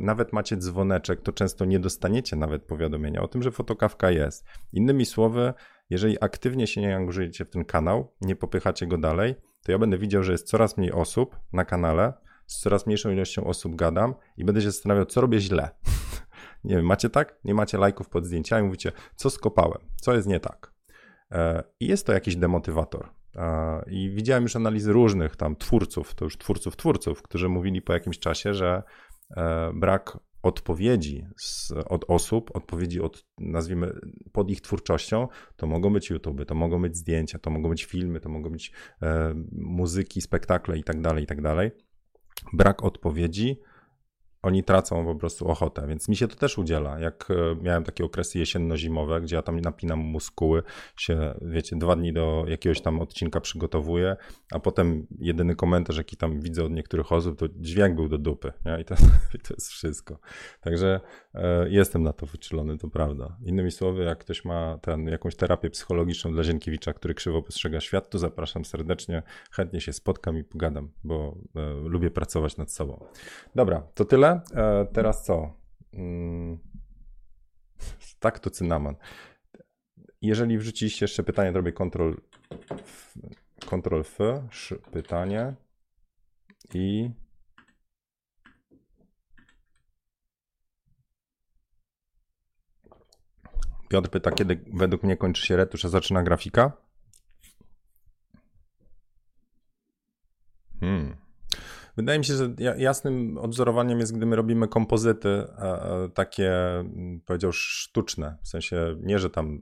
nawet 0.00 0.32
macie 0.32 0.56
dzwoneczek, 0.56 1.20
to 1.20 1.32
często 1.32 1.64
nie 1.64 1.78
dostaniecie 1.78 2.36
nawet 2.36 2.62
powiadomienia 2.62 3.22
o 3.22 3.28
tym, 3.28 3.42
że 3.42 3.50
fotokawka 3.50 4.10
jest. 4.10 4.44
Innymi 4.72 5.06
słowy, 5.06 5.54
jeżeli 5.90 6.16
aktywnie 6.20 6.66
się 6.66 6.80
nie 6.80 6.96
angażujecie 6.96 7.44
w 7.44 7.50
ten 7.50 7.64
kanał, 7.64 8.12
nie 8.20 8.36
popychacie 8.36 8.86
go 8.86 8.98
dalej, 8.98 9.34
to 9.64 9.72
ja 9.72 9.78
będę 9.78 9.98
widział, 9.98 10.22
że 10.22 10.32
jest 10.32 10.46
coraz 10.46 10.76
mniej 10.76 10.92
osób 10.92 11.36
na 11.52 11.64
kanale, 11.64 12.12
z 12.48 12.60
coraz 12.60 12.86
mniejszą 12.86 13.10
ilością 13.10 13.44
osób 13.44 13.76
gadam 13.76 14.14
i 14.36 14.44
będę 14.44 14.60
się 14.60 14.70
zastanawiał, 14.70 15.04
co 15.04 15.20
robię 15.20 15.40
źle. 15.40 15.70
nie 16.64 16.76
wiem, 16.76 16.86
macie 16.86 17.10
tak? 17.10 17.38
Nie 17.44 17.54
macie 17.54 17.78
lajków 17.78 18.08
pod 18.08 18.26
zdjęciami, 18.26 18.66
mówicie, 18.66 18.92
co 19.16 19.30
skopałem, 19.30 19.78
co 20.00 20.14
jest 20.14 20.28
nie 20.28 20.40
tak. 20.40 20.72
E, 21.32 21.62
I 21.80 21.86
jest 21.86 22.06
to 22.06 22.12
jakiś 22.12 22.36
demotywator. 22.36 23.08
E, 23.36 23.82
I 23.90 24.10
widziałem 24.10 24.42
już 24.42 24.56
analizy 24.56 24.92
różnych 24.92 25.36
tam 25.36 25.56
twórców, 25.56 26.14
to 26.14 26.24
już 26.24 26.38
twórców, 26.38 26.76
twórców, 26.76 27.22
którzy 27.22 27.48
mówili 27.48 27.82
po 27.82 27.92
jakimś 27.92 28.18
czasie, 28.18 28.54
że 28.54 28.82
e, 29.36 29.70
brak 29.74 30.18
odpowiedzi 30.42 31.26
z, 31.36 31.72
od 31.72 32.04
osób, 32.08 32.56
odpowiedzi 32.56 33.00
od, 33.00 33.24
nazwijmy, 33.38 34.00
pod 34.32 34.50
ich 34.50 34.60
twórczością, 34.60 35.28
to 35.56 35.66
mogą 35.66 35.92
być 35.92 36.10
YouTube, 36.10 36.44
to 36.46 36.54
mogą 36.54 36.82
być 36.82 36.96
zdjęcia, 36.96 37.38
to 37.38 37.50
mogą 37.50 37.68
być 37.68 37.84
filmy, 37.84 38.20
to 38.20 38.28
mogą 38.28 38.50
być 38.50 38.72
e, 39.02 39.34
muzyki, 39.52 40.20
spektakle 40.20 40.78
i 40.78 40.84
tak 40.84 41.00
dalej, 41.00 41.24
i 41.24 41.26
tak 41.26 41.42
dalej 41.42 41.70
brak 42.52 42.84
odpowiedzi 42.84 43.60
oni 44.42 44.64
tracą 44.64 45.04
po 45.04 45.14
prostu 45.14 45.48
ochotę, 45.48 45.86
więc 45.86 46.08
mi 46.08 46.16
się 46.16 46.28
to 46.28 46.36
też 46.36 46.58
udziela. 46.58 46.98
Jak 47.00 47.28
e, 47.30 47.62
miałem 47.62 47.84
takie 47.84 48.04
okresy 48.04 48.38
jesienno-zimowe, 48.38 49.20
gdzie 49.20 49.36
ja 49.36 49.42
tam 49.42 49.60
napinam 49.60 49.98
muskuły, 49.98 50.62
się, 50.96 51.34
wiecie, 51.42 51.76
dwa 51.76 51.96
dni 51.96 52.12
do 52.12 52.44
jakiegoś 52.48 52.80
tam 52.80 53.00
odcinka 53.00 53.40
przygotowuję, 53.40 54.16
a 54.52 54.58
potem 54.58 55.06
jedyny 55.18 55.56
komentarz, 55.56 55.96
jaki 55.96 56.16
tam 56.16 56.40
widzę 56.40 56.64
od 56.64 56.72
niektórych 56.72 57.12
osób, 57.12 57.38
to 57.38 57.46
dźwięk 57.48 57.94
był 57.94 58.08
do 58.08 58.18
dupy, 58.18 58.52
nie? 58.64 58.80
I, 58.80 58.84
to, 58.84 58.94
i 59.34 59.38
to 59.38 59.54
jest 59.54 59.68
wszystko. 59.68 60.18
Także 60.60 61.00
e, 61.34 61.68
jestem 61.68 62.02
na 62.02 62.12
to 62.12 62.26
wyczulony, 62.26 62.78
to 62.78 62.88
prawda. 62.88 63.36
Innymi 63.44 63.70
słowy, 63.70 64.04
jak 64.04 64.18
ktoś 64.18 64.44
ma 64.44 64.78
ten, 64.82 65.08
jakąś 65.08 65.36
terapię 65.36 65.70
psychologiczną 65.70 66.32
dla 66.32 66.44
Zienkiewicza, 66.44 66.92
który 66.92 67.14
krzywo 67.14 67.42
postrzega 67.42 67.80
świat, 67.80 68.10
to 68.10 68.18
zapraszam 68.18 68.64
serdecznie, 68.64 69.22
chętnie 69.50 69.80
się 69.80 69.92
spotkam 69.92 70.38
i 70.38 70.44
pogadam, 70.44 70.90
bo 71.04 71.36
e, 71.56 71.88
lubię 71.88 72.10
pracować 72.10 72.56
nad 72.56 72.72
sobą. 72.72 73.04
Dobra, 73.54 73.82
to 73.94 74.04
tyle. 74.04 74.27
E, 74.30 74.86
teraz 74.92 75.24
co? 75.24 75.54
Mm. 75.92 76.58
Tak, 78.20 78.38
to 78.38 78.50
cynaman. 78.50 78.96
Jeżeli 80.22 80.58
wrzuciliście 80.58 81.04
jeszcze 81.04 81.22
pytanie, 81.22 81.52
to 81.52 81.58
robię 81.58 81.72
Ctrl, 81.72 82.12
Ctrl 83.60 84.00
F, 84.00 84.18
pytanie 84.92 85.54
i 86.74 87.10
Piotr 93.88 94.10
pyta, 94.10 94.30
kiedy 94.30 94.64
według 94.72 95.02
mnie 95.02 95.16
kończy 95.16 95.46
się 95.46 95.56
retusz, 95.56 95.84
a 95.84 95.88
zaczyna 95.88 96.22
grafika? 96.22 96.72
Hmm. 100.80 101.27
Wydaje 101.98 102.18
mi 102.18 102.24
się, 102.24 102.34
że 102.34 102.54
jasnym 102.76 103.38
odzorowaniem 103.38 104.00
jest, 104.00 104.16
gdy 104.16 104.26
my 104.26 104.36
robimy 104.36 104.68
kompozyty 104.68 105.44
takie, 106.14 106.52
powiedział, 107.26 107.52
sztuczne. 107.52 108.36
W 108.42 108.48
sensie 108.48 108.96
nie, 109.00 109.18
że 109.18 109.30
tam. 109.30 109.60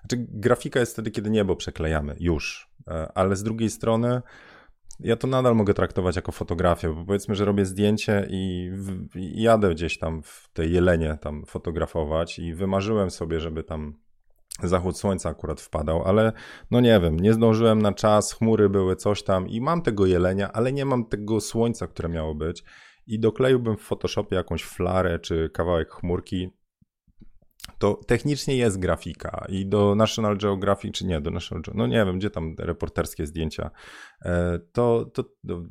Znaczy, 0.00 0.26
grafika 0.28 0.80
jest 0.80 0.92
wtedy, 0.92 1.10
kiedy 1.10 1.30
niebo 1.30 1.56
przeklejamy, 1.56 2.16
już. 2.20 2.70
Ale 3.14 3.36
z 3.36 3.42
drugiej 3.42 3.70
strony, 3.70 4.22
ja 5.00 5.16
to 5.16 5.26
nadal 5.26 5.54
mogę 5.54 5.74
traktować 5.74 6.16
jako 6.16 6.32
fotografię, 6.32 6.88
bo 6.88 7.04
powiedzmy, 7.04 7.34
że 7.34 7.44
robię 7.44 7.64
zdjęcie 7.64 8.26
i, 8.30 8.70
w, 8.74 9.16
i 9.16 9.42
jadę 9.42 9.70
gdzieś 9.70 9.98
tam 9.98 10.22
w 10.22 10.50
tej 10.52 10.72
jelenie 10.72 11.18
tam 11.20 11.44
fotografować 11.46 12.38
i 12.38 12.54
wymarzyłem 12.54 13.10
sobie, 13.10 13.40
żeby 13.40 13.64
tam 13.64 13.94
Zachód 14.62 14.98
słońca 14.98 15.28
akurat 15.28 15.60
wpadał, 15.60 16.02
ale 16.02 16.32
no 16.70 16.80
nie 16.80 17.00
wiem, 17.00 17.20
nie 17.20 17.32
zdążyłem 17.32 17.82
na 17.82 17.92
czas, 17.92 18.32
chmury 18.32 18.68
były, 18.68 18.96
coś 18.96 19.22
tam 19.22 19.48
i 19.48 19.60
mam 19.60 19.82
tego 19.82 20.06
jelenia, 20.06 20.52
ale 20.52 20.72
nie 20.72 20.84
mam 20.84 21.04
tego 21.04 21.40
słońca, 21.40 21.86
które 21.86 22.08
miało 22.08 22.34
być. 22.34 22.64
I 23.06 23.20
dokleiłbym 23.20 23.76
w 23.76 23.80
Photoshopie 23.80 24.36
jakąś 24.36 24.64
flarę 24.64 25.18
czy 25.18 25.50
kawałek 25.50 25.90
chmurki. 25.90 26.50
To 27.78 28.00
technicznie 28.06 28.56
jest 28.56 28.78
grafika 28.78 29.46
i 29.48 29.66
do 29.66 29.94
National 29.94 30.38
Geographic, 30.38 30.94
czy 30.94 31.06
nie, 31.06 31.20
do 31.20 31.30
National 31.30 31.62
no 31.74 31.86
nie 31.86 32.04
wiem, 32.04 32.18
gdzie 32.18 32.30
tam 32.30 32.54
reporterskie 32.58 33.26
zdjęcia, 33.26 33.70
e, 34.24 34.58
to, 34.72 35.10
to, 35.14 35.22
to, 35.22 35.62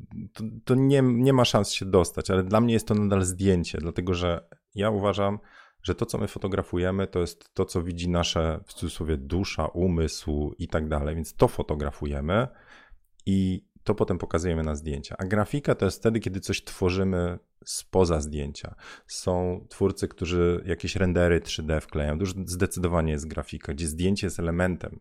to 0.64 0.74
nie, 0.74 1.02
nie 1.02 1.32
ma 1.32 1.44
szans 1.44 1.72
się 1.72 1.86
dostać, 1.86 2.30
ale 2.30 2.42
dla 2.42 2.60
mnie 2.60 2.74
jest 2.74 2.88
to 2.88 2.94
nadal 2.94 3.22
zdjęcie, 3.22 3.78
dlatego 3.78 4.14
że 4.14 4.48
ja 4.74 4.90
uważam, 4.90 5.38
że 5.82 5.94
to, 5.94 6.06
co 6.06 6.18
my 6.18 6.28
fotografujemy, 6.28 7.06
to 7.06 7.20
jest 7.20 7.54
to, 7.54 7.64
co 7.64 7.82
widzi 7.82 8.08
nasze, 8.08 8.60
w 8.66 8.72
cudzysłowie, 8.72 9.16
dusza, 9.16 9.66
umysł 9.66 10.54
i 10.58 10.68
tak 10.68 10.88
dalej, 10.88 11.14
więc 11.14 11.34
to 11.34 11.48
fotografujemy 11.48 12.48
i 13.26 13.66
to 13.84 13.94
potem 13.94 14.18
pokazujemy 14.18 14.62
na 14.62 14.74
zdjęcia. 14.74 15.16
A 15.18 15.24
grafika 15.24 15.74
to 15.74 15.84
jest 15.84 15.98
wtedy, 15.98 16.20
kiedy 16.20 16.40
coś 16.40 16.64
tworzymy 16.64 17.38
spoza 17.64 18.20
zdjęcia. 18.20 18.74
Są 19.06 19.66
twórcy, 19.68 20.08
którzy 20.08 20.62
jakieś 20.66 20.96
rendery 20.96 21.40
3D 21.40 21.80
wklejają. 21.80 22.18
To 22.18 22.22
już 22.22 22.34
zdecydowanie 22.46 23.12
jest 23.12 23.28
grafika, 23.28 23.72
gdzie 23.72 23.86
zdjęcie 23.86 24.26
jest 24.26 24.38
elementem. 24.38 24.98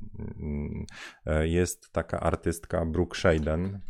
E, 1.26 1.48
jest 1.48 1.92
taka 1.92 2.20
artystka 2.20 2.86
Brooke 2.86 3.20
Shaden. 3.20 3.82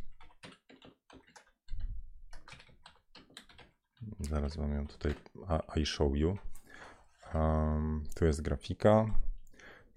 Zaraz 4.19 4.57
wam 4.57 4.73
ją 4.73 4.87
tutaj 4.87 5.13
I 5.75 5.85
show 5.85 6.17
you 6.17 6.37
um, 7.35 8.03
tu 8.15 8.25
jest 8.25 8.41
grafika, 8.41 9.05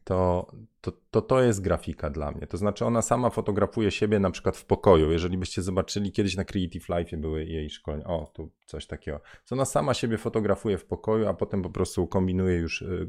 to, 0.05 0.47
to, 0.81 0.93
to 1.11 1.23
to 1.23 1.43
jest 1.43 1.61
grafika 1.61 2.11
dla 2.11 2.31
mnie. 2.31 2.47
To 2.47 2.57
znaczy 2.57 2.85
ona 2.85 3.03
sama 3.03 3.31
fotografuje 3.31 3.91
siebie 3.91 4.19
na 4.19 4.31
przykład 4.31 4.57
w 4.57 4.65
pokoju. 4.65 5.13
Jeżeli 5.13 5.39
byście 5.39 5.63
zobaczyli 5.63 6.13
kiedyś 6.13 6.37
na 6.37 6.45
Creative 6.45 6.89
Life 6.89 7.17
były 7.17 7.45
jej 7.45 7.71
szkolenia, 7.71 8.07
o 8.07 8.31
tu 8.35 8.51
coś 8.67 8.87
takiego. 8.87 9.21
To 9.49 9.55
ona 9.55 9.65
sama 9.65 9.95
siebie 9.95 10.19
fotografuje 10.19 10.79
w 10.79 10.85
pokoju, 10.85 11.29
a 11.29 11.35
potem 11.35 11.63
po 11.63 11.71
prostu 11.71 12.07
kombinuje 12.07 12.57
już 12.57 12.83
y, 12.83 13.09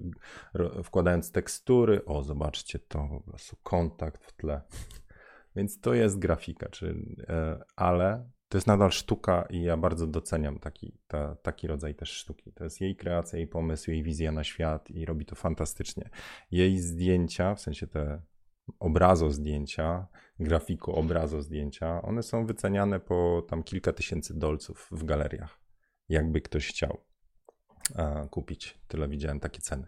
wkładając 0.84 1.32
tekstury. 1.32 2.06
O, 2.06 2.24
zobaczcie 2.24 2.80
to, 2.80 3.08
po 3.26 3.32
prostu 3.32 3.56
kontakt 3.64 4.26
w 4.26 4.34
tle. 4.34 4.62
Więc 5.56 5.80
to 5.80 5.94
jest 5.94 6.20
grafika, 6.20 6.70
czy, 6.70 6.88
y, 6.88 6.96
ale 7.76 8.30
to 8.50 8.58
jest 8.58 8.68
nadal 8.68 8.92
sztuka 8.92 9.46
i 9.50 9.62
ja 9.62 9.78
bardzo 9.78 10.08
doceniam 10.08 10.60
taki, 10.60 10.98
ta, 11.08 11.36
taki 11.36 11.68
rodzaj 11.68 11.96
też 11.96 12.10
sztuki. 12.10 12.54
To 12.54 12.64
jest 12.64 12.82
jej 12.82 12.96
kreacja, 12.96 13.40
jej 13.40 13.48
pomysł, 13.48 13.92
jej 13.92 14.04
wizja 14.04 14.32
na 14.32 14.44
świat 14.44 14.92
i 14.92 15.06
robi 15.06 15.26
to 15.26 15.36
fantastycznie. 15.36 16.10
Jej 16.52 16.80
zdjęcia, 16.80 17.56
w 17.56 17.62
sensie 17.62 17.88
te 17.88 18.22
obrazo 18.80 19.32
zdjęcia, 19.32 20.08
grafiku 20.40 20.96
obrazo 20.96 21.42
zdjęcia, 21.42 22.02
one 22.02 22.24
są 22.24 22.46
wyceniane 22.46 23.00
po 23.00 23.46
tam 23.50 23.64
kilka 23.64 23.94
tysięcy 23.94 24.40
dolców 24.40 24.88
w 24.92 25.04
galeriach, 25.04 25.60
jakby 26.10 26.42
ktoś 26.42 26.68
chciał 26.68 26.98
kupić. 28.32 28.80
Tyle 28.88 29.08
widziałem 29.08 29.40
takie 29.40 29.62
ceny. 29.62 29.88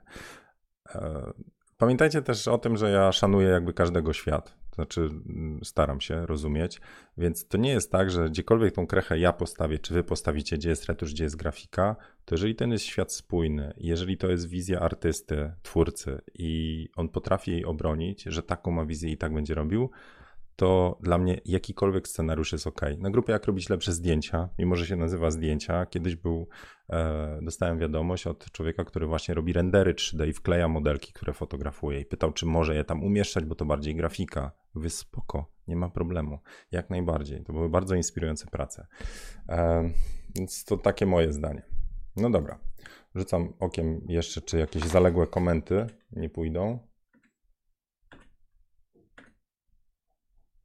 E, 0.96 1.34
pamiętajcie 1.78 2.22
też 2.22 2.48
o 2.48 2.58
tym, 2.58 2.78
że 2.78 2.92
ja 2.92 3.12
szanuję 3.12 3.48
jakby 3.48 3.74
każdego 3.74 4.14
świat. 4.14 4.67
Znaczy, 4.78 5.02
mm, 5.02 5.60
staram 5.64 6.02
się 6.02 6.26
rozumieć, 6.26 6.82
więc 7.18 7.48
to 7.48 7.58
nie 7.58 7.70
jest 7.70 7.92
tak, 7.92 8.12
że 8.12 8.30
gdziekolwiek 8.30 8.74
tą 8.76 8.88
krechę 8.88 9.20
ja 9.20 9.34
postawię, 9.34 9.80
czy 9.80 9.94
wy 9.94 10.04
postawicie, 10.04 10.58
gdzie 10.58 10.70
jest 10.70 10.86
retusz, 10.86 11.14
gdzie 11.14 11.24
jest 11.24 11.36
grafika, 11.36 11.96
to 12.26 12.36
jeżeli 12.36 12.56
ten 12.56 12.72
jest 12.72 12.86
świat 12.86 13.14
spójny, 13.14 13.74
jeżeli 13.78 14.18
to 14.18 14.28
jest 14.28 14.50
wizja 14.50 14.80
artysty, 14.80 15.52
twórcy 15.64 16.22
i 16.34 16.90
on 16.96 17.10
potrafi 17.10 17.52
jej 17.52 17.66
obronić, 17.66 18.24
że 18.24 18.44
taką 18.44 18.72
ma 18.72 18.86
wizję 18.86 19.12
i 19.12 19.18
tak 19.18 19.34
będzie 19.34 19.54
robił, 19.54 19.90
to 20.58 20.98
dla 21.02 21.18
mnie 21.18 21.42
jakikolwiek 21.46 22.08
scenariusz 22.08 22.52
jest 22.52 22.68
ok. 22.68 22.82
Na 22.98 23.10
grupie 23.10 23.34
Jak 23.34 23.46
robić 23.46 23.70
lepsze 23.70 23.94
zdjęcia, 23.94 24.50
mimo 24.60 24.76
że 24.76 24.86
się 24.86 24.96
nazywa 24.96 25.32
zdjęcia, 25.32 25.86
kiedyś 25.86 26.16
był, 26.16 26.48
e, 26.90 27.40
dostałem 27.42 27.80
wiadomość 27.80 28.28
od 28.28 28.52
człowieka, 28.52 28.84
który 28.84 29.06
właśnie 29.06 29.34
robi 29.34 29.54
rendery 29.54 29.94
3D 29.94 30.28
i 30.28 30.34
wkleja 30.34 30.68
modelki, 30.68 31.14
które 31.14 31.34
fotografuje 31.34 32.00
i 32.00 32.06
pytał, 32.06 32.32
czy 32.32 32.46
może 32.46 32.76
je 32.76 32.84
tam 32.84 33.04
umieszczać, 33.04 33.46
bo 33.46 33.56
to 33.56 33.66
bardziej 33.66 33.96
grafika. 33.96 34.52
Wy 34.76 34.90
spoko, 34.90 35.52
nie 35.68 35.76
ma 35.76 35.90
problemu, 35.90 36.40
jak 36.72 36.90
najbardziej. 36.90 37.44
To 37.44 37.54
były 37.54 37.70
bardzo 37.70 37.96
inspirujące 37.96 38.48
prace. 38.48 38.88
E, 39.50 39.90
więc 40.36 40.66
to 40.66 40.78
takie 40.78 41.06
moje 41.06 41.34
zdanie. 41.34 41.62
No 42.16 42.30
dobra, 42.30 42.60
rzucam 43.16 43.54
okiem 43.60 44.02
jeszcze, 44.08 44.42
czy 44.42 44.58
jakieś 44.58 44.84
zaległe 44.84 45.28
komenty 45.28 45.88
nie 46.12 46.30
pójdą. 46.30 46.80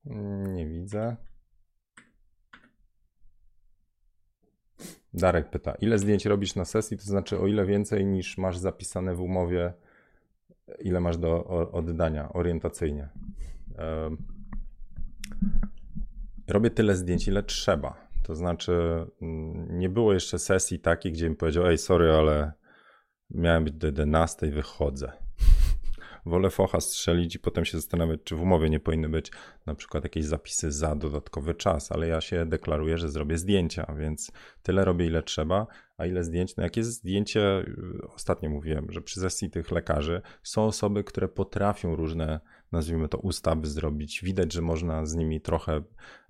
Nie 0.04 0.66
widzę. 0.66 1.16
Darek 5.14 5.50
pyta, 5.50 5.74
ile 5.74 5.98
zdjęć 5.98 6.26
robisz 6.26 6.54
na 6.54 6.64
sesji? 6.64 6.96
To 6.96 7.04
znaczy, 7.04 7.38
o 7.38 7.46
ile 7.46 7.66
więcej 7.66 8.06
niż 8.06 8.38
masz 8.38 8.58
zapisane 8.58 9.14
w 9.14 9.20
umowie, 9.20 9.72
ile 10.78 11.00
masz 11.00 11.16
do 11.16 11.46
oddania 11.72 12.32
orientacyjnie. 12.32 13.08
Robię 16.48 16.70
tyle 16.70 16.96
zdjęć, 16.96 17.28
ile 17.28 17.42
trzeba. 17.42 18.08
To 18.22 18.34
znaczy, 18.34 18.72
mm, 19.22 19.78
nie 19.78 19.88
było 19.88 20.12
jeszcze 20.12 20.38
sesji 20.38 20.78
takiej, 20.78 21.12
gdzie 21.12 21.30
mi 21.30 21.36
powiedział: 21.36 21.66
Ej, 21.66 21.78
sorry, 21.78 22.12
ale 22.12 22.52
miałem 23.30 23.64
być 23.64 23.74
do 23.74 23.86
11, 23.86 24.50
wychodzę 24.50 25.21
wolę 26.26 26.50
focha 26.50 26.80
strzelić 26.80 27.34
i 27.34 27.38
potem 27.38 27.64
się 27.64 27.78
zastanawiać, 27.78 28.20
czy 28.24 28.36
w 28.36 28.42
umowie 28.42 28.70
nie 28.70 28.80
powinny 28.80 29.08
być 29.08 29.30
na 29.66 29.74
przykład 29.74 30.04
jakieś 30.04 30.24
zapisy 30.24 30.72
za 30.72 30.94
dodatkowy 30.94 31.54
czas, 31.54 31.92
ale 31.92 32.08
ja 32.08 32.20
się 32.20 32.46
deklaruję, 32.46 32.98
że 32.98 33.08
zrobię 33.08 33.38
zdjęcia, 33.38 33.94
więc 33.98 34.32
tyle 34.62 34.84
robię, 34.84 35.06
ile 35.06 35.22
trzeba, 35.22 35.66
a 35.96 36.06
ile 36.06 36.24
zdjęć, 36.24 36.56
no 36.56 36.62
jak 36.62 36.76
jest 36.76 36.90
zdjęcie, 36.90 37.60
y, 37.60 38.08
ostatnio 38.14 38.50
mówiłem, 38.50 38.86
że 38.92 39.02
przy 39.02 39.20
sesji 39.20 39.50
tych 39.50 39.70
lekarzy 39.70 40.22
są 40.42 40.64
osoby, 40.64 41.04
które 41.04 41.28
potrafią 41.28 41.96
różne 41.96 42.40
nazwijmy 42.72 43.08
to, 43.08 43.18
ustawy 43.18 43.66
zrobić. 43.66 44.20
Widać, 44.22 44.52
że 44.52 44.62
można 44.62 45.06
z 45.06 45.14
nimi 45.14 45.40
trochę 45.40 45.82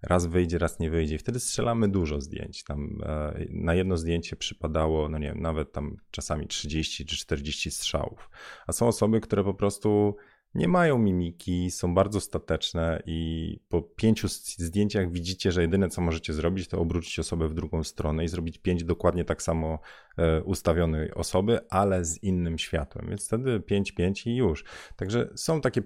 raz 0.02 0.26
wyjdzie, 0.26 0.58
raz 0.58 0.78
nie 0.78 0.90
wyjdzie. 0.90 1.18
Wtedy 1.18 1.40
strzelamy 1.40 1.88
dużo 1.88 2.20
zdjęć. 2.20 2.64
Tam 2.64 2.98
e, 3.02 3.46
na 3.50 3.74
jedno 3.74 3.96
zdjęcie 3.96 4.36
przypadało, 4.36 5.08
no 5.08 5.18
nie 5.18 5.26
wiem, 5.26 5.40
nawet 5.40 5.72
tam 5.72 5.96
czasami 6.10 6.46
30 6.46 7.06
czy 7.06 7.16
40 7.16 7.70
strzałów. 7.70 8.30
A 8.66 8.72
są 8.72 8.86
osoby, 8.86 9.20
które 9.20 9.44
po 9.44 9.54
prostu 9.54 10.16
nie 10.54 10.68
mają 10.68 10.98
mimiki, 10.98 11.70
są 11.70 11.94
bardzo 11.94 12.20
stateczne 12.20 13.02
i 13.06 13.58
po 13.68 13.82
pięciu 13.82 14.28
zdjęciach 14.28 15.12
widzicie, 15.12 15.52
że 15.52 15.62
jedyne 15.62 15.88
co 15.88 16.00
możecie 16.00 16.32
zrobić, 16.32 16.68
to 16.68 16.78
obrócić 16.78 17.18
osobę 17.18 17.48
w 17.48 17.54
drugą 17.54 17.84
stronę 17.84 18.24
i 18.24 18.28
zrobić 18.28 18.58
pięć 18.58 18.84
dokładnie 18.84 19.24
tak 19.24 19.42
samo 19.42 19.78
e, 20.16 20.42
ustawionej 20.42 21.14
osoby, 21.14 21.60
ale 21.70 22.04
z 22.04 22.22
innym 22.22 22.58
światłem. 22.58 23.06
Więc 23.08 23.26
wtedy 23.26 23.60
5-5 23.60 24.30
i 24.30 24.36
już. 24.36 24.64
Także 24.96 25.32
są 25.34 25.60
takie 25.60 25.82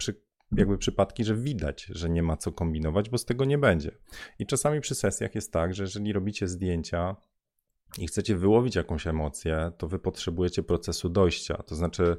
jakby 0.53 0.79
przypadki, 0.79 1.25
że 1.25 1.35
widać, 1.35 1.85
że 1.85 2.11
nie 2.11 2.23
ma 2.23 2.37
co 2.37 2.53
kombinować, 2.53 3.11
bo 3.11 3.19
z 3.19 3.25
tego 3.25 3.45
nie 3.45 3.59
będzie. 3.59 3.91
I 4.39 4.47
czasami 4.47 4.81
przy 4.81 4.95
sesjach 4.95 5.35
jest 5.35 5.53
tak, 5.53 5.75
że 5.75 5.83
jeżeli 5.83 6.12
robicie 6.12 6.49
zdjęcia 6.49 7.17
i 7.99 8.07
chcecie 8.07 8.37
wyłowić 8.37 8.77
jakąś 8.77 9.07
emocję, 9.07 9.73
to 9.79 9.89
wy 9.89 9.99
potrzebujecie 9.99 10.62
procesu 10.62 11.09
dojścia. 11.09 11.62
To 11.62 11.75
znaczy, 11.75 12.17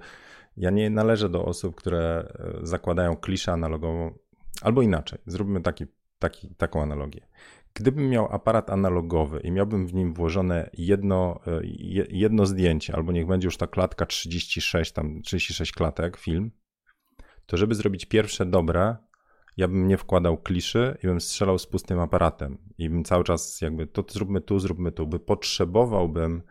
ja 0.57 0.69
nie 0.69 0.89
należę 0.89 1.29
do 1.29 1.45
osób, 1.45 1.75
które 1.75 2.33
e, 2.39 2.67
zakładają 2.67 3.15
kliszę 3.15 3.51
analogową, 3.51 4.17
albo 4.61 4.81
inaczej, 4.81 5.19
zróbmy 5.25 5.61
taki, 5.61 5.85
taki, 6.19 6.55
taką 6.55 6.81
analogię. 6.81 7.27
Gdybym 7.73 8.09
miał 8.09 8.31
aparat 8.31 8.69
analogowy 8.69 9.39
i 9.39 9.51
miałbym 9.51 9.87
w 9.87 9.93
nim 9.93 10.13
włożone 10.13 10.69
jedno, 10.73 11.39
e, 11.47 11.61
jedno 12.09 12.45
zdjęcie, 12.45 12.95
albo 12.95 13.11
niech 13.11 13.27
będzie 13.27 13.47
już 13.47 13.57
ta 13.57 13.67
klatka 13.67 14.05
36, 14.05 14.91
tam 14.91 15.21
36 15.21 15.71
klatek, 15.71 16.17
film, 16.17 16.51
to 17.45 17.57
żeby 17.57 17.75
zrobić 17.75 18.05
pierwsze 18.05 18.45
dobre, 18.45 18.97
ja 19.57 19.67
bym 19.67 19.87
nie 19.87 19.97
wkładał 19.97 20.37
kliszy 20.37 20.97
i 21.03 21.07
bym 21.07 21.21
strzelał 21.21 21.57
z 21.57 21.67
pustym 21.67 21.99
aparatem. 21.99 22.57
I 22.77 22.89
bym 22.89 23.03
cały 23.03 23.23
czas 23.23 23.61
jakby 23.61 23.87
to 23.87 24.03
zróbmy 24.09 24.41
tu, 24.41 24.59
zróbmy 24.59 24.91
tu, 24.91 25.07
by 25.07 25.19
potrzebowałbym 25.19 26.41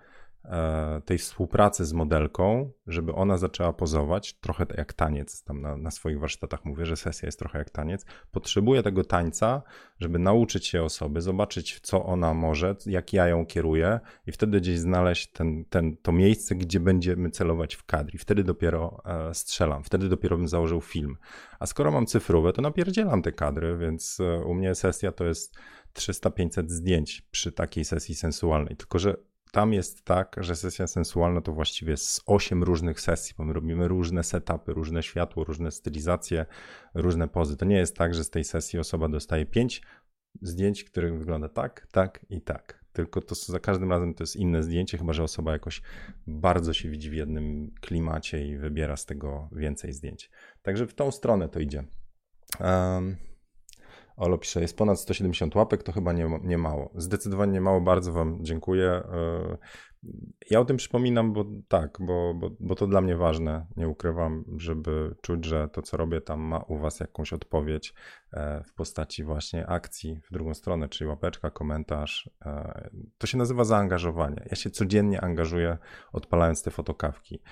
tej 1.04 1.18
współpracy 1.18 1.84
z 1.84 1.92
modelką, 1.92 2.70
żeby 2.86 3.14
ona 3.14 3.36
zaczęła 3.36 3.72
pozować, 3.72 4.34
trochę 4.34 4.66
jak 4.76 4.92
taniec, 4.92 5.44
tam 5.44 5.60
na, 5.60 5.76
na, 5.76 5.90
swoich 5.90 6.20
warsztatach 6.20 6.64
mówię, 6.64 6.86
że 6.86 6.96
sesja 6.96 7.26
jest 7.26 7.38
trochę 7.38 7.58
jak 7.58 7.70
taniec, 7.70 8.06
potrzebuje 8.30 8.82
tego 8.82 9.04
tańca, 9.04 9.62
żeby 9.98 10.18
nauczyć 10.18 10.66
się 10.66 10.82
osoby, 10.82 11.20
zobaczyć 11.20 11.80
co 11.80 12.04
ona 12.04 12.34
może, 12.34 12.76
jak 12.86 13.12
ja 13.12 13.28
ją 13.28 13.46
kieruję 13.46 14.00
i 14.26 14.32
wtedy 14.32 14.60
gdzieś 14.60 14.78
znaleźć 14.78 15.32
ten, 15.32 15.64
ten, 15.64 15.96
to 15.96 16.12
miejsce, 16.12 16.54
gdzie 16.54 16.80
będziemy 16.80 17.30
celować 17.30 17.74
w 17.74 17.84
kadr 17.84 18.14
i 18.14 18.18
wtedy 18.18 18.44
dopiero 18.44 19.02
e, 19.04 19.34
strzelam, 19.34 19.84
wtedy 19.84 20.08
dopiero 20.08 20.36
bym 20.36 20.48
założył 20.48 20.80
film. 20.80 21.16
A 21.58 21.66
skoro 21.66 21.90
mam 21.90 22.06
cyfrowe, 22.06 22.52
to 22.52 22.62
napierdzielam 22.62 23.22
te 23.22 23.32
kadry, 23.32 23.78
więc 23.78 24.20
e, 24.20 24.44
u 24.44 24.54
mnie 24.54 24.74
sesja 24.74 25.12
to 25.12 25.24
jest 25.24 25.56
300-500 25.94 26.68
zdjęć 26.68 27.22
przy 27.30 27.52
takiej 27.52 27.84
sesji 27.84 28.14
sensualnej, 28.14 28.76
tylko 28.76 28.98
że 28.98 29.16
tam 29.56 29.72
jest 29.72 30.04
tak, 30.04 30.36
że 30.40 30.56
sesja 30.56 30.86
sensualna 30.86 31.40
to 31.40 31.52
właściwie 31.52 31.96
z 31.96 32.20
8 32.26 32.62
różnych 32.62 33.00
sesji, 33.00 33.34
bo 33.38 33.44
my 33.44 33.52
robimy 33.52 33.88
różne 33.88 34.24
setupy, 34.24 34.72
różne 34.72 35.02
światło, 35.02 35.44
różne 35.44 35.70
stylizacje, 35.70 36.46
różne 36.94 37.28
pozy. 37.28 37.56
To 37.56 37.64
nie 37.64 37.76
jest 37.76 37.96
tak, 37.96 38.14
że 38.14 38.24
z 38.24 38.30
tej 38.30 38.44
sesji 38.44 38.78
osoba 38.78 39.08
dostaje 39.08 39.46
5 39.46 39.82
zdjęć, 40.42 40.84
których 40.84 41.18
wygląda 41.18 41.48
tak, 41.48 41.86
tak 41.92 42.26
i 42.30 42.40
tak. 42.42 42.84
Tylko 42.92 43.20
to 43.20 43.34
za 43.34 43.60
każdym 43.60 43.90
razem 43.90 44.14
to 44.14 44.22
jest 44.22 44.36
inne 44.36 44.62
zdjęcie, 44.62 44.98
chyba 44.98 45.12
że 45.12 45.22
osoba 45.22 45.52
jakoś 45.52 45.82
bardzo 46.26 46.72
się 46.72 46.90
widzi 46.90 47.10
w 47.10 47.14
jednym 47.14 47.74
klimacie 47.80 48.46
i 48.48 48.58
wybiera 48.58 48.96
z 48.96 49.06
tego 49.06 49.48
więcej 49.52 49.92
zdjęć. 49.92 50.30
Także 50.62 50.86
w 50.86 50.94
tą 50.94 51.10
stronę 51.10 51.48
to 51.48 51.60
idzie. 51.60 51.84
Um, 52.60 53.16
Olo 54.16 54.38
pisze, 54.38 54.60
jest 54.60 54.76
ponad 54.76 55.00
170 55.00 55.54
łapek, 55.54 55.82
to 55.82 55.92
chyba 55.92 56.12
nie, 56.12 56.40
nie 56.42 56.58
mało. 56.58 56.90
Zdecydowanie 56.94 57.52
nie 57.52 57.60
mało, 57.60 57.80
bardzo 57.80 58.12
Wam 58.12 58.38
dziękuję. 58.40 58.88
E, 58.90 59.56
ja 60.50 60.60
o 60.60 60.64
tym 60.64 60.76
przypominam, 60.76 61.32
bo 61.32 61.44
tak, 61.68 61.98
bo, 62.00 62.34
bo, 62.34 62.50
bo 62.60 62.74
to 62.74 62.86
dla 62.86 63.00
mnie 63.00 63.16
ważne. 63.16 63.66
Nie 63.76 63.88
ukrywam, 63.88 64.44
żeby 64.56 65.14
czuć, 65.22 65.44
że 65.44 65.68
to, 65.68 65.82
co 65.82 65.96
robię 65.96 66.20
tam, 66.20 66.40
ma 66.40 66.58
u 66.58 66.78
Was 66.78 67.00
jakąś 67.00 67.32
odpowiedź 67.32 67.94
e, 68.32 68.64
w 68.64 68.74
postaci 68.74 69.24
właśnie 69.24 69.66
akcji 69.66 70.20
w 70.30 70.32
drugą 70.32 70.54
stronę, 70.54 70.88
czyli 70.88 71.08
łapeczka, 71.08 71.50
komentarz. 71.50 72.30
E, 72.46 72.90
to 73.18 73.26
się 73.26 73.38
nazywa 73.38 73.64
zaangażowanie. 73.64 74.46
Ja 74.50 74.56
się 74.56 74.70
codziennie 74.70 75.20
angażuję, 75.20 75.78
odpalając 76.12 76.62
te 76.62 76.70
fotokawki. 76.70 77.42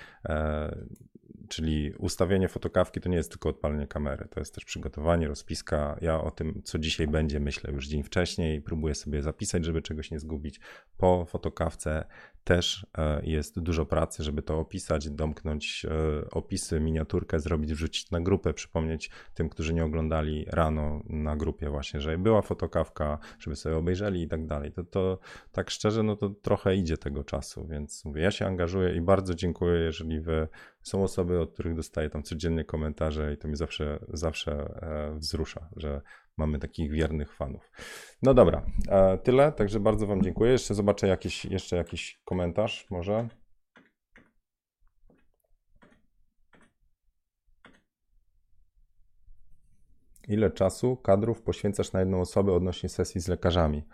Czyli 1.49 1.92
ustawienie 1.99 2.49
fotokawki 2.49 3.01
to 3.01 3.09
nie 3.09 3.16
jest 3.16 3.30
tylko 3.30 3.49
odpalenie 3.49 3.86
kamery, 3.86 4.28
to 4.30 4.40
jest 4.40 4.55
też 4.55 4.64
przygotowanie, 4.64 5.28
rozpiska. 5.28 5.97
Ja 6.01 6.20
o 6.20 6.30
tym, 6.30 6.62
co 6.64 6.78
dzisiaj 6.78 7.07
będzie, 7.07 7.40
myślę 7.40 7.72
już 7.72 7.88
dzień 7.88 8.03
wcześniej, 8.03 8.62
próbuję 8.62 8.95
sobie 8.95 9.22
zapisać, 9.22 9.64
żeby 9.64 9.82
czegoś 9.82 10.11
nie 10.11 10.18
zgubić. 10.18 10.61
Po 10.99 11.24
fotokawce 11.24 12.05
też 12.45 12.86
e, 12.99 13.20
jest 13.24 13.61
dużo 13.61 13.86
pracy, 13.86 14.22
żeby 14.22 14.42
to 14.42 14.59
opisać, 14.59 15.11
domknąć 15.11 15.86
e, 15.90 16.30
opisy, 16.30 16.80
miniaturkę, 16.80 17.40
zrobić, 17.40 17.72
wrzucić 17.72 18.11
na 18.11 18.20
grupę, 18.20 18.55
przypomnieć 18.55 19.11
tym, 19.34 19.49
którzy 19.49 19.74
nie 19.74 19.84
oglądali 19.84 20.45
rano 20.49 21.01
na 21.07 21.36
grupie 21.36 21.70
właśnie, 21.70 22.01
że 22.01 22.18
była 22.18 22.42
fotokawka, 22.42 23.18
żeby 23.38 23.57
sobie 23.57 23.76
obejrzeli 23.76 24.22
i 24.22 24.28
tak 24.28 24.47
dalej. 24.47 24.72
To, 24.72 24.84
to 24.84 25.18
tak 25.53 25.70
szczerze, 25.70 26.03
no 26.03 26.16
to 26.16 26.30
trochę 26.30 26.76
idzie 26.76 26.99
tego 26.99 27.24
czasu, 27.24 27.66
więc 27.66 28.05
mówię, 28.05 28.22
ja 28.22 28.30
się 28.30 28.47
angażuję 28.47 28.95
i 28.97 29.01
bardzo 29.01 29.34
dziękuję, 29.34 29.80
jeżeli 29.80 30.20
wy 30.20 30.49
są 30.82 31.05
osoby, 31.05 31.40
od 31.40 31.53
których 31.53 31.74
dostaję 31.74 32.11
tam 32.11 32.22
codziennie 32.22 32.64
komentarze 32.64 33.32
i 33.32 33.36
to 33.36 33.49
mi 33.49 33.57
zawsze, 33.57 33.99
zawsze 34.09 34.53
e, 34.53 35.18
wzrusza, 35.18 35.68
że 35.76 36.01
mamy 36.37 36.59
takich 36.59 36.91
wiernych 36.91 37.32
fanów. 37.32 37.70
No 38.22 38.35
dobra, 38.35 38.66
e, 38.89 39.18
tyle, 39.18 39.53
także 39.53 39.80
bardzo 39.80 40.07
Wam 40.07 40.22
dziękuję. 40.22 40.53
Jeszcze 40.53 40.74
zobaczę 40.74 41.09
jakiś, 41.09 41.45
jeszcze 41.45 41.76
jakiś 41.76 42.20
komentarz 42.24 42.87
może. 42.91 43.28
Ile 50.28 50.51
czasu 50.51 50.97
kadrów 50.97 51.43
poświęcasz 51.43 51.93
na 51.93 52.01
jedną 52.01 52.20
osobę 52.20 52.53
odnośnie 52.53 52.89
sesji 52.89 53.20
z 53.20 53.28
lekarzami? 53.28 53.85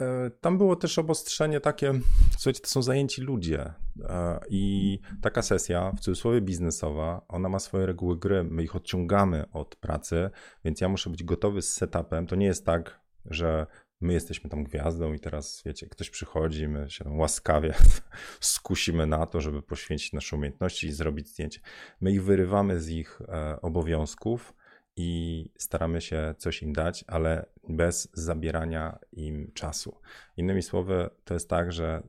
E, 0.00 0.30
tam 0.40 0.58
było 0.58 0.76
też 0.76 0.98
obostrzenie 0.98 1.60
takie, 1.60 1.92
słuchajcie, 2.30 2.60
to 2.60 2.68
są 2.68 2.82
zajęci 2.82 3.22
ludzie 3.22 3.72
e, 4.04 4.40
i 4.48 4.98
taka 5.22 5.42
sesja, 5.42 5.92
w 5.92 6.00
cudzysłowie 6.00 6.40
biznesowa, 6.40 7.24
ona 7.28 7.48
ma 7.48 7.58
swoje 7.58 7.86
reguły 7.86 8.18
gry, 8.18 8.44
my 8.44 8.62
ich 8.62 8.76
odciągamy 8.76 9.44
od 9.52 9.76
pracy, 9.76 10.30
więc 10.64 10.80
ja 10.80 10.88
muszę 10.88 11.10
być 11.10 11.24
gotowy 11.24 11.62
z 11.62 11.72
setupem. 11.72 12.26
To 12.26 12.36
nie 12.36 12.46
jest 12.46 12.66
tak, 12.66 13.00
że 13.24 13.66
my 14.00 14.12
jesteśmy 14.12 14.50
tam 14.50 14.64
gwiazdą 14.64 15.12
i 15.12 15.20
teraz, 15.20 15.62
wiecie, 15.66 15.86
ktoś 15.88 16.10
przychodzi, 16.10 16.68
my 16.68 16.90
się 16.90 17.04
tam 17.04 17.18
łaskawie 17.18 17.74
skusimy 18.40 19.06
na 19.06 19.26
to, 19.26 19.40
żeby 19.40 19.62
poświęcić 19.62 20.12
nasze 20.12 20.36
umiejętności 20.36 20.86
i 20.86 20.92
zrobić 20.92 21.28
zdjęcie. 21.28 21.60
My 22.00 22.12
ich 22.12 22.24
wyrywamy 22.24 22.80
z 22.80 22.88
ich 22.88 23.20
e, 23.28 23.60
obowiązków, 23.60 24.54
i 24.96 25.50
staramy 25.58 26.00
się 26.00 26.34
coś 26.38 26.62
im 26.62 26.72
dać, 26.72 27.04
ale 27.06 27.46
bez 27.68 28.08
zabierania 28.12 28.98
im 29.12 29.52
czasu. 29.54 30.00
Innymi 30.36 30.62
słowy, 30.62 31.10
to 31.24 31.34
jest 31.34 31.48
tak, 31.48 31.72
że 31.72 32.02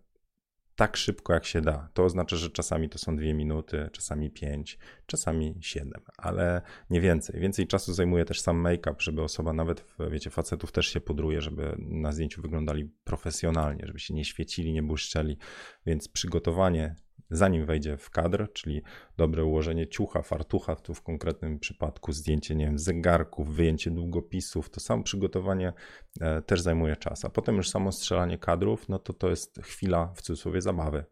tak 0.75 0.97
szybko 0.97 1.33
jak 1.33 1.45
się 1.45 1.61
da. 1.61 1.89
To 1.93 2.03
oznacza, 2.03 2.35
że 2.35 2.49
czasami 2.49 2.89
to 2.89 2.97
są 2.97 3.15
dwie 3.15 3.33
minuty, 3.33 3.89
czasami 3.91 4.31
pięć, 4.31 4.77
czasami 5.05 5.55
siedem, 5.61 6.01
ale 6.17 6.61
nie 6.89 7.01
więcej. 7.01 7.39
Więcej 7.39 7.67
czasu 7.67 7.93
zajmuje 7.93 8.25
też 8.25 8.41
sam 8.41 8.57
make-up, 8.57 8.95
żeby 8.99 9.21
osoba 9.21 9.53
nawet, 9.53 9.85
wiecie, 10.11 10.29
facetów 10.29 10.71
też 10.71 10.87
się 10.87 11.01
pudruje, 11.01 11.41
żeby 11.41 11.75
na 11.79 12.11
zdjęciu 12.11 12.41
wyglądali 12.41 12.85
profesjonalnie, 13.03 13.83
żeby 13.87 13.99
się 13.99 14.13
nie 14.13 14.25
świecili, 14.25 14.73
nie 14.73 14.83
błyszczeli, 14.83 15.37
więc 15.85 16.07
przygotowanie 16.07 16.95
zanim 17.29 17.65
wejdzie 17.65 17.97
w 17.97 18.09
kadr, 18.09 18.47
czyli 18.53 18.81
dobre 19.17 19.45
ułożenie 19.45 19.87
ciucha, 19.87 20.21
fartucha, 20.21 20.75
tu 20.75 20.93
w 20.93 21.01
konkretnym 21.01 21.59
przypadku 21.59 22.11
zdjęcie, 22.11 22.55
nie 22.55 22.65
wiem, 22.65 22.79
zegarków, 22.79 23.55
wyjęcie 23.55 23.91
długopisów, 23.91 24.69
to 24.69 24.79
samo 24.79 25.03
przygotowanie 25.03 25.73
e, 26.21 26.41
też 26.41 26.61
zajmuje 26.61 26.95
czas, 26.95 27.25
a 27.25 27.29
potem 27.29 27.55
już 27.55 27.69
samo 27.69 27.91
strzelanie 27.91 28.37
kadrów, 28.37 28.89
no 28.89 28.99
to 28.99 29.13
to 29.13 29.29
jest 29.29 29.59
chwila 29.61 30.13
w 30.15 30.21
cudzysłowie 30.21 30.61
zabawy. 30.61 31.05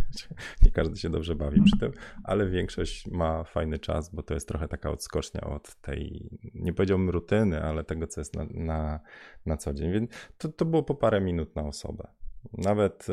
nie 0.62 0.70
każdy 0.70 0.96
się 0.96 1.10
dobrze 1.10 1.34
bawi 1.34 1.62
przy 1.62 1.78
tym, 1.78 1.92
ale 2.24 2.46
większość 2.46 3.06
ma 3.06 3.44
fajny 3.44 3.78
czas, 3.78 4.14
bo 4.14 4.22
to 4.22 4.34
jest 4.34 4.48
trochę 4.48 4.68
taka 4.68 4.90
odskocznia 4.90 5.40
od 5.40 5.74
tej, 5.74 6.30
nie 6.54 6.72
powiedziałbym 6.72 7.10
rutyny, 7.10 7.62
ale 7.62 7.84
tego, 7.84 8.06
co 8.06 8.20
jest 8.20 8.36
na, 8.36 8.46
na, 8.50 9.00
na 9.46 9.56
co 9.56 9.74
dzień. 9.74 9.92
Więc 9.92 10.10
to, 10.38 10.48
to 10.48 10.64
było 10.64 10.82
po 10.82 10.94
parę 10.94 11.20
minut 11.20 11.56
na 11.56 11.62
osobę. 11.62 12.08
Nawet 12.52 13.06
e, 13.08 13.12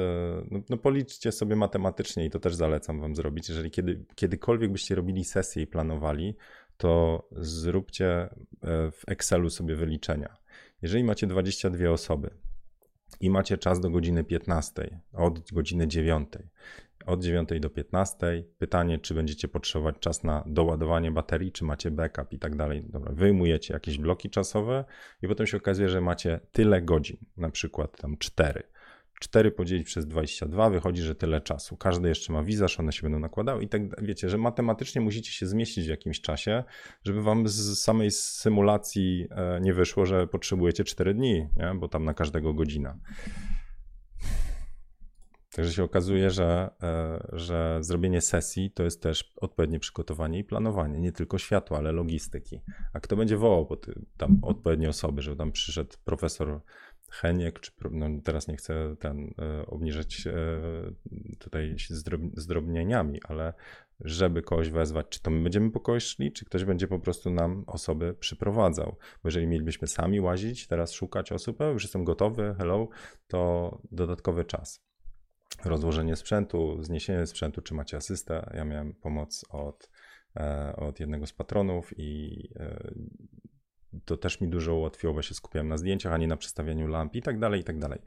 no, 0.52 0.60
no, 0.70 0.78
policzcie 0.78 1.32
sobie 1.32 1.56
matematycznie 1.56 2.26
i 2.26 2.30
to 2.30 2.40
też 2.40 2.56
zalecam 2.56 3.00
wam 3.00 3.16
zrobić. 3.16 3.50
Jeżeli 3.50 3.72
kiedy, 3.72 4.06
kiedykolwiek 4.16 4.72
byście 4.72 4.96
robili 4.96 5.24
sesję 5.24 5.64
i 5.64 5.68
planowali, 5.68 6.36
to 6.78 7.24
zróbcie 7.32 8.08
e, 8.12 8.30
w 8.92 9.02
Excelu 9.08 9.50
sobie 9.50 9.76
wyliczenia. 9.76 10.38
Jeżeli 10.82 11.04
macie 11.04 11.28
22 11.28 11.90
osoby 11.90 12.30
i 13.20 13.30
macie 13.30 13.58
czas 13.58 13.80
do 13.80 13.90
godziny 13.90 14.24
15, 14.24 15.00
od 15.14 15.52
godziny 15.52 15.88
9, 15.88 16.30
od 17.06 17.24
9 17.24 17.50
do 17.60 17.70
15, 17.70 18.44
pytanie, 18.58 19.00
czy 19.00 19.14
będziecie 19.14 19.48
potrzebować 19.48 19.96
czas 20.00 20.24
na 20.24 20.44
doładowanie 20.48 21.12
baterii, 21.12 21.52
czy 21.52 21.66
macie 21.66 21.92
backup 21.92 22.34
i 22.34 22.40
tak 22.40 22.56
dalej. 22.56 22.84
Dobra, 22.90 23.14
wyjmujecie 23.14 23.74
jakieś 23.74 23.98
bloki 23.98 24.30
czasowe 24.30 24.86
i 25.22 25.28
potem 25.28 25.48
się 25.48 25.58
okazuje, 25.58 25.90
że 25.90 26.02
macie 26.02 26.40
tyle 26.52 26.82
godzin, 26.82 27.18
na 27.38 27.50
przykład 27.50 27.98
tam 28.02 28.18
4 28.18 28.64
4 29.24 29.52
podzielić 29.52 29.86
przez 29.86 30.08
22 30.08 30.70
wychodzi, 30.70 31.02
że 31.02 31.16
tyle 31.16 31.42
czasu. 31.42 31.78
Każdy 31.78 32.10
jeszcze 32.10 32.34
ma 32.34 32.44
wizaż, 32.44 32.80
one 32.80 32.92
się 32.92 33.02
będą 33.02 33.20
nakładały 33.20 33.64
i 33.64 33.68
tak 33.68 34.06
wiecie, 34.06 34.30
że 34.30 34.38
matematycznie 34.38 35.02
musicie 35.02 35.32
się 35.32 35.46
zmieścić 35.48 35.86
w 35.86 35.90
jakimś 35.90 36.22
czasie, 36.22 36.64
żeby 37.04 37.22
wam 37.22 37.48
z 37.48 37.80
samej 37.80 38.12
symulacji 38.12 39.28
e, 39.32 39.62
nie 39.62 39.74
wyszło, 39.74 40.06
że 40.06 40.28
potrzebujecie 40.28 40.84
4 40.84 41.14
dni, 41.14 41.48
nie? 41.58 41.76
bo 41.76 41.88
tam 41.88 42.06
na 42.06 42.14
każdego 42.14 42.54
godzina. 42.54 42.98
Także 45.56 45.74
się 45.74 45.84
okazuje, 45.84 46.30
że, 46.30 46.70
e, 46.84 47.28
że 47.34 47.78
zrobienie 47.82 48.22
sesji 48.22 48.72
to 48.72 48.84
jest 48.84 49.02
też 49.02 49.34
odpowiednie 49.36 49.80
przygotowanie 49.80 50.40
i 50.40 50.44
planowanie, 50.44 51.00
nie 51.00 51.12
tylko 51.12 51.38
światła, 51.38 51.78
ale 51.78 51.92
logistyki. 51.92 52.62
A 52.94 53.00
kto 53.00 53.16
będzie 53.16 53.38
wołał 53.38 53.66
po 53.66 53.78
tam 54.18 54.40
odpowiednie 54.42 54.90
osoby, 54.90 55.22
żeby 55.22 55.38
tam 55.38 55.52
przyszedł 55.52 55.98
profesor 56.06 56.62
Heniek, 57.14 57.60
czy 57.60 57.72
no 57.92 58.08
teraz 58.24 58.48
nie 58.48 58.56
chcę 58.56 58.96
ten 59.00 59.34
e, 59.40 59.66
obniżać 59.66 60.28
e, 60.28 60.34
tutaj 61.40 61.76
zdrobnieniami, 62.34 63.20
ale 63.24 63.54
żeby 64.00 64.42
kogoś 64.42 64.70
wezwać, 64.70 65.08
czy 65.10 65.22
to 65.22 65.32
my 65.32 65.44
będziemy 65.44 65.72
po 65.72 65.80
kogoś 65.80 66.04
szli, 66.04 66.32
czy 66.32 66.46
ktoś 66.46 66.66
będzie 66.66 66.88
po 66.88 67.00
prostu 67.00 67.30
nam 67.30 67.64
osoby 67.68 68.14
przyprowadzał. 68.14 68.96
Bo 69.24 69.28
jeżeli 69.28 69.48
mielibyśmy 69.48 69.88
sami 69.88 70.22
łazić, 70.22 70.68
teraz 70.68 70.92
szukać 70.92 71.32
osób, 71.32 71.60
już 71.74 71.84
jestem 71.84 72.04
gotowy, 72.04 72.56
hello, 72.58 72.88
to 73.28 73.82
dodatkowy 73.92 74.46
czas 74.46 74.84
rozłożenie 75.66 76.16
sprzętu, 76.16 76.84
zniesienie 76.84 77.26
sprzętu, 77.26 77.62
czy 77.62 77.74
macie 77.74 77.98
asystę. 77.98 78.52
Ja 78.54 78.66
miałem 78.66 78.94
pomoc 78.94 79.46
od, 79.50 79.90
e, 80.36 80.76
od 80.76 81.00
jednego 81.00 81.28
z 81.28 81.34
patronów 81.34 82.00
i 82.00 82.50
to 84.06 84.18
też 84.18 84.42
mi 84.42 84.48
dużo 84.48 84.76
ułatwiło, 84.76 85.14
bo 85.14 85.22
się 85.22 85.34
skupiałem 85.34 85.68
na 85.68 85.78
zdjęciach, 85.78 86.14
a 86.14 86.18
nie 86.18 86.28
na 86.28 86.38
przestawianiu 86.38 86.88
lamp 86.88 87.16
i 87.16 87.22
tak 87.22 87.40
dalej, 87.40 87.62
i 87.62 87.64
tak 87.64 87.80
dalej. 87.80 88.00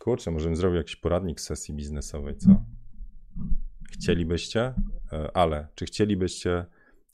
Kurczę, 0.00 0.30
może 0.30 0.48
bym 0.48 0.56
zrobił 0.56 0.76
jakiś 0.76 0.96
poradnik 0.96 1.40
sesji 1.40 1.74
biznesowej, 1.74 2.36
co? 2.36 2.64
Chcielibyście, 3.92 4.74
e, 5.12 5.36
ale 5.36 5.68
czy 5.74 5.84
chcielibyście, 5.84 6.66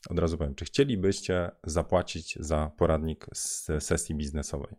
od 0.09 0.19
razu 0.19 0.39
powiem, 0.39 0.55
czy 0.55 0.64
chcielibyście 0.64 1.51
zapłacić 1.64 2.39
za 2.41 2.71
poradnik 2.77 3.27
z 3.35 3.71
sesji 3.85 4.14
biznesowej? 4.14 4.77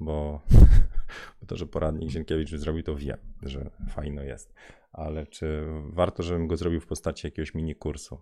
Bo 0.00 0.40
bo 1.40 1.46
to, 1.46 1.56
że 1.56 1.66
poradnik 1.66 2.10
Zienkiewicz 2.10 2.50
zrobił, 2.50 2.82
to 2.82 2.96
wiem, 2.96 3.18
że 3.42 3.70
fajno 3.88 4.22
jest. 4.22 4.54
Ale 4.92 5.26
czy 5.26 5.64
warto, 5.84 6.22
żebym 6.22 6.46
go 6.46 6.56
zrobił 6.56 6.80
w 6.80 6.86
postaci 6.86 7.26
jakiegoś 7.26 7.54
mini 7.54 7.74
kursu? 7.74 8.18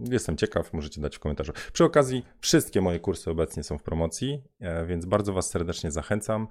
Jestem 0.00 0.36
ciekaw, 0.36 0.72
możecie 0.72 1.00
dać 1.00 1.16
w 1.16 1.18
komentarzu. 1.18 1.52
Przy 1.72 1.84
okazji, 1.84 2.24
wszystkie 2.40 2.80
moje 2.80 3.00
kursy 3.00 3.30
obecnie 3.30 3.62
są 3.62 3.78
w 3.78 3.82
promocji, 3.82 4.42
e, 4.60 4.86
więc 4.86 5.06
bardzo 5.06 5.32
Was 5.32 5.50
serdecznie 5.50 5.90
zachęcam. 5.90 6.48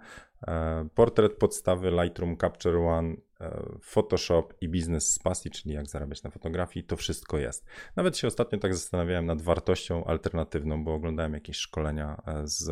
E, 0.47 0.87
portret 0.95 1.33
podstawy, 1.33 1.91
Lightroom 1.91 2.37
Capture 2.37 2.77
One, 2.77 3.15
e, 3.41 3.69
Photoshop 3.81 4.53
i 4.61 4.69
biznes 4.69 5.13
z 5.13 5.19
pasji, 5.19 5.51
czyli 5.51 5.75
jak 5.75 5.87
zarabiać 5.87 6.23
na 6.23 6.29
fotografii, 6.29 6.85
to 6.85 6.97
wszystko 6.97 7.37
jest. 7.37 7.65
Nawet 7.95 8.17
się 8.17 8.27
ostatnio 8.27 8.59
tak 8.59 8.75
zastanawiałem 8.75 9.25
nad 9.25 9.41
wartością 9.41 10.05
alternatywną, 10.05 10.83
bo 10.83 10.93
oglądałem 10.93 11.33
jakieś 11.33 11.57
szkolenia 11.57 12.21
z, 12.43 12.71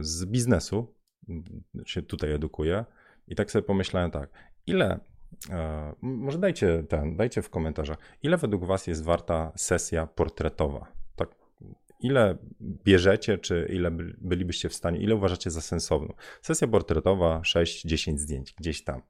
z 0.00 0.24
biznesu 0.24 0.94
się 1.86 2.02
tutaj 2.02 2.32
edukuję. 2.32 2.84
I 3.28 3.34
tak 3.34 3.50
sobie 3.50 3.62
pomyślałem 3.62 4.10
tak, 4.10 4.30
ile, 4.66 5.00
e, 5.50 5.94
może 6.02 6.38
dajcie 6.38 6.84
ten, 6.88 7.16
dajcie 7.16 7.42
w 7.42 7.50
komentarzach, 7.50 7.98
ile 8.22 8.36
według 8.36 8.64
Was 8.64 8.86
jest 8.86 9.04
warta 9.04 9.52
sesja 9.56 10.06
portretowa? 10.06 10.92
Tak, 11.16 11.34
ile 12.00 12.38
bierzecie, 12.60 13.38
czy 13.38 13.68
ile 13.72 13.90
bylibyście 14.18 14.68
w 14.68 14.74
stanie, 14.74 14.98
ile 14.98 15.14
uważacie 15.14 15.50
za 15.50 15.60
sensowną? 15.60 16.14
Sesja 16.42 16.68
portretowa 16.68 17.40
6-10 17.40 18.18
zdjęć, 18.18 18.52
gdzieś 18.52 18.84
tam. 18.84 19.02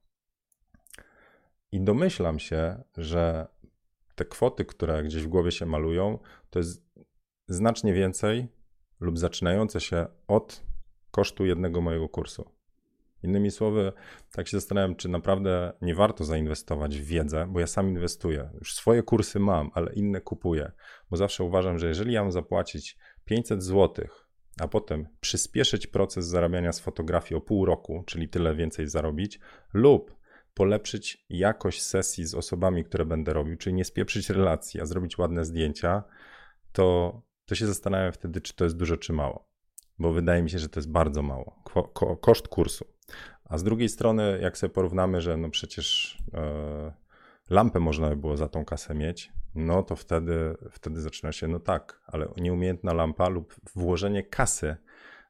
I 1.72 1.80
domyślam 1.80 2.38
się, 2.38 2.82
że 2.96 3.46
te 4.14 4.24
kwoty, 4.24 4.64
które 4.64 5.02
gdzieś 5.02 5.22
w 5.22 5.28
głowie 5.28 5.50
się 5.52 5.66
malują, 5.66 6.18
to 6.50 6.58
jest 6.58 6.84
znacznie 7.48 7.92
więcej 7.92 8.48
lub 9.00 9.18
zaczynające 9.18 9.80
się 9.80 10.06
od 10.28 10.62
kosztu 11.10 11.46
jednego 11.46 11.80
mojego 11.80 12.08
kursu. 12.08 12.50
Innymi 13.22 13.50
słowy, 13.50 13.92
tak 14.32 14.48
się 14.48 14.56
zastanawiam, 14.56 14.96
czy 14.96 15.08
naprawdę 15.08 15.72
nie 15.82 15.94
warto 15.94 16.24
zainwestować 16.24 16.98
w 16.98 17.04
wiedzę, 17.04 17.46
bo 17.48 17.60
ja 17.60 17.66
sam 17.66 17.88
inwestuję. 17.88 18.50
Już 18.54 18.74
swoje 18.74 19.02
kursy 19.02 19.40
mam, 19.40 19.70
ale 19.74 19.92
inne 19.92 20.20
kupuję, 20.20 20.72
bo 21.10 21.16
zawsze 21.16 21.44
uważam, 21.44 21.78
że 21.78 21.88
jeżeli 21.88 22.12
ja 22.12 22.22
mam 22.22 22.32
zapłacić 22.32 22.98
500 23.24 23.62
zł, 23.62 24.06
a 24.60 24.68
potem 24.68 25.08
przyspieszyć 25.20 25.86
proces 25.86 26.26
zarabiania 26.26 26.72
z 26.72 26.80
fotografii 26.80 27.38
o 27.38 27.40
pół 27.40 27.64
roku, 27.64 28.02
czyli 28.06 28.28
tyle 28.28 28.54
więcej 28.54 28.88
zarobić, 28.88 29.40
lub 29.74 30.16
polepszyć 30.54 31.24
jakość 31.28 31.82
sesji 31.82 32.26
z 32.26 32.34
osobami, 32.34 32.84
które 32.84 33.04
będę 33.04 33.32
robił, 33.32 33.56
czyli 33.56 33.74
nie 33.74 33.84
spieprzyć 33.84 34.30
relacji, 34.30 34.80
a 34.80 34.86
zrobić 34.86 35.18
ładne 35.18 35.44
zdjęcia, 35.44 36.02
to, 36.72 37.20
to 37.46 37.54
się 37.54 37.66
zastanawiam 37.66 38.12
wtedy, 38.12 38.40
czy 38.40 38.54
to 38.54 38.64
jest 38.64 38.76
dużo, 38.76 38.96
czy 38.96 39.12
mało 39.12 39.52
bo 40.02 40.12
wydaje 40.12 40.42
mi 40.42 40.50
się, 40.50 40.58
że 40.58 40.68
to 40.68 40.80
jest 40.80 40.90
bardzo 40.90 41.22
mało. 41.22 41.60
Ko 41.64 41.82
ko 41.82 42.16
koszt 42.16 42.48
kursu. 42.48 42.84
A 43.44 43.58
z 43.58 43.64
drugiej 43.64 43.88
strony, 43.88 44.38
jak 44.42 44.58
sobie 44.58 44.72
porównamy, 44.74 45.20
że 45.20 45.36
no 45.36 45.50
przecież 45.50 46.18
e, 46.34 46.92
lampę 47.50 47.80
można 47.80 48.08
by 48.08 48.16
było 48.16 48.36
za 48.36 48.48
tą 48.48 48.64
kasę 48.64 48.94
mieć, 48.94 49.32
no 49.54 49.82
to 49.82 49.96
wtedy, 49.96 50.56
wtedy 50.70 51.00
zaczyna 51.00 51.32
się, 51.32 51.48
no 51.48 51.60
tak, 51.60 52.00
ale 52.06 52.28
nieumiejętna 52.36 52.92
lampa 52.92 53.28
lub 53.28 53.54
włożenie 53.74 54.22
kasy 54.22 54.76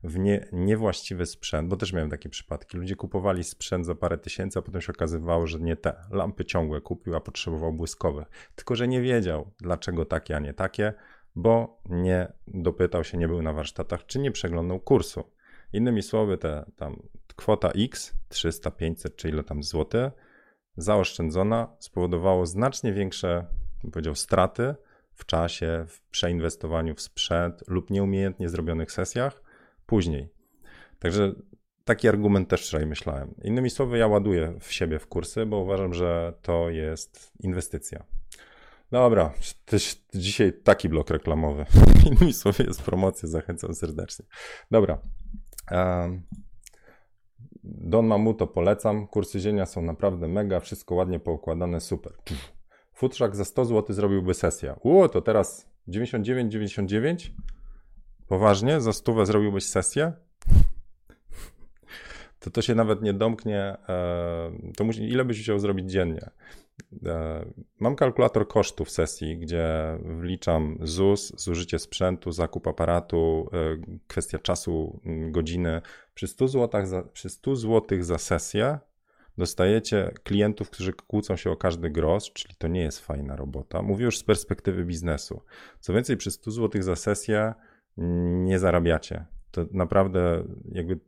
w 0.04 0.18
nie, 0.18 0.48
niewłaściwy 0.52 1.26
sprzęt, 1.26 1.68
bo 1.68 1.76
też 1.76 1.92
miałem 1.92 2.10
takie 2.10 2.28
przypadki. 2.28 2.76
Ludzie 2.76 2.96
kupowali 2.96 3.44
sprzęt 3.44 3.86
za 3.86 3.94
parę 3.94 4.18
tysięcy, 4.18 4.58
a 4.58 4.62
potem 4.62 4.80
się 4.80 4.92
okazywało, 4.92 5.46
że 5.46 5.60
nie 5.60 5.76
te. 5.76 5.94
Lampy 6.10 6.44
ciągłe 6.44 6.80
kupił, 6.80 7.16
a 7.16 7.20
potrzebował 7.20 7.72
błyskowych. 7.72 8.28
Tylko, 8.54 8.76
że 8.76 8.88
nie 8.88 9.00
wiedział, 9.00 9.50
dlaczego 9.58 10.04
takie, 10.04 10.36
a 10.36 10.38
nie 10.38 10.54
takie 10.54 10.92
bo 11.36 11.80
nie 11.88 12.32
dopytał 12.46 13.04
się, 13.04 13.18
nie 13.18 13.28
był 13.28 13.42
na 13.42 13.52
warsztatach, 13.52 14.06
czy 14.06 14.18
nie 14.18 14.30
przeglądał 14.30 14.80
kursu. 14.80 15.24
Innymi 15.72 16.02
słowy, 16.02 16.38
te 16.38 16.64
tam 16.76 17.02
kwota 17.36 17.68
X, 17.68 18.14
300, 18.28 18.70
500 18.70 19.16
czy 19.16 19.28
ile 19.28 19.44
tam 19.44 19.62
złoty, 19.62 20.10
zaoszczędzona 20.76 21.76
spowodowało 21.78 22.46
znacznie 22.46 22.92
większe, 22.92 23.46
powiedział, 23.92 24.14
straty 24.14 24.74
w 25.14 25.26
czasie, 25.26 25.84
w 25.88 26.02
przeinwestowaniu 26.10 26.94
w 26.94 27.00
sprzęt 27.00 27.62
lub 27.68 27.90
nieumiejętnie 27.90 28.48
zrobionych 28.48 28.92
sesjach 28.92 29.42
później. 29.86 30.28
Także 30.98 31.32
taki 31.84 32.08
argument 32.08 32.48
też 32.48 32.66
wczoraj 32.66 32.86
myślałem. 32.86 33.34
Innymi 33.42 33.70
słowy, 33.70 33.98
ja 33.98 34.06
ładuję 34.06 34.54
w 34.60 34.72
siebie 34.72 34.98
w 34.98 35.06
kursy, 35.06 35.46
bo 35.46 35.58
uważam, 35.58 35.94
że 35.94 36.32
to 36.42 36.70
jest 36.70 37.32
inwestycja. 37.40 38.04
Dobra, 38.90 39.32
dzisiaj 40.14 40.52
taki 40.64 40.88
blok 40.88 41.10
reklamowy. 41.10 41.66
Innymi 42.10 42.32
słowy 42.32 42.64
jest 42.64 42.82
promocja, 42.82 43.28
zachęcam 43.28 43.74
serdecznie. 43.74 44.24
Dobra. 44.70 44.98
Don 47.64 48.06
Mamuto 48.06 48.46
polecam. 48.46 49.06
Kursy 49.06 49.40
zienia 49.40 49.66
są 49.66 49.82
naprawdę 49.82 50.28
mega, 50.28 50.60
wszystko 50.60 50.94
ładnie 50.94 51.20
poukładane, 51.20 51.80
super. 51.80 52.12
Futrzak 52.92 53.36
za 53.36 53.44
100 53.44 53.64
zł 53.64 53.96
zrobiłby 53.96 54.34
sesję. 54.34 54.74
Ło, 54.84 55.08
to 55.08 55.22
teraz 55.22 55.68
99,99? 55.88 57.30
Poważnie? 58.28 58.80
Za 58.80 58.92
stówę 58.92 59.26
zrobiłbyś 59.26 59.64
sesję? 59.64 60.12
To 62.38 62.50
to 62.50 62.62
się 62.62 62.74
nawet 62.74 63.02
nie 63.02 63.14
domknie. 63.14 63.76
E, 63.88 64.52
to 64.76 64.84
musi, 64.84 65.08
ile 65.08 65.24
byś 65.24 65.42
chciał 65.42 65.58
zrobić 65.58 65.90
dziennie? 65.90 66.30
E, 67.06 67.44
mam 67.80 67.96
kalkulator 67.96 68.48
kosztów 68.48 68.90
sesji, 68.90 69.38
gdzie 69.38 69.98
wliczam 70.04 70.78
ZUS, 70.82 71.32
zużycie 71.36 71.78
sprzętu, 71.78 72.32
zakup 72.32 72.66
aparatu, 72.66 73.50
e, 73.52 73.98
kwestia 74.06 74.38
czasu, 74.38 75.00
godziny. 75.30 75.82
Przy 76.14 76.28
100 76.28 76.48
zł 76.48 76.86
za, 76.86 77.02
przy 77.02 77.30
100 77.30 77.56
zł 77.56 78.02
za 78.02 78.18
sesję 78.18 78.78
dostajecie 79.38 80.10
klientów, 80.22 80.70
którzy 80.70 80.92
kłócą 80.92 81.36
się 81.36 81.50
o 81.50 81.56
każdy 81.56 81.90
grosz, 81.90 82.32
czyli 82.32 82.54
to 82.58 82.68
nie 82.68 82.80
jest 82.80 83.00
fajna 83.00 83.36
robota. 83.36 83.82
Mówię 83.82 84.04
już 84.04 84.18
z 84.18 84.24
perspektywy 84.24 84.84
biznesu. 84.84 85.42
Co 85.80 85.92
więcej, 85.92 86.16
przy 86.16 86.30
100 86.30 86.50
zł 86.50 86.82
za 86.82 86.96
sesję 86.96 87.54
nie 88.44 88.58
zarabiacie 88.58 89.26
to 89.52 89.66
naprawdę 89.72 90.44
jakby 90.72 90.98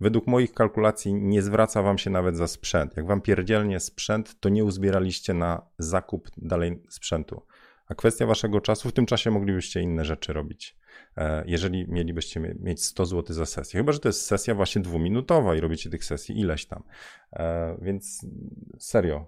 według 0.00 0.26
moich 0.26 0.52
kalkulacji 0.52 1.14
nie 1.14 1.42
zwraca 1.42 1.82
wam 1.82 1.98
się 1.98 2.10
nawet 2.10 2.36
za 2.36 2.46
sprzęt. 2.46 2.96
Jak 2.96 3.06
wam 3.06 3.20
pierdzielnie 3.20 3.80
sprzęt, 3.80 4.40
to 4.40 4.48
nie 4.48 4.64
uzbieraliście 4.64 5.34
na 5.34 5.62
zakup 5.78 6.30
dalej 6.36 6.82
sprzętu. 6.88 7.42
A 7.86 7.94
kwestia 7.94 8.26
waszego 8.26 8.60
czasu, 8.60 8.88
w 8.88 8.92
tym 8.92 9.06
czasie 9.06 9.30
moglibyście 9.30 9.80
inne 9.80 10.04
rzeczy 10.04 10.32
robić, 10.32 10.76
e, 11.16 11.44
jeżeli 11.46 11.88
mielibyście 11.88 12.40
mieć 12.40 12.84
100 12.84 13.06
zł 13.06 13.36
za 13.36 13.46
sesję. 13.46 13.80
Chyba, 13.80 13.92
że 13.92 13.98
to 13.98 14.08
jest 14.08 14.26
sesja 14.26 14.54
właśnie 14.54 14.82
dwuminutowa 14.82 15.54
i 15.54 15.60
robicie 15.60 15.90
tych 15.90 16.04
sesji 16.04 16.40
ileś 16.40 16.66
tam. 16.66 16.82
E, 17.32 17.76
więc 17.82 18.26
serio, 18.78 19.26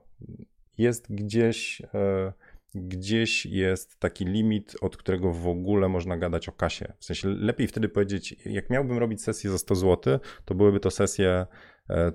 jest 0.78 1.14
gdzieś 1.14 1.82
e, 1.94 2.32
gdzieś 2.74 3.46
jest 3.46 4.00
taki 4.00 4.24
limit, 4.24 4.76
od 4.80 4.96
którego 4.96 5.32
w 5.32 5.48
ogóle 5.48 5.88
można 5.88 6.16
gadać 6.16 6.48
o 6.48 6.52
kasie. 6.52 6.92
W 6.98 7.04
sensie 7.04 7.28
lepiej 7.28 7.66
wtedy 7.66 7.88
powiedzieć, 7.88 8.36
jak 8.46 8.70
miałbym 8.70 8.98
robić 8.98 9.22
sesję 9.22 9.50
za 9.50 9.58
100 9.58 9.74
zł, 9.74 10.18
to 10.44 10.54
byłyby 10.54 10.80
to 10.80 10.90
sesje 10.90 11.46
e, 11.90 12.12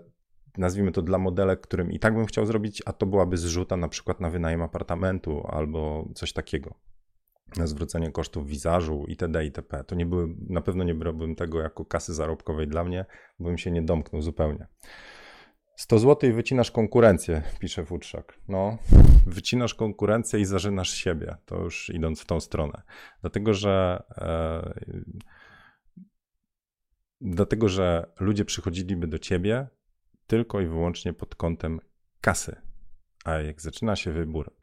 nazwijmy 0.57 0.91
to 0.91 1.01
dla 1.01 1.17
modelek, 1.17 1.61
którym 1.61 1.91
i 1.91 1.99
tak 1.99 2.15
bym 2.15 2.25
chciał 2.25 2.45
zrobić, 2.45 2.83
a 2.85 2.93
to 2.93 3.05
byłaby 3.05 3.37
zrzuta 3.37 3.77
na 3.77 3.87
przykład 3.87 4.19
na 4.19 4.29
wynajem 4.29 4.61
apartamentu 4.61 5.47
albo 5.47 6.09
coś 6.15 6.33
takiego. 6.33 6.75
Na 7.57 7.67
zwrócenie 7.67 8.11
kosztów 8.11 8.47
wizażu 8.47 9.05
itd. 9.07 9.45
itp. 9.45 9.83
To 9.83 9.95
nie 9.95 10.05
były, 10.05 10.35
na 10.49 10.61
pewno 10.61 10.83
nie 10.83 10.95
brałbym 10.95 11.35
tego 11.35 11.61
jako 11.61 11.85
kasy 11.85 12.13
zarobkowej 12.13 12.67
dla 12.67 12.83
mnie, 12.83 13.05
bo 13.39 13.45
bym 13.45 13.57
się 13.57 13.71
nie 13.71 13.81
domknął 13.81 14.21
zupełnie. 14.21 14.67
100 15.75 15.99
zł 15.99 16.29
i 16.29 16.33
wycinasz 16.33 16.71
konkurencję, 16.71 17.43
pisze 17.59 17.85
Futrzak. 17.85 18.39
No, 18.47 18.77
wycinasz 19.25 19.73
konkurencję 19.73 20.39
i 20.39 20.45
zażynasz 20.45 20.89
siebie, 20.89 21.35
to 21.45 21.61
już 21.61 21.89
idąc 21.89 22.21
w 22.21 22.25
tą 22.25 22.39
stronę. 22.39 22.81
Dlatego, 23.21 23.53
że 23.53 24.03
e, 24.17 24.73
dlatego, 27.21 27.69
że 27.69 28.11
ludzie 28.19 28.45
przychodziliby 28.45 29.07
do 29.07 29.19
ciebie 29.19 29.67
tylko 30.27 30.61
i 30.61 30.67
wyłącznie 30.67 31.13
pod 31.13 31.35
kątem 31.35 31.79
kasy. 32.21 32.55
A 33.25 33.33
jak 33.33 33.61
zaczyna 33.61 33.95
się 33.95 34.11
wybór, 34.11 34.53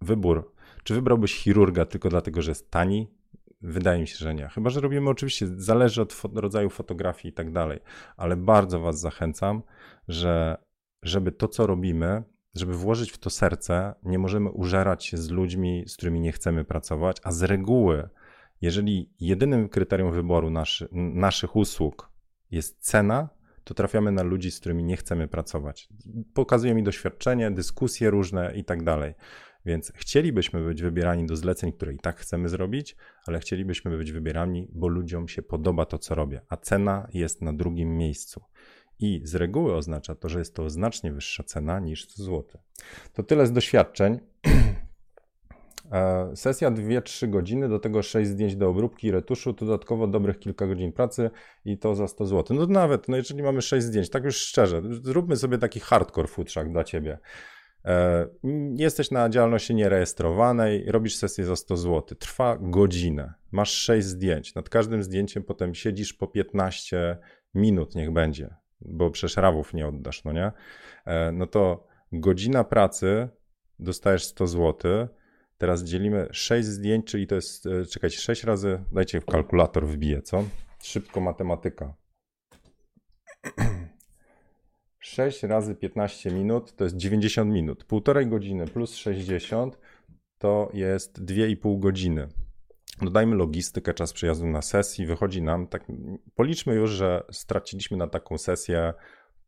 wybór, 0.00 0.54
czy 0.84 0.94
wybrałbyś 0.94 1.34
chirurga 1.34 1.86
tylko 1.86 2.08
dlatego, 2.08 2.42
że 2.42 2.50
jest 2.50 2.70
tani? 2.70 3.15
Wydaje 3.60 4.00
mi 4.00 4.06
się, 4.06 4.16
że 4.16 4.34
nie. 4.34 4.48
Chyba, 4.48 4.70
że 4.70 4.80
robimy 4.80 5.10
oczywiście, 5.10 5.46
zależy 5.56 6.02
od 6.02 6.12
fo 6.12 6.30
rodzaju 6.34 6.70
fotografii 6.70 7.32
i 7.32 7.34
tak 7.34 7.52
dalej, 7.52 7.80
ale 8.16 8.36
bardzo 8.36 8.80
Was 8.80 9.00
zachęcam, 9.00 9.62
że 10.08 10.56
żeby 11.02 11.32
to, 11.32 11.48
co 11.48 11.66
robimy, 11.66 12.22
żeby 12.54 12.74
włożyć 12.74 13.12
w 13.12 13.18
to 13.18 13.30
serce, 13.30 13.94
nie 14.02 14.18
możemy 14.18 14.50
użerać 14.50 15.04
się 15.04 15.16
z 15.16 15.30
ludźmi, 15.30 15.84
z 15.86 15.96
którymi 15.96 16.20
nie 16.20 16.32
chcemy 16.32 16.64
pracować, 16.64 17.16
a 17.22 17.32
z 17.32 17.42
reguły, 17.42 18.08
jeżeli 18.60 19.14
jedynym 19.20 19.68
kryterium 19.68 20.12
wyboru 20.12 20.50
naszy, 20.50 20.88
naszych 20.92 21.56
usług 21.56 22.10
jest 22.50 22.78
cena, 22.80 23.28
to 23.64 23.74
trafiamy 23.74 24.12
na 24.12 24.22
ludzi, 24.22 24.50
z 24.50 24.60
którymi 24.60 24.84
nie 24.84 24.96
chcemy 24.96 25.28
pracować. 25.28 25.88
Pokazuje 26.34 26.74
mi 26.74 26.82
doświadczenie, 26.82 27.50
dyskusje 27.50 28.10
różne 28.10 28.56
i 28.56 28.64
tak 28.64 28.82
dalej. 28.82 29.14
Więc 29.66 29.92
chcielibyśmy 29.94 30.64
być 30.64 30.82
wybierani 30.82 31.26
do 31.26 31.36
zleceń, 31.36 31.72
które 31.72 31.92
i 31.92 31.98
tak 31.98 32.16
chcemy 32.16 32.48
zrobić, 32.48 32.96
ale 33.26 33.38
chcielibyśmy 33.38 33.98
być 33.98 34.12
wybierani, 34.12 34.68
bo 34.72 34.88
ludziom 34.88 35.28
się 35.28 35.42
podoba 35.42 35.86
to, 35.86 35.98
co 35.98 36.14
robię, 36.14 36.40
a 36.48 36.56
cena 36.56 37.08
jest 37.14 37.42
na 37.42 37.52
drugim 37.52 37.96
miejscu. 37.96 38.40
I 38.98 39.20
z 39.24 39.34
reguły 39.34 39.74
oznacza 39.74 40.14
to, 40.14 40.28
że 40.28 40.38
jest 40.38 40.54
to 40.54 40.70
znacznie 40.70 41.12
wyższa 41.12 41.42
cena 41.42 41.80
niż 41.80 42.04
100 42.04 42.22
zł. 42.22 42.60
To 43.12 43.22
tyle 43.22 43.46
z 43.46 43.52
doświadczeń. 43.52 44.18
E, 45.92 46.36
sesja 46.36 46.70
2-3 46.70 47.30
godziny, 47.30 47.68
do 47.68 47.78
tego 47.78 48.02
6 48.02 48.30
zdjęć 48.30 48.56
do 48.56 48.68
obróbki 48.68 49.06
i 49.06 49.10
retuszu, 49.10 49.52
dodatkowo 49.52 50.06
dobrych 50.06 50.38
kilka 50.38 50.66
godzin 50.66 50.92
pracy 50.92 51.30
i 51.64 51.78
to 51.78 51.94
za 51.94 52.08
100 52.08 52.26
zł. 52.26 52.56
No 52.56 52.66
nawet, 52.66 53.08
no 53.08 53.16
jeżeli 53.16 53.42
mamy 53.42 53.62
6 53.62 53.86
zdjęć, 53.86 54.10
tak 54.10 54.24
już 54.24 54.36
szczerze, 54.36 54.82
zróbmy 55.02 55.36
sobie 55.36 55.58
taki 55.58 55.80
hardcore 55.80 56.28
futrzak 56.28 56.72
dla 56.72 56.84
ciebie. 56.84 57.18
E, 57.86 58.26
jesteś 58.76 59.10
na 59.10 59.28
działalności 59.28 59.74
nierejestrowanej, 59.74 60.84
robisz 60.86 61.16
sesję 61.16 61.44
za 61.44 61.56
100 61.56 61.76
zł, 61.76 62.18
trwa 62.18 62.58
godzinę, 62.60 63.34
masz 63.52 63.70
6 63.70 64.06
zdjęć, 64.06 64.54
nad 64.54 64.68
każdym 64.68 65.02
zdjęciem 65.02 65.42
potem 65.42 65.74
siedzisz 65.74 66.12
po 66.12 66.26
15 66.26 67.18
minut, 67.54 67.94
niech 67.94 68.12
będzie, 68.12 68.54
bo 68.80 69.10
przecież 69.10 69.36
rawów 69.36 69.74
nie 69.74 69.88
oddasz, 69.88 70.24
no 70.24 70.32
nie? 70.32 70.52
E, 71.04 71.32
no 71.32 71.46
to 71.46 71.86
godzina 72.12 72.64
pracy, 72.64 73.28
dostajesz 73.78 74.24
100 74.24 74.46
zł, 74.46 75.08
Teraz 75.58 75.84
dzielimy 75.84 76.28
6 76.32 76.68
zdjęć, 76.68 77.06
czyli 77.06 77.26
to 77.26 77.34
jest, 77.34 77.66
e, 77.66 77.86
czekajcie, 77.86 78.18
6 78.18 78.44
razy, 78.44 78.84
dajcie 78.92 79.20
w 79.20 79.26
kalkulator 79.26 79.86
wbiję, 79.86 80.22
co? 80.22 80.44
Szybko 80.82 81.20
matematyka. 81.20 81.94
6 85.06 85.42
razy 85.42 85.74
15 85.74 86.30
minut 86.30 86.76
to 86.76 86.84
jest 86.84 86.96
90 86.96 87.52
minut. 87.52 87.84
Półtorej 87.84 88.26
godziny 88.26 88.66
plus 88.66 88.94
60 88.94 89.78
to 90.38 90.70
jest 90.74 91.22
2,5 91.24 91.78
godziny. 91.78 92.28
Dodajmy 93.02 93.36
logistykę, 93.36 93.94
czas 93.94 94.12
przyjazdu 94.12 94.46
na 94.46 94.62
sesji, 94.62 95.06
wychodzi 95.06 95.42
nam, 95.42 95.66
tak 95.66 95.84
policzmy 96.34 96.74
już, 96.74 96.90
że 96.90 97.24
straciliśmy 97.30 97.96
na 97.96 98.06
taką 98.06 98.38
sesję 98.38 98.94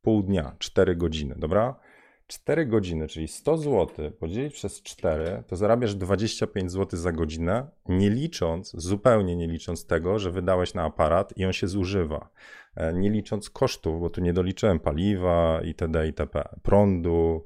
pół 0.02 0.22
dnia, 0.22 0.56
4 0.58 0.96
godziny, 0.96 1.34
dobra? 1.38 1.80
4 2.28 2.66
godziny, 2.66 3.08
czyli 3.08 3.28
100 3.28 3.56
zł 3.56 4.10
podzielić 4.10 4.54
przez 4.54 4.82
4, 4.82 5.42
to 5.46 5.56
zarabiasz 5.56 5.94
25 5.94 6.72
zł 6.72 7.00
za 7.00 7.12
godzinę, 7.12 7.66
nie 7.86 8.10
licząc, 8.10 8.72
zupełnie 8.74 9.36
nie 9.36 9.46
licząc 9.46 9.86
tego, 9.86 10.18
że 10.18 10.30
wydałeś 10.30 10.74
na 10.74 10.82
aparat 10.82 11.36
i 11.36 11.44
on 11.44 11.52
się 11.52 11.68
zużywa. 11.68 12.30
E, 12.74 12.92
nie 12.92 13.10
licząc 13.10 13.50
kosztów, 13.50 14.00
bo 14.00 14.10
tu 14.10 14.20
nie 14.20 14.32
doliczyłem 14.32 14.80
paliwa 14.80 15.60
itd. 15.64 16.06
itp. 16.06 16.48
prądu. 16.62 17.44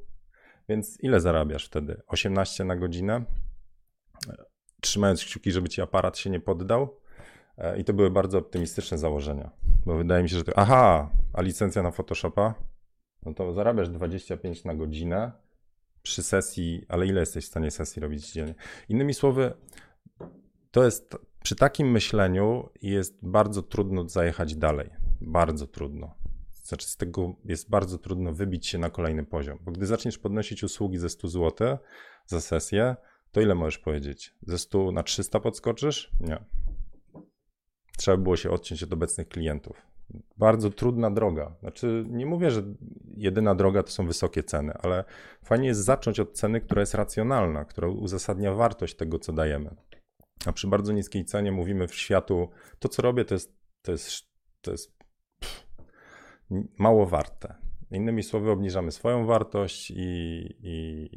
Więc 0.68 0.98
ile 1.00 1.20
zarabiasz 1.20 1.66
wtedy? 1.66 2.02
18 2.06 2.64
na 2.64 2.76
godzinę? 2.76 3.24
E, 4.28 4.44
trzymając 4.80 5.24
kciuki, 5.24 5.52
żeby 5.52 5.68
ci 5.68 5.82
aparat 5.82 6.18
się 6.18 6.30
nie 6.30 6.40
poddał. 6.40 7.00
E, 7.58 7.78
I 7.78 7.84
to 7.84 7.92
były 7.92 8.10
bardzo 8.10 8.38
optymistyczne 8.38 8.98
założenia, 8.98 9.50
bo 9.86 9.96
wydaje 9.96 10.22
mi 10.22 10.28
się, 10.28 10.36
że 10.36 10.44
to, 10.44 10.52
aha, 10.56 11.10
a 11.32 11.42
licencja 11.42 11.82
na 11.82 11.90
Photoshopa? 11.90 12.71
No 13.26 13.34
to 13.34 13.52
zarabiasz 13.52 13.88
25 13.88 14.64
na 14.64 14.74
godzinę 14.74 15.32
przy 16.02 16.22
sesji, 16.22 16.86
ale 16.88 17.06
ile 17.06 17.20
jesteś 17.20 17.44
w 17.44 17.48
stanie 17.48 17.70
sesji 17.70 18.02
robić 18.02 18.32
dziennie? 18.32 18.54
Innymi 18.88 19.14
słowy, 19.14 19.52
to 20.70 20.84
jest 20.84 21.16
przy 21.42 21.56
takim 21.56 21.90
myśleniu 21.90 22.68
jest 22.82 23.18
bardzo 23.22 23.62
trudno 23.62 24.08
zajechać 24.08 24.56
dalej. 24.56 24.90
Bardzo 25.20 25.66
trudno. 25.66 26.14
Znaczy, 26.64 26.86
z 26.86 26.96
tego 26.96 27.34
jest 27.44 27.70
bardzo 27.70 27.98
trudno 27.98 28.32
wybić 28.32 28.66
się 28.66 28.78
na 28.78 28.90
kolejny 28.90 29.24
poziom, 29.24 29.58
bo 29.60 29.72
gdy 29.72 29.86
zaczniesz 29.86 30.18
podnosić 30.18 30.64
usługi 30.64 30.98
ze 30.98 31.08
100 31.08 31.28
zł 31.28 31.78
za 32.26 32.40
sesję, 32.40 32.96
to 33.32 33.40
ile 33.40 33.54
możesz 33.54 33.78
powiedzieć? 33.78 34.34
Ze 34.42 34.58
100 34.58 34.92
na 34.92 35.02
300 35.02 35.40
podskoczysz? 35.40 36.12
Nie. 36.20 36.44
Trzeba 37.96 38.16
było 38.16 38.36
się 38.36 38.50
odciąć 38.50 38.82
od 38.82 38.92
obecnych 38.92 39.28
klientów 39.28 39.91
bardzo 40.38 40.70
trudna 40.70 41.10
droga. 41.10 41.54
Znaczy, 41.60 42.04
nie 42.08 42.26
mówię, 42.26 42.50
że 42.50 42.62
jedyna 43.16 43.54
droga 43.54 43.82
to 43.82 43.90
są 43.90 44.06
wysokie 44.06 44.42
ceny, 44.42 44.72
ale 44.82 45.04
fajnie 45.44 45.68
jest 45.68 45.84
zacząć 45.84 46.20
od 46.20 46.32
ceny, 46.32 46.60
która 46.60 46.80
jest 46.80 46.94
racjonalna, 46.94 47.64
która 47.64 47.88
uzasadnia 47.88 48.54
wartość 48.54 48.94
tego, 48.94 49.18
co 49.18 49.32
dajemy. 49.32 49.76
A 50.46 50.52
przy 50.52 50.68
bardzo 50.68 50.92
niskiej 50.92 51.24
cenie 51.24 51.52
mówimy 51.52 51.88
w 51.88 51.94
światu, 51.94 52.48
to 52.78 52.88
co 52.88 53.02
robię, 53.02 53.24
to 53.24 53.34
jest, 53.34 53.56
to 53.82 53.92
jest, 53.92 54.24
to 54.60 54.70
jest 54.70 54.98
pff, 55.38 55.66
mało 56.78 57.06
warte. 57.06 57.54
Innymi 57.90 58.22
słowy, 58.22 58.50
obniżamy 58.50 58.92
swoją 58.92 59.26
wartość 59.26 59.90
i, 59.90 59.94
i, 60.62 61.08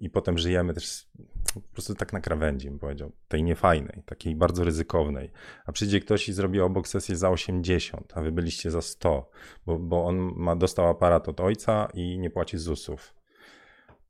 i 0.00 0.10
potem 0.10 0.38
żyjemy 0.38 0.74
też 0.74 1.06
po 1.54 1.60
prostu 1.60 1.94
tak 1.94 2.12
na 2.12 2.20
krawędzi, 2.20 2.70
bym 2.70 2.78
powiedział, 2.78 3.12
tej 3.28 3.42
niefajnej, 3.42 4.02
takiej 4.06 4.36
bardzo 4.36 4.64
ryzykownej. 4.64 5.30
A 5.66 5.72
przyjdzie 5.72 6.00
ktoś 6.00 6.28
i 6.28 6.32
zrobi 6.32 6.60
obok 6.60 6.88
sesję 6.88 7.16
za 7.16 7.30
80, 7.30 8.12
a 8.16 8.22
wy 8.22 8.32
byliście 8.32 8.70
za 8.70 8.82
100, 8.82 9.30
bo, 9.66 9.78
bo 9.78 10.04
on 10.04 10.16
ma, 10.36 10.56
dostał 10.56 10.88
aparat 10.88 11.28
od 11.28 11.40
ojca 11.40 11.88
i 11.94 12.18
nie 12.18 12.30
płaci 12.30 12.58
ZUS-ów. 12.58 13.14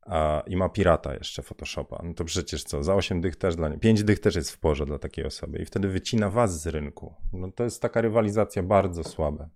A, 0.03 0.43
I 0.47 0.57
ma 0.57 0.69
pirata 0.69 1.15
jeszcze 1.15 1.43
Photoshopa. 1.43 2.03
No 2.05 2.15
to 2.15 2.25
przecież 2.25 2.65
co, 2.65 2.83
za 2.83 2.95
8 2.95 3.21
dych 3.21 3.37
też 3.37 3.57
dla 3.57 3.69
niej, 3.69 3.79
5 3.79 4.05
dych 4.05 4.19
też 4.19 4.37
jest 4.37 4.51
w 4.51 4.59
porze 4.59 4.87
dla 4.87 4.99
takiej 4.99 5.25
osoby 5.25 5.59
i 5.59 5.65
wtedy 5.65 5.89
wycina 5.89 6.31
was 6.31 6.63
z 6.63 6.67
rynku. 6.67 7.15
No 7.33 7.53
to 7.53 7.65
jest 7.65 7.83
taka 7.83 8.01
rywalizacja 8.01 8.63
bardzo 8.63 9.05
słabe. 9.05 9.49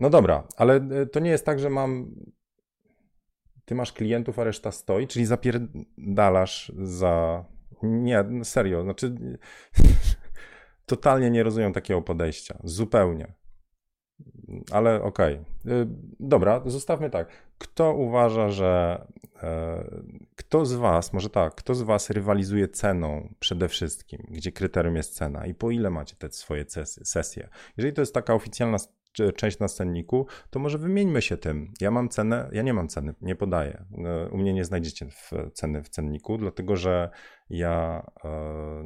No 0.00 0.10
dobra, 0.10 0.48
ale 0.56 0.74
e, 0.76 1.06
to 1.06 1.20
nie 1.20 1.30
jest 1.30 1.46
tak, 1.46 1.58
że 1.60 1.70
mam 1.70 2.14
ty 3.64 3.74
masz 3.74 3.92
klientów, 3.92 4.38
a 4.38 4.44
reszta 4.44 4.72
stoi, 4.72 5.06
czyli 5.06 5.26
zapierdalasz 5.26 6.72
za... 6.82 7.44
Nie, 7.82 8.24
serio, 8.44 8.82
znaczy 8.82 9.14
totalnie 10.86 11.30
nie 11.30 11.42
rozumiem 11.42 11.72
takiego 11.72 12.02
podejścia, 12.02 12.58
zupełnie. 12.64 13.34
Ale 14.72 15.02
okej. 15.02 15.34
Okay. 15.34 15.86
Dobra, 16.20 16.62
zostawmy 16.66 17.10
tak. 17.10 17.28
Kto 17.58 17.94
uważa, 17.94 18.48
że 18.48 19.06
e, 19.42 19.84
kto 20.36 20.66
z 20.66 20.72
Was, 20.72 21.12
może 21.12 21.30
tak, 21.30 21.54
kto 21.54 21.74
z 21.74 21.82
Was 21.82 22.10
rywalizuje 22.10 22.68
ceną 22.68 23.34
przede 23.38 23.68
wszystkim, 23.68 24.26
gdzie 24.28 24.52
kryterium 24.52 24.96
jest 24.96 25.14
cena 25.14 25.46
i 25.46 25.54
po 25.54 25.70
ile 25.70 25.90
macie 25.90 26.16
te 26.16 26.32
swoje 26.32 26.64
sesje? 27.04 27.48
Jeżeli 27.76 27.94
to 27.94 28.02
jest 28.02 28.14
taka 28.14 28.34
oficjalna 28.34 28.78
część 29.36 29.58
na 29.58 29.68
cenniku, 29.68 30.26
to 30.50 30.58
może 30.58 30.78
wymieńmy 30.78 31.22
się 31.22 31.36
tym. 31.36 31.72
Ja 31.80 31.90
mam 31.90 32.08
cenę, 32.08 32.48
ja 32.52 32.62
nie 32.62 32.74
mam 32.74 32.88
ceny, 32.88 33.14
nie 33.20 33.36
podaję. 33.36 33.84
E, 34.04 34.28
u 34.28 34.36
mnie 34.36 34.52
nie 34.52 34.64
znajdziecie 34.64 35.06
w 35.10 35.30
ceny 35.52 35.82
w 35.82 35.88
cenniku, 35.88 36.38
dlatego 36.38 36.76
że 36.76 37.10
ja 37.50 38.06
e, 38.24 38.82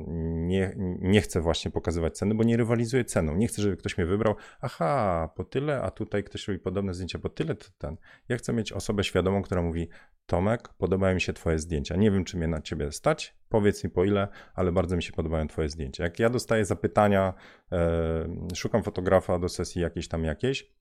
nie, 0.47 0.75
nie 1.01 1.21
chcę 1.21 1.41
właśnie 1.41 1.71
pokazywać 1.71 2.19
ceny, 2.19 2.35
bo 2.35 2.45
nie 2.45 2.57
rywalizuję 2.57 3.05
ceną. 3.05 3.37
Nie 3.37 3.49
chcę, 3.49 3.63
żeby 3.63 3.77
ktoś 3.77 3.99
mnie 3.99 4.07
wybrał, 4.07 4.35
aha, 4.61 5.29
po 5.37 5.45
tyle, 5.45 5.83
a 5.83 5.91
tutaj 5.91 6.25
ktoś 6.25 6.49
robi 6.49 6.61
podobne 6.61 6.95
zdjęcia 6.95 7.19
po 7.19 7.29
tyle, 7.29 7.55
to 7.55 7.67
ten. 7.79 7.97
Ja 8.29 8.37
chcę 8.37 8.53
mieć 8.53 8.73
osobę 8.73 9.05
świadomą, 9.05 9.43
która 9.43 9.63
mówi, 9.63 9.89
Tomek, 10.27 10.69
podobają 10.69 11.15
mi 11.15 11.21
się 11.21 11.33
Twoje 11.33 11.59
zdjęcia. 11.59 11.97
Nie 11.97 12.11
wiem, 12.11 12.25
czy 12.25 12.37
mnie 12.37 12.49
na 12.49 12.61
Ciebie 12.61 12.93
stać, 12.93 13.37
powiedz 13.49 13.85
mi 13.85 13.91
po 13.91 14.05
ile, 14.05 14.29
ale 14.55 14.73
bardzo 14.73 14.97
mi 14.97 15.03
się 15.03 15.13
podobają 15.13 15.49
Twoje 15.49 15.69
zdjęcia. 15.69 16.05
Jak 16.05 16.19
ja 16.19 16.31
dostaję 16.31 16.65
zapytania, 16.65 17.35
e, 17.73 18.29
szukam 18.55 18.83
fotografa 18.83 19.39
do 19.39 19.49
sesji 19.49 19.83
jakiejś 19.83 20.09
tam 20.09 20.25
jakiejś, 20.25 20.73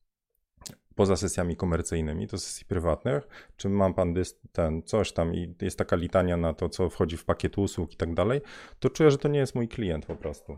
poza 0.97 1.17
sesjami 1.17 1.55
komercyjnymi, 1.55 2.27
do 2.27 2.37
sesji 2.37 2.65
prywatnych, 2.65 3.27
czy 3.57 3.69
mam 3.69 3.93
pan 3.93 4.13
ten 4.51 4.81
coś 4.83 5.11
tam 5.11 5.35
i 5.35 5.55
jest 5.61 5.77
taka 5.77 5.95
litania 5.95 6.37
na 6.37 6.53
to, 6.53 6.69
co 6.69 6.89
wchodzi 6.89 7.17
w 7.17 7.25
pakiet 7.25 7.57
usług 7.57 7.93
i 7.93 7.97
tak 7.97 8.13
dalej, 8.13 8.41
to 8.79 8.89
czuję, 8.89 9.11
że 9.11 9.17
to 9.17 9.27
nie 9.27 9.39
jest 9.39 9.55
mój 9.55 9.67
klient 9.67 10.05
po 10.05 10.15
prostu. 10.15 10.57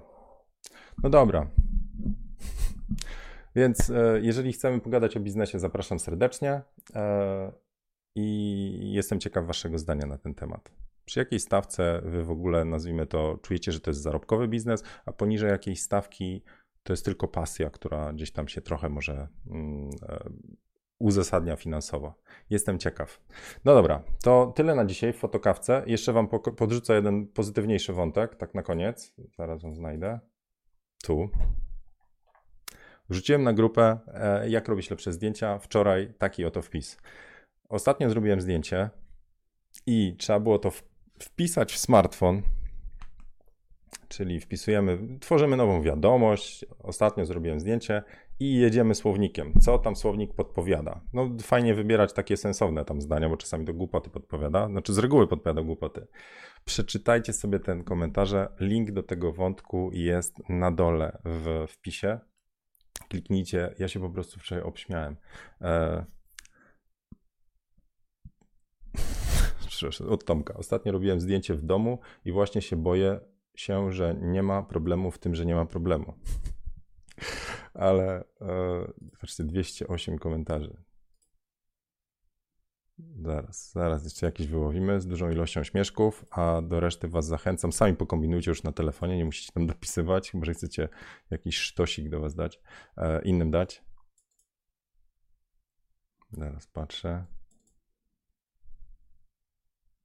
No 1.03 1.09
dobra. 1.09 1.47
Więc 3.55 3.89
e, 3.89 4.19
jeżeli 4.21 4.53
chcemy 4.53 4.79
pogadać 4.79 5.17
o 5.17 5.19
biznesie, 5.19 5.59
zapraszam 5.59 5.99
serdecznie 5.99 6.61
e, 6.95 7.51
i 8.15 8.93
jestem 8.93 9.19
ciekaw 9.19 9.45
Waszego 9.45 9.77
zdania 9.77 10.05
na 10.05 10.17
ten 10.17 10.35
temat. 10.35 10.71
Przy 11.05 11.19
jakiej 11.19 11.39
stawce 11.39 12.01
Wy 12.05 12.23
w 12.23 12.31
ogóle, 12.31 12.65
nazwijmy 12.65 13.05
to, 13.05 13.39
czujecie, 13.41 13.71
że 13.71 13.79
to 13.79 13.89
jest 13.89 14.01
zarobkowy 14.01 14.47
biznes, 14.47 14.83
a 15.05 15.13
poniżej 15.13 15.49
jakiej 15.49 15.75
stawki 15.75 16.43
to 16.89 16.93
jest 16.93 17.05
tylko 17.05 17.27
pasja, 17.27 17.69
która 17.69 18.13
gdzieś 18.13 18.31
tam 18.31 18.47
się 18.47 18.61
trochę 18.61 18.89
może 18.89 19.27
mm, 19.47 19.89
e, 20.09 20.29
uzasadnia 20.99 21.55
finansowo. 21.55 22.13
Jestem 22.49 22.79
ciekaw. 22.79 23.21
No 23.65 23.73
dobra, 23.73 24.03
to 24.23 24.53
tyle 24.55 24.75
na 24.75 24.85
dzisiaj 24.85 25.13
w 25.13 25.17
fotokawce. 25.17 25.83
Jeszcze 25.85 26.13
Wam 26.13 26.27
podrzucę 26.57 26.93
jeden 26.93 27.27
pozytywniejszy 27.27 27.93
wątek, 27.93 28.35
tak 28.35 28.55
na 28.55 28.63
koniec. 28.63 29.13
Zaraz 29.37 29.63
ją 29.63 29.75
znajdę. 29.75 30.19
Tu. 31.03 31.29
Wrzuciłem 33.09 33.43
na 33.43 33.53
grupę, 33.53 33.99
e, 34.07 34.49
jak 34.49 34.67
robić 34.67 34.89
lepsze 34.89 35.13
zdjęcia. 35.13 35.59
Wczoraj 35.59 36.13
taki 36.17 36.45
oto 36.45 36.61
wpis. 36.61 36.97
Ostatnio 37.69 38.09
zrobiłem 38.09 38.41
zdjęcie 38.41 38.89
i 39.85 40.15
trzeba 40.17 40.39
było 40.39 40.59
to 40.59 40.71
wpisać 41.19 41.73
w 41.73 41.77
smartfon 41.77 42.41
czyli 44.07 44.39
wpisujemy, 44.39 44.99
tworzymy 45.19 45.57
nową 45.57 45.81
wiadomość, 45.81 46.65
ostatnio 46.79 47.25
zrobiłem 47.25 47.59
zdjęcie 47.59 48.03
i 48.39 48.55
jedziemy 48.55 48.95
słownikiem. 48.95 49.53
Co 49.61 49.77
tam 49.77 49.95
słownik 49.95 50.33
podpowiada? 50.33 51.01
No 51.13 51.29
fajnie 51.41 51.73
wybierać 51.73 52.13
takie 52.13 52.37
sensowne 52.37 52.85
tam 52.85 53.01
zdania, 53.01 53.29
bo 53.29 53.37
czasami 53.37 53.65
to 53.65 53.73
głupoty 53.73 54.09
podpowiada, 54.09 54.67
znaczy 54.67 54.93
z 54.93 54.97
reguły 54.97 55.27
podpowiada 55.27 55.61
głupoty. 55.61 56.07
Przeczytajcie 56.65 57.33
sobie 57.33 57.59
ten 57.59 57.83
komentarze, 57.83 58.49
link 58.59 58.91
do 58.91 59.03
tego 59.03 59.31
wątku 59.31 59.89
jest 59.93 60.49
na 60.49 60.71
dole 60.71 61.17
w 61.25 61.65
wpisie. 61.69 62.19
Kliknijcie, 63.09 63.75
ja 63.79 63.87
się 63.87 63.99
po 63.99 64.09
prostu 64.09 64.39
wczoraj 64.39 64.63
obśmiałem. 64.63 65.15
E... 65.61 66.05
Od 70.09 70.25
Tomka. 70.25 70.53
Ostatnio 70.53 70.91
robiłem 70.91 71.19
zdjęcie 71.19 71.53
w 71.55 71.61
domu 71.61 71.99
i 72.25 72.31
właśnie 72.31 72.61
się 72.61 72.75
boję, 72.75 73.19
się, 73.59 73.91
że 73.91 74.15
nie 74.21 74.43
ma 74.43 74.63
problemu 74.63 75.11
w 75.11 75.19
tym, 75.19 75.35
że 75.35 75.45
nie 75.45 75.55
ma 75.55 75.65
problemu. 75.65 76.13
Ale 77.73 78.23
e, 78.41 78.93
patrzcie, 79.21 79.43
208 79.43 80.19
komentarzy. 80.19 80.83
Zaraz, 83.21 83.71
zaraz 83.71 84.03
jeszcze 84.03 84.25
jakieś 84.25 84.47
wyłowimy 84.47 85.01
z 85.01 85.07
dużą 85.07 85.29
ilością 85.29 85.63
śmieszków, 85.63 86.25
a 86.31 86.61
do 86.61 86.79
reszty 86.79 87.07
Was 87.07 87.25
zachęcam. 87.25 87.71
Sami 87.71 87.95
pokombinujcie 87.95 88.51
już 88.51 88.63
na 88.63 88.71
telefonie, 88.71 89.17
nie 89.17 89.25
musicie 89.25 89.51
tam 89.53 89.67
dopisywać, 89.67 90.31
chyba 90.31 90.45
że 90.45 90.53
chcecie 90.53 90.89
jakiś 91.29 91.57
sztosik 91.57 92.09
do 92.09 92.19
Was 92.19 92.35
dać, 92.35 92.61
e, 92.97 93.21
innym 93.21 93.51
dać. 93.51 93.83
Zaraz 96.31 96.67
patrzę. 96.67 97.25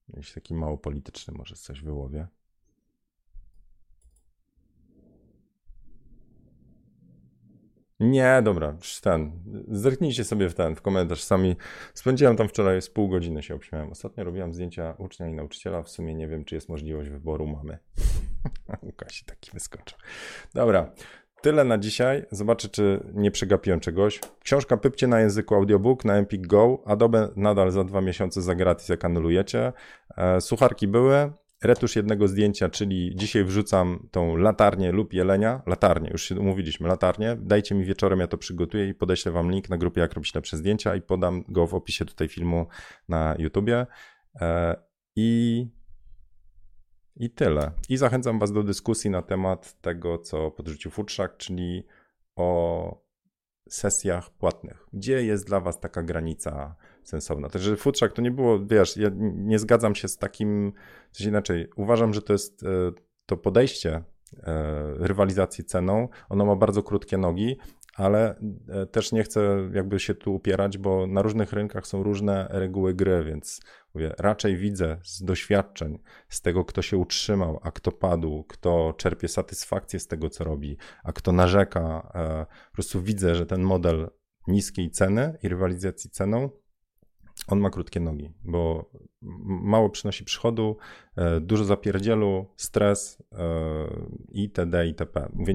Jakiś 0.09 0.33
taki 0.33 0.55
mało 0.55 0.79
polityczny, 0.79 1.35
może 1.35 1.55
coś 1.55 1.83
wyłowię. 1.83 2.27
Nie, 8.11 8.41
dobra, 8.43 8.77
ten. 9.03 9.33
Zerknijcie 9.69 10.25
sobie 10.25 10.49
w 10.49 10.55
ten, 10.55 10.77
w 10.77 10.83
komentarz 10.83 11.23
sami. 11.23 11.57
Spędziłem 11.95 12.37
tam 12.37 12.49
wczoraj 12.49 12.83
z 12.83 12.91
pół 12.91 13.09
godziny 13.09 13.43
się 13.43 13.55
obśmiałem. 13.55 13.91
Ostatnio 13.91 14.25
robiłem 14.25 14.55
zdjęcia 14.55 14.95
ucznia 14.99 15.29
i 15.29 15.33
nauczyciela. 15.33 15.83
W 15.83 15.89
sumie 15.89 16.15
nie 16.15 16.29
wiem, 16.29 16.45
czy 16.45 16.55
jest 16.55 16.69
możliwość 16.69 17.11
wyboru 17.11 17.47
mamy. 17.47 17.79
Łukasz 18.83 19.25
taki 19.25 19.51
wyskoczył. 19.51 19.99
Dobra, 20.55 20.93
tyle 21.43 21.65
na 21.65 21.79
dzisiaj. 21.79 22.25
Zobaczę, 22.31 22.69
czy 22.69 23.01
nie 23.15 23.31
przegapiłem 23.31 23.81
czegoś. 23.81 24.21
Książka 24.41 24.77
Pypcie 24.77 25.07
na 25.07 25.21
języku 25.21 25.55
audiobook 25.55 26.05
na 26.05 26.17
Empik 26.17 26.47
Go. 26.47 26.83
Adobe 26.87 27.29
nadal 27.37 27.71
za 27.71 27.85
dwa 27.85 28.01
miesiące 28.01 28.43
za 28.43 28.55
gratis, 28.55 28.89
jak 28.89 29.05
anulujecie. 29.05 29.73
E, 30.17 30.41
sucharki 30.41 30.89
były 30.89 31.33
retusz 31.63 31.97
jednego 31.97 32.29
zdjęcia, 32.29 32.69
czyli 32.69 33.17
dzisiaj 33.17 33.45
wrzucam 33.45 34.09
tą 34.11 34.37
latarnię 34.37 34.93
lub 34.93 35.13
jelenia, 35.13 35.63
latarnię, 35.67 36.11
już 36.13 36.23
się 36.23 36.41
umówiliśmy, 36.41 36.89
latarnię, 36.89 37.37
dajcie 37.41 37.75
mi 37.75 37.85
wieczorem, 37.85 38.21
ja 38.21 38.27
to 38.27 38.39
przygotuję 38.39 38.89
i 38.89 38.95
podeślę 38.95 39.33
wam 39.33 39.51
link 39.51 39.71
na 39.71 39.79
grupie 39.79 40.01
jak 40.01 40.13
robić 40.13 40.35
lepsze 40.35 40.57
zdjęcia 40.57 40.97
i 40.97 41.03
podam 41.03 41.45
go 41.49 41.67
w 41.67 41.75
opisie 41.75 42.05
tutaj 42.05 42.29
filmu 42.29 42.67
na 43.09 43.37
YouTubie 43.39 43.87
e, 44.41 44.77
i 45.17 45.67
i 47.17 47.31
tyle. 47.31 47.71
I 47.89 47.97
zachęcam 47.97 48.39
was 48.39 48.53
do 48.53 48.63
dyskusji 48.63 49.11
na 49.11 49.23
temat 49.23 49.81
tego, 49.81 50.19
co 50.19 50.51
podrzucił 50.51 50.91
Futrzak, 50.91 51.37
czyli 51.37 51.87
o 52.37 53.05
sesjach 53.69 54.31
płatnych. 54.31 54.87
Gdzie 54.93 55.25
jest 55.25 55.47
dla 55.47 55.61
was 55.61 55.81
taka 55.81 56.03
granica 56.03 56.77
sensowna. 57.05 57.49
Także 57.49 57.77
futrzak 57.77 58.13
to 58.13 58.23
nie 58.23 58.31
było, 58.31 58.67
wiesz, 58.67 58.97
ja 58.97 59.11
nie 59.35 59.59
zgadzam 59.59 59.95
się 59.95 60.09
z 60.09 60.19
takim, 60.19 60.73
coś 61.11 61.27
inaczej. 61.27 61.69
Uważam, 61.77 62.15
że 62.15 62.23
to 62.23 62.33
jest 62.33 62.63
e, 62.63 62.67
to 63.27 63.37
podejście 63.37 64.03
e, 64.43 64.95
rywalizacji 64.99 65.65
ceną, 65.65 66.09
ono 66.29 66.45
ma 66.45 66.57
bardzo 66.57 66.83
krótkie 66.83 67.19
nogi, 67.19 67.57
ale 67.95 68.39
e, 68.69 68.87
też 68.87 69.13
nie 69.13 69.23
chcę 69.23 69.71
jakby 69.73 70.01
się 70.01 70.15
tu 70.15 70.35
upierać, 70.35 70.79
bo 70.79 71.07
na 71.07 71.23
różnych 71.23 71.53
rynkach 71.53 71.87
są 71.87 72.03
różne 72.03 72.47
reguły 72.51 72.95
gry, 72.95 73.25
więc 73.25 73.61
mówię, 73.95 74.15
raczej 74.19 74.57
widzę 74.57 74.99
z 75.05 75.25
doświadczeń, 75.25 75.99
z 76.29 76.41
tego, 76.41 76.65
kto 76.65 76.83
się 76.83 76.97
utrzymał, 76.97 77.61
a 77.63 77.73
kto 77.73 77.93
padł, 77.93 78.45
kto 78.49 78.95
czerpie 78.97 79.29
satysfakcję 79.29 80.01
z 80.01 80.07
tego, 80.07 80.31
co 80.31 80.45
robi, 80.45 80.77
a 81.05 81.13
kto 81.13 81.33
narzeka. 81.33 82.11
Po 82.71 82.73
prostu 82.73 83.03
widzę, 83.03 83.35
że 83.35 83.47
ten 83.47 83.63
model 83.63 84.11
niskiej 84.49 84.91
ceny 84.91 85.39
i 85.43 85.49
rywalizacji 85.49 86.11
ceną 86.11 86.51
on 87.47 87.61
ma 87.61 87.71
krótkie 87.71 88.01
nogi, 88.01 88.33
bo 88.45 88.91
mało 89.47 89.91
przynosi 89.91 90.25
przychodu, 90.25 90.77
e, 91.17 91.41
dużo 91.41 91.65
zapierdzielu, 91.65 92.47
stres 92.57 93.23
e, 93.33 93.47
itd. 94.33 94.87
itp. 94.87 95.29
Mówię, 95.33 95.55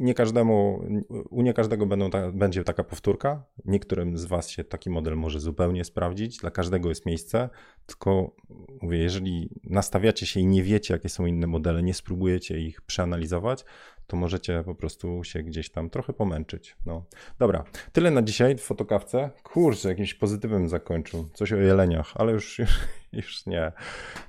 nie 0.00 0.14
każdemu, 0.14 0.84
u 1.30 1.42
nie 1.42 1.54
każdego 1.54 1.86
będą 1.86 2.10
ta, 2.10 2.32
będzie 2.32 2.64
taka 2.64 2.84
powtórka. 2.84 3.44
Niektórym 3.64 4.18
z 4.18 4.24
Was 4.24 4.50
się 4.50 4.64
taki 4.64 4.90
model 4.90 5.16
może 5.16 5.40
zupełnie 5.40 5.84
sprawdzić. 5.84 6.38
Dla 6.38 6.50
każdego 6.50 6.88
jest 6.88 7.06
miejsce. 7.06 7.48
Tylko 7.86 8.36
mówię, 8.82 8.98
jeżeli 8.98 9.50
nastawiacie 9.64 10.26
się 10.26 10.40
i 10.40 10.46
nie 10.46 10.62
wiecie, 10.62 10.94
jakie 10.94 11.08
są 11.08 11.26
inne 11.26 11.46
modele, 11.46 11.82
nie 11.82 11.94
spróbujecie 11.94 12.60
ich 12.60 12.82
przeanalizować, 12.82 13.64
to 14.06 14.16
możecie 14.16 14.62
po 14.64 14.74
prostu 14.74 15.24
się 15.24 15.42
gdzieś 15.42 15.70
tam 15.70 15.90
trochę 15.90 16.12
pomęczyć. 16.12 16.76
No. 16.86 17.04
Dobra, 17.38 17.64
tyle 17.92 18.10
na 18.10 18.22
dzisiaj 18.22 18.56
w 18.56 18.62
fotokawce. 18.62 19.30
Kurczę, 19.42 19.88
jakimś 19.88 20.14
pozytywem 20.14 20.68
zakończył. 20.68 21.28
Coś 21.34 21.52
o 21.52 21.56
jeleniach, 21.56 22.12
ale 22.14 22.32
już, 22.32 22.58
już, 22.58 22.78
już 23.12 23.46
nie. 23.46 23.72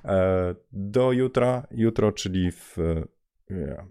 E, 0.04 0.54
do 0.72 1.12
jutra. 1.12 1.66
Jutro, 1.70 2.12
czyli 2.12 2.52
w 2.52 2.76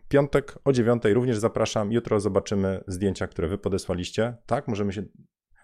Piątek 0.07 0.55
o 0.65 0.71
dziewiątej 0.71 1.13
również 1.13 1.37
zapraszam. 1.37 1.91
Jutro 1.91 2.19
zobaczymy 2.19 2.83
zdjęcia, 2.87 3.27
które 3.27 3.47
wy 3.47 3.57
podesłaliście. 3.57 4.37
Tak, 4.45 4.67
możemy 4.67 4.93
się. 4.93 5.03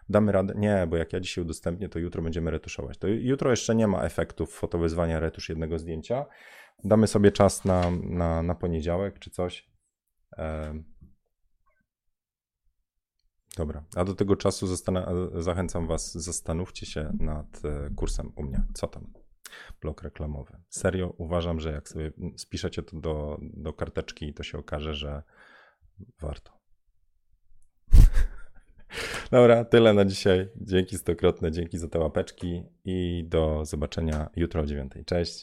Damy 0.10 0.32
radę? 0.32 0.54
Nie, 0.58 0.88
bo 0.90 0.98
jak 0.98 1.14
ja 1.14 1.20
dzisiaj 1.20 1.44
udostępnię, 1.44 1.90
to 1.90 2.00
jutro 2.00 2.22
będziemy 2.22 2.52
retuszować. 2.52 2.98
To 2.98 3.08
jutro 3.08 3.50
jeszcze 3.50 3.76
nie 3.76 3.88
ma 3.88 4.04
efektów 4.04 4.54
fotowyzwania 4.54 5.20
retusz 5.20 5.50
jednego 5.50 5.80
zdjęcia. 5.80 6.26
Damy 6.84 7.08
sobie 7.08 7.32
czas 7.32 7.66
na, 7.66 7.92
na, 8.04 8.44
na 8.44 8.56
poniedziałek 8.56 9.20
czy 9.20 9.30
coś. 9.30 9.70
Dobra, 13.58 13.84
a 13.96 14.06
do 14.06 14.16
tego 14.16 14.36
czasu 14.36 14.68
zachęcam 15.36 15.88
Was, 15.88 16.14
zastanówcie 16.14 16.86
się 16.86 17.14
nad 17.20 17.66
e, 17.66 17.90
kursem 17.96 18.32
u 18.36 18.44
mnie. 18.44 18.64
Co 18.74 18.88
tam? 18.88 19.14
Blok 19.82 20.04
reklamowy. 20.04 20.58
Serio 20.70 21.14
uważam, 21.18 21.60
że 21.60 21.72
jak 21.72 21.90
sobie 21.90 22.12
spiszecie 22.38 22.84
to 22.84 23.00
do, 23.00 23.38
do 23.42 23.74
karteczki, 23.74 24.34
to 24.34 24.44
się 24.44 24.58
okaże, 24.58 24.94
że 24.94 25.24
warto. 26.20 26.52
Dobra, 29.32 29.66
tyle 29.66 29.94
na 29.94 30.06
dzisiaj. 30.06 30.50
Dzięki 30.56 30.98
stokrotne, 30.98 31.52
dzięki 31.52 31.78
za 31.78 31.88
te 31.88 32.00
łapeczki 32.00 32.64
i 32.86 33.26
do 33.28 33.66
zobaczenia 33.66 34.30
jutro 34.36 34.62
o 34.62 34.66
dziewiątej. 34.66 35.06
Cześć. 35.06 35.34